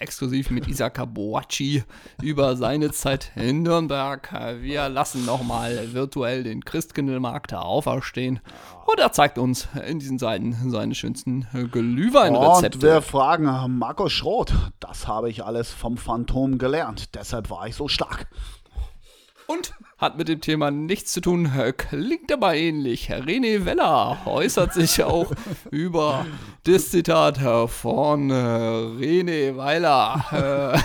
[0.00, 1.84] exklusiv mit Isaka Boachi
[2.22, 4.28] über seine Zeit in Nürnberg.
[4.60, 8.40] Wir lassen nochmal virtuell den Christkindlmarkt auferstehen.
[8.86, 12.82] Und er zeigt uns in diesen Seiten seine schönsten Und Glühweinrezepte.
[12.82, 14.52] wir fragen Markus Schroth.
[14.80, 17.14] Das habe ich alles vom Phantom gelernt.
[17.14, 18.26] Deshalb war ich so stark.
[19.50, 23.10] Und hat mit dem Thema nichts zu tun, klingt aber ähnlich.
[23.10, 25.32] René Weller äußert sich auch
[25.72, 26.24] über
[26.62, 27.38] das Zitat
[27.68, 30.24] von äh, René Weiler.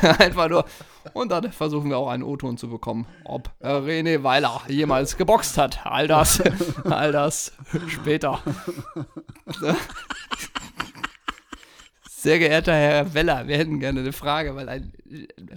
[0.02, 0.66] Äh, einfach nur.
[1.14, 5.60] Und dann versuchen wir auch einen O-Ton zu bekommen, ob äh, René Weiler jemals geboxt
[5.60, 5.86] hat.
[5.86, 6.42] All das,
[6.86, 7.54] all das
[7.88, 8.42] später.
[12.26, 14.92] Sehr geehrter Herr Weller, wir hätten gerne eine Frage, weil ein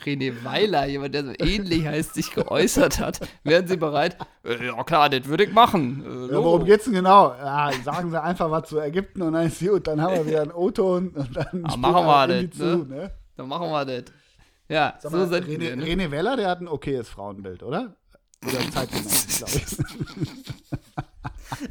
[0.04, 3.20] René Weiler, jemand, der so ähnlich heißt, sich geäußert hat.
[3.42, 4.18] Wären Sie bereit?
[4.44, 6.04] Äh, ja klar, das würde ich machen.
[6.04, 7.32] Äh, Ja, worum geht's denn genau?
[7.32, 9.86] Ja, sagen Sie einfach was zu Ägypten und dann ist gut.
[9.86, 12.50] Dann haben wir wieder einen O-Ton und dann Ja, spielt machen wir das, ne?
[12.50, 13.10] zu, ne?
[13.38, 14.04] Dann machen wir das.
[14.68, 15.76] Ja, Sag so mal, sind René, wir.
[15.76, 15.84] Ne?
[15.86, 17.96] René Weller, der hat ein okayes Frauenbild, oder?
[18.46, 19.78] Oder zeitgemäß, glaube ich.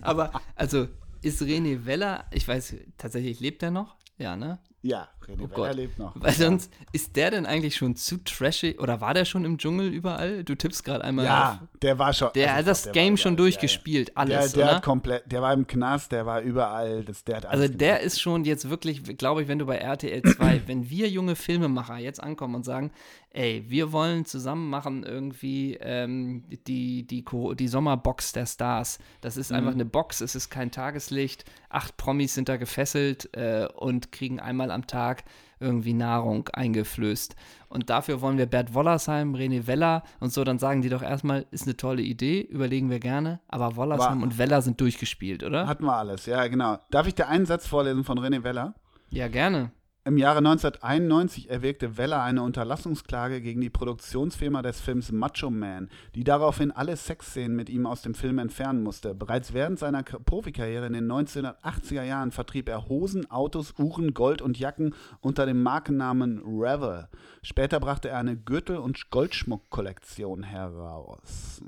[0.02, 0.88] Aber, also,
[1.22, 3.96] ist René Weller, ich weiß, tatsächlich lebt er noch?
[4.18, 4.58] Ja, ne?
[4.84, 5.76] Ja, René Oh Gott.
[5.76, 6.14] lebt noch.
[6.16, 9.88] Weil sonst ist der denn eigentlich schon zu trashy oder war der schon im Dschungel
[9.92, 10.44] überall?
[10.44, 11.80] Du tippst gerade einmal Ja, auf.
[11.82, 12.30] der war schon.
[12.36, 14.38] Der also hat das der Game schon durchgespielt, ja, ja.
[14.38, 17.04] alles, Der, der hat komplett, der war im Knast, der war überall.
[17.04, 18.06] Das, der hat alles Also der gemacht.
[18.06, 21.98] ist schon jetzt wirklich, glaube ich, wenn du bei RTL 2, wenn wir junge Filmemacher
[21.98, 22.92] jetzt ankommen und sagen,
[23.38, 27.24] ey, wir wollen zusammen machen irgendwie ähm, die, die,
[27.56, 28.98] die Sommerbox der Stars.
[29.22, 29.58] Das ist Mhm.
[29.58, 31.46] einfach eine Box, es ist kein Tageslicht.
[31.70, 35.24] Acht Promis sind da gefesselt äh, und kriegen einmal am Tag
[35.60, 37.36] irgendwie Nahrung eingeflößt.
[37.70, 41.46] Und dafür wollen wir Bert Wollersheim, René Weller und so, dann sagen die doch erstmal,
[41.52, 45.68] ist eine tolle Idee, überlegen wir gerne, aber Wollersheim War- und Weller sind durchgespielt, oder?
[45.68, 46.80] Hatten wir alles, ja, genau.
[46.90, 48.74] Darf ich dir einen Satz vorlesen von René Weller?
[49.10, 49.72] Ja, gerne.
[50.08, 56.24] Im Jahre 1991 erwirkte Weller eine Unterlassungsklage gegen die Produktionsfirma des Films Macho Man, die
[56.24, 59.14] daraufhin alle Sexszenen mit ihm aus dem Film entfernen musste.
[59.14, 64.58] Bereits während seiner Profikarriere in den 1980er Jahren vertrieb er Hosen, Autos, Uhren, Gold und
[64.58, 67.10] Jacken unter dem Markennamen Revel.
[67.42, 71.62] Später brachte er eine Gürtel- und Goldschmuckkollektion heraus.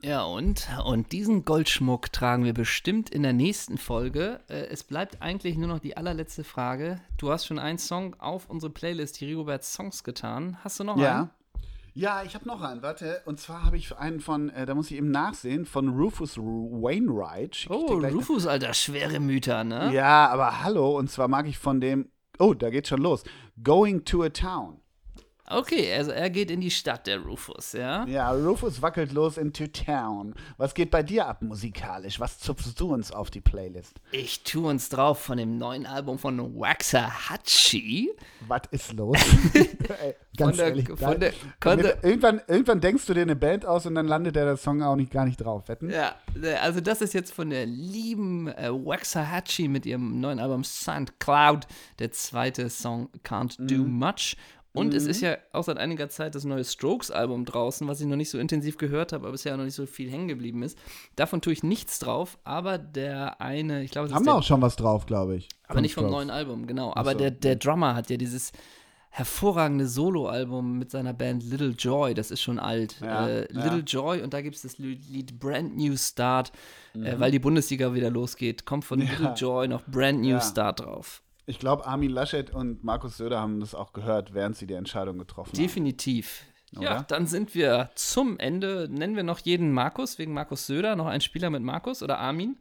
[0.00, 0.24] Ja.
[0.24, 0.66] Und?
[0.86, 4.40] Und diesen Goldschmuck tragen wir bestimmt in der nächsten Folge.
[4.48, 6.98] Äh, es bleibt eigentlich nur noch die allerletzte Frage.
[7.18, 10.58] Du hast schon einen Song auf unsere Playlist, die Rigobert Songs, getan.
[10.62, 11.02] Hast du noch einen?
[11.02, 11.30] Ja.
[11.94, 13.20] Ja, ich habe noch einen, warte.
[13.26, 17.66] Und zwar habe ich einen von, äh, da muss ich eben nachsehen, von Rufus Wainwright.
[17.68, 19.92] Oh, Rufus, alter, schwere Mütter, ne?
[19.92, 23.24] Ja, aber hallo, und zwar mag ich von dem, oh, da geht's schon los.
[23.62, 24.81] Going to a Town.
[25.44, 28.06] Okay, also er geht in die Stadt, der Rufus, ja?
[28.06, 30.34] Ja, Rufus wackelt los into town.
[30.56, 32.20] Was geht bei dir ab musikalisch?
[32.20, 34.00] Was zupfst du uns auf die Playlist?
[34.12, 38.10] Ich tu uns drauf von dem neuen Album von Waxahachie.
[38.46, 39.18] Was ist los?
[39.54, 41.10] Ey, ganz Von der- ehrlich, der- von
[41.76, 44.82] Mit- der- irgendwann, irgendwann denkst du dir eine Band aus und dann landet der Song
[44.82, 45.68] auch nicht, gar nicht drauf.
[45.68, 45.90] Wetten?
[45.90, 46.14] Ja,
[46.62, 51.18] also das ist jetzt von der lieben äh, Waxahachie mit ihrem neuen Album St.
[51.18, 51.66] Cloud,
[51.98, 54.36] der zweite Song Can't Do Much.
[54.74, 58.16] Und es ist ja auch seit einiger Zeit das neue Strokes-Album draußen, was ich noch
[58.16, 60.78] nicht so intensiv gehört habe, aber bisher noch nicht so viel hängen geblieben ist.
[61.14, 64.42] Davon tue ich nichts drauf, aber der eine, ich glaube, es ist Haben wir auch
[64.42, 65.48] schon was drauf, glaube ich.
[65.68, 66.12] aber nicht vom Strokes.
[66.16, 66.92] neuen Album, genau.
[66.94, 67.18] Aber so.
[67.18, 68.52] der, der Drummer hat ja dieses
[69.10, 72.96] hervorragende Solo-Album mit seiner Band Little Joy, das ist schon alt.
[73.02, 73.62] Ja, äh, ja.
[73.64, 76.50] Little Joy und da gibt es das Lied Brand New Start,
[76.94, 77.04] Mhm.
[77.04, 78.64] äh, weil die Bundesliga wieder losgeht.
[78.64, 80.40] Kommt von Little Joy noch Brand New Ja.
[80.40, 81.22] Start drauf.
[81.46, 85.18] Ich glaube, Armin Laschet und Markus Söder haben das auch gehört, während sie die Entscheidung
[85.18, 85.62] getroffen haben.
[85.62, 86.44] Definitiv.
[86.70, 88.88] Ja, dann sind wir zum Ende.
[88.90, 92.56] Nennen wir noch jeden Markus, wegen Markus Söder, noch einen Spieler mit Markus oder Armin.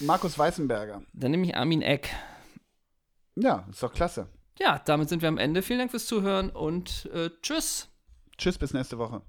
[0.00, 1.02] Markus Weißenberger.
[1.12, 2.08] Dann nehme ich Armin Eck.
[3.36, 4.28] Ja, ist doch klasse.
[4.58, 5.62] Ja, damit sind wir am Ende.
[5.62, 7.88] Vielen Dank fürs Zuhören und äh, tschüss.
[8.38, 9.22] Tschüss, bis nächste Woche.